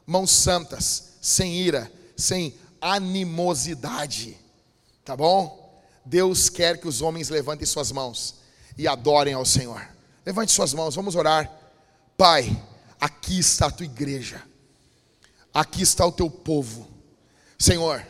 mãos 0.04 0.32
santas, 0.32 1.10
sem 1.20 1.54
ira, 1.54 1.92
sem 2.16 2.54
animosidade, 2.80 4.36
tá 5.04 5.16
bom? 5.16 5.62
Deus 6.04 6.48
quer 6.48 6.78
que 6.78 6.88
os 6.88 7.00
homens 7.00 7.28
levantem 7.28 7.66
suas 7.66 7.92
mãos 7.92 8.34
e 8.76 8.88
adorem 8.88 9.34
ao 9.34 9.44
Senhor. 9.44 9.80
Levante 10.26 10.50
suas 10.52 10.74
mãos, 10.74 10.94
vamos 10.94 11.14
orar. 11.14 11.50
Pai, 12.16 12.62
aqui 13.00 13.38
está 13.38 13.66
a 13.66 13.70
tua 13.70 13.86
igreja. 13.86 14.42
Aqui 15.54 15.82
está 15.82 16.04
o 16.04 16.10
teu 16.10 16.28
povo. 16.28 16.88
Senhor, 17.56 18.04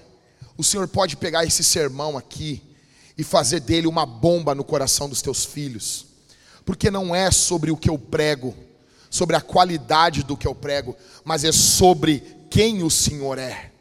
o 0.56 0.64
Senhor 0.64 0.88
pode 0.88 1.14
pegar 1.14 1.44
esse 1.44 1.62
sermão 1.62 2.16
aqui 2.16 2.62
e 3.18 3.22
fazer 3.22 3.60
dele 3.60 3.86
uma 3.86 4.06
bomba 4.06 4.54
no 4.54 4.64
coração 4.64 5.08
dos 5.08 5.20
teus 5.20 5.44
filhos, 5.44 6.06
porque 6.64 6.90
não 6.90 7.14
é 7.14 7.30
sobre 7.30 7.70
o 7.70 7.76
que 7.76 7.90
eu 7.90 7.98
prego, 7.98 8.54
sobre 9.10 9.36
a 9.36 9.40
qualidade 9.42 10.22
do 10.22 10.36
que 10.36 10.46
eu 10.46 10.54
prego, 10.54 10.96
mas 11.22 11.44
é 11.44 11.52
sobre 11.52 12.22
quem 12.50 12.82
o 12.82 12.90
Senhor 12.90 13.38
é, 13.38 13.72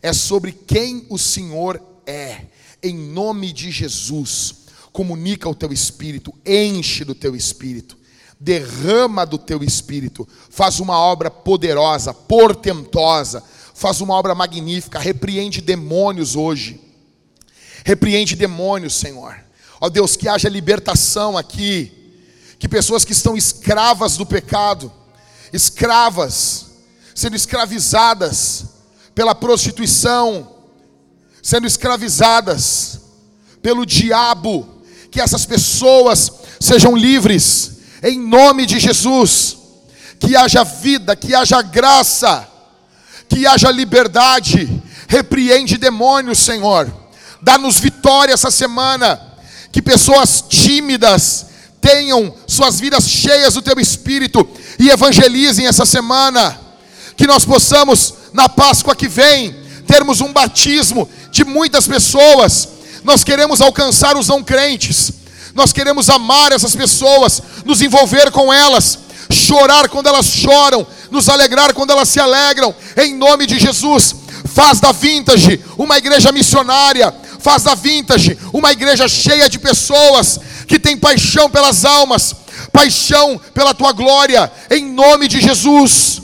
é 0.00 0.12
sobre 0.12 0.52
quem 0.52 1.06
o 1.10 1.18
Senhor 1.18 1.80
é, 2.06 2.46
em 2.82 2.96
nome 2.96 3.52
de 3.52 3.70
Jesus. 3.70 4.54
Comunica 4.92 5.48
o 5.48 5.54
teu 5.54 5.72
espírito, 5.72 6.34
enche 6.44 7.04
do 7.04 7.14
teu 7.14 7.36
espírito, 7.36 7.96
derrama 8.40 9.26
do 9.26 9.36
teu 9.36 9.62
espírito, 9.62 10.26
faz 10.48 10.80
uma 10.80 10.98
obra 10.98 11.30
poderosa, 11.30 12.14
portentosa, 12.14 13.44
faz 13.74 14.00
uma 14.00 14.14
obra 14.14 14.34
magnífica, 14.34 14.98
repreende 14.98 15.60
demônios 15.60 16.34
hoje. 16.34 16.80
Repreende 17.84 18.34
demônios, 18.34 18.94
Senhor. 18.94 19.36
Ó 19.78 19.90
Deus, 19.90 20.16
que 20.16 20.26
haja 20.26 20.48
libertação 20.48 21.36
aqui, 21.36 22.16
que 22.58 22.68
pessoas 22.68 23.04
que 23.04 23.12
estão 23.12 23.36
escravas 23.36 24.16
do 24.16 24.24
pecado, 24.24 24.90
escravas, 25.52 26.66
sendo 27.14 27.36
escravizadas 27.36 28.64
pela 29.14 29.34
prostituição, 29.34 30.56
sendo 31.42 31.66
escravizadas 31.66 33.00
pelo 33.60 33.84
diabo, 33.84 34.82
que 35.10 35.20
essas 35.20 35.44
pessoas 35.44 36.32
sejam 36.58 36.96
livres, 36.96 37.79
em 38.02 38.18
nome 38.18 38.66
de 38.66 38.78
Jesus, 38.78 39.56
que 40.18 40.36
haja 40.36 40.64
vida, 40.64 41.14
que 41.16 41.34
haja 41.34 41.62
graça, 41.62 42.46
que 43.28 43.46
haja 43.46 43.70
liberdade, 43.70 44.82
repreende 45.08 45.76
demônios, 45.76 46.38
Senhor, 46.38 46.92
dá-nos 47.42 47.78
vitória 47.78 48.32
essa 48.32 48.50
semana, 48.50 49.20
que 49.72 49.80
pessoas 49.80 50.44
tímidas 50.48 51.46
tenham 51.80 52.34
suas 52.46 52.78
vidas 52.78 53.08
cheias 53.08 53.54
do 53.54 53.62
Teu 53.62 53.78
Espírito 53.80 54.46
e 54.78 54.90
evangelizem 54.90 55.66
essa 55.66 55.86
semana, 55.86 56.58
que 57.16 57.26
nós 57.26 57.44
possamos, 57.44 58.14
na 58.32 58.48
Páscoa 58.48 58.94
que 58.94 59.08
vem, 59.08 59.54
termos 59.86 60.20
um 60.20 60.32
batismo 60.32 61.08
de 61.30 61.44
muitas 61.44 61.86
pessoas, 61.86 62.68
nós 63.02 63.24
queremos 63.24 63.60
alcançar 63.60 64.16
os 64.16 64.28
não 64.28 64.42
crentes, 64.42 65.12
nós 65.54 65.72
queremos 65.72 66.08
amar 66.08 66.52
essas 66.52 66.74
pessoas, 66.74 67.42
nos 67.64 67.82
envolver 67.82 68.30
com 68.30 68.52
elas, 68.52 68.98
chorar 69.32 69.88
quando 69.88 70.08
elas 70.08 70.26
choram, 70.26 70.86
nos 71.10 71.28
alegrar 71.28 71.74
quando 71.74 71.90
elas 71.90 72.08
se 72.08 72.20
alegram, 72.20 72.74
em 72.96 73.14
nome 73.14 73.46
de 73.46 73.58
Jesus. 73.58 74.14
Faz 74.54 74.80
da 74.80 74.92
Vintage 74.92 75.62
uma 75.76 75.98
igreja 75.98 76.32
missionária, 76.32 77.14
faz 77.38 77.62
da 77.62 77.74
Vintage 77.74 78.38
uma 78.52 78.72
igreja 78.72 79.08
cheia 79.08 79.48
de 79.48 79.58
pessoas 79.58 80.40
que 80.66 80.78
tem 80.78 80.96
paixão 80.96 81.48
pelas 81.50 81.84
almas, 81.84 82.34
paixão 82.72 83.40
pela 83.52 83.74
tua 83.74 83.92
glória, 83.92 84.50
em 84.70 84.84
nome 84.92 85.28
de 85.28 85.40
Jesus. 85.40 86.20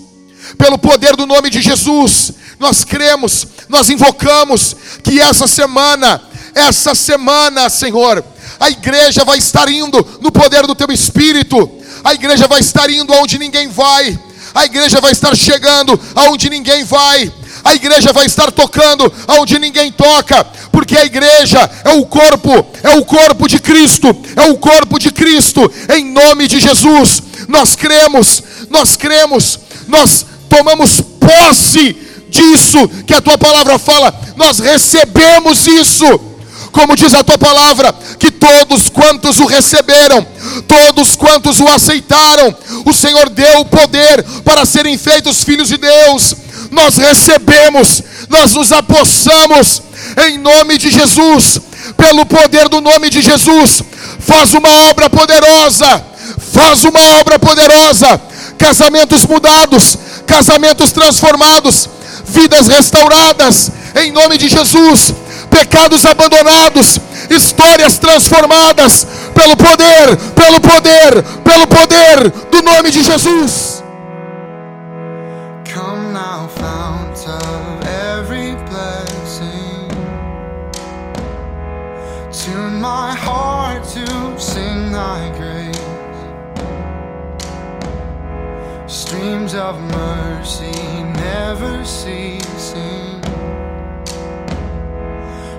Pelo 0.56 0.78
poder 0.78 1.16
do 1.16 1.26
nome 1.26 1.50
de 1.50 1.60
Jesus, 1.60 2.32
nós 2.58 2.84
cremos, 2.84 3.46
nós 3.68 3.90
invocamos 3.90 4.76
que 5.02 5.20
essa 5.20 5.46
semana, 5.46 6.22
essa 6.54 6.94
semana, 6.94 7.68
Senhor, 7.68 8.24
a 8.58 8.70
igreja 8.70 9.24
vai 9.24 9.38
estar 9.38 9.68
indo 9.68 10.04
no 10.20 10.30
poder 10.32 10.66
do 10.66 10.74
teu 10.74 10.88
espírito, 10.90 11.70
a 12.02 12.14
igreja 12.14 12.46
vai 12.46 12.60
estar 12.60 12.88
indo 12.90 13.12
aonde 13.12 13.38
ninguém 13.38 13.68
vai, 13.68 14.18
a 14.54 14.64
igreja 14.64 15.00
vai 15.00 15.12
estar 15.12 15.36
chegando 15.36 15.98
aonde 16.14 16.48
ninguém 16.48 16.84
vai, 16.84 17.32
a 17.64 17.74
igreja 17.74 18.12
vai 18.12 18.26
estar 18.26 18.50
tocando 18.52 19.12
aonde 19.26 19.58
ninguém 19.58 19.90
toca, 19.90 20.44
porque 20.70 20.96
a 20.96 21.04
igreja 21.04 21.68
é 21.84 21.90
o 21.90 22.06
corpo, 22.06 22.64
é 22.82 22.90
o 22.96 23.04
corpo 23.04 23.48
de 23.48 23.58
Cristo, 23.58 24.16
é 24.36 24.50
o 24.50 24.56
corpo 24.56 24.98
de 24.98 25.10
Cristo, 25.10 25.70
em 25.94 26.04
nome 26.04 26.46
de 26.46 26.60
Jesus. 26.60 27.22
Nós 27.48 27.74
cremos, 27.74 28.42
nós 28.70 28.96
cremos, 28.96 29.58
nós 29.88 30.24
tomamos 30.48 31.00
posse 31.00 31.96
disso 32.28 32.88
que 33.06 33.14
a 33.14 33.20
tua 33.20 33.36
palavra 33.36 33.78
fala, 33.78 34.14
nós 34.36 34.58
recebemos 34.58 35.66
isso 35.66 36.35
como 36.76 36.94
diz 36.94 37.14
a 37.14 37.24
tua 37.24 37.38
palavra, 37.38 37.90
que 38.18 38.30
todos 38.30 38.90
quantos 38.90 39.40
o 39.40 39.46
receberam, 39.46 40.24
todos 40.68 41.16
quantos 41.16 41.58
o 41.58 41.66
aceitaram, 41.66 42.54
o 42.84 42.92
Senhor 42.92 43.30
deu 43.30 43.60
o 43.60 43.64
poder 43.64 44.22
para 44.44 44.66
serem 44.66 44.98
feitos 44.98 45.42
filhos 45.42 45.68
de 45.68 45.78
Deus. 45.78 46.36
Nós 46.70 46.98
recebemos, 46.98 48.02
nós 48.28 48.52
nos 48.52 48.72
apossamos 48.72 49.80
em 50.28 50.36
nome 50.36 50.76
de 50.76 50.90
Jesus, 50.90 51.58
pelo 51.96 52.26
poder 52.26 52.68
do 52.68 52.82
nome 52.82 53.08
de 53.08 53.22
Jesus. 53.22 53.82
Faz 54.20 54.52
uma 54.52 54.90
obra 54.90 55.08
poderosa, 55.08 56.04
faz 56.52 56.84
uma 56.84 57.20
obra 57.20 57.38
poderosa. 57.38 58.20
Casamentos 58.58 59.24
mudados, 59.24 59.96
casamentos 60.26 60.92
transformados, 60.92 61.88
vidas 62.26 62.66
restauradas, 62.68 63.70
em 63.94 64.12
nome 64.12 64.36
de 64.36 64.48
Jesus 64.48 65.14
pecados 65.56 66.04
abandonados, 66.04 67.00
histórias 67.30 67.98
transformadas 67.98 69.06
pelo 69.34 69.56
poder, 69.56 70.14
pelo 70.34 70.60
poder, 70.60 71.22
pelo 71.42 71.66
poder 71.66 72.30
do 72.50 72.60
nome 72.62 72.90
de 72.90 73.02
Jesus. 73.02 73.82
Come 75.64 76.12
now, 76.12 76.46
fount 76.48 77.26
of 77.26 77.86
every 77.86 78.54
blessing. 78.68 79.88
Tune 82.30 82.78
my 82.78 83.14
heart 83.14 83.82
to 83.94 84.38
sing 84.38 84.92
thy 84.92 85.32
grace. 85.38 85.76
Streams 88.86 89.54
of 89.54 89.80
mercy 89.80 91.02
never 91.14 91.82
ceasing. 91.82 93.15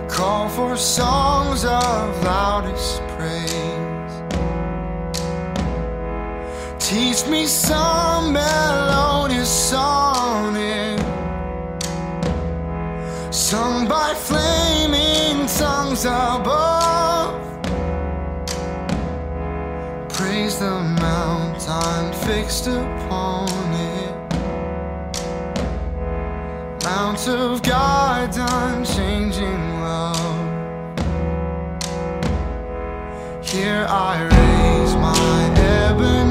Call 0.09 0.49
for 0.49 0.75
songs 0.77 1.65
of 1.65 2.23
loudest 2.23 3.01
praise. 3.17 4.13
Teach 6.79 7.27
me 7.27 7.45
some 7.45 8.33
melodious 8.33 9.49
sonnet, 9.69 10.99
sung 13.33 13.87
by 13.87 14.13
flaming 14.13 15.45
tongues 15.47 16.05
above. 16.05 17.35
Praise 20.09 20.57
the 20.59 20.79
mount 21.01 21.67
I'm 21.69 22.13
fixed 22.13 22.67
upon 22.67 23.49
it. 23.73 23.96
Mount 26.87 27.27
of 27.27 27.61
God's 27.63 28.37
unchanging 28.37 29.81
love. 29.81 30.47
Here 33.45 33.85
I 33.89 34.23
raise 34.23 34.95
my 34.95 35.49
Ebenezer. 35.57 36.26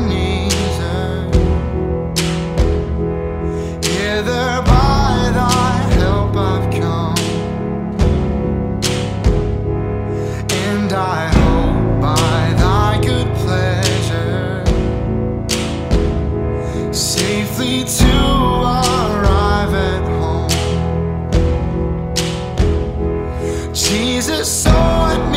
Jesus 24.27 24.63
saw 24.65 25.31
me. 25.31 25.36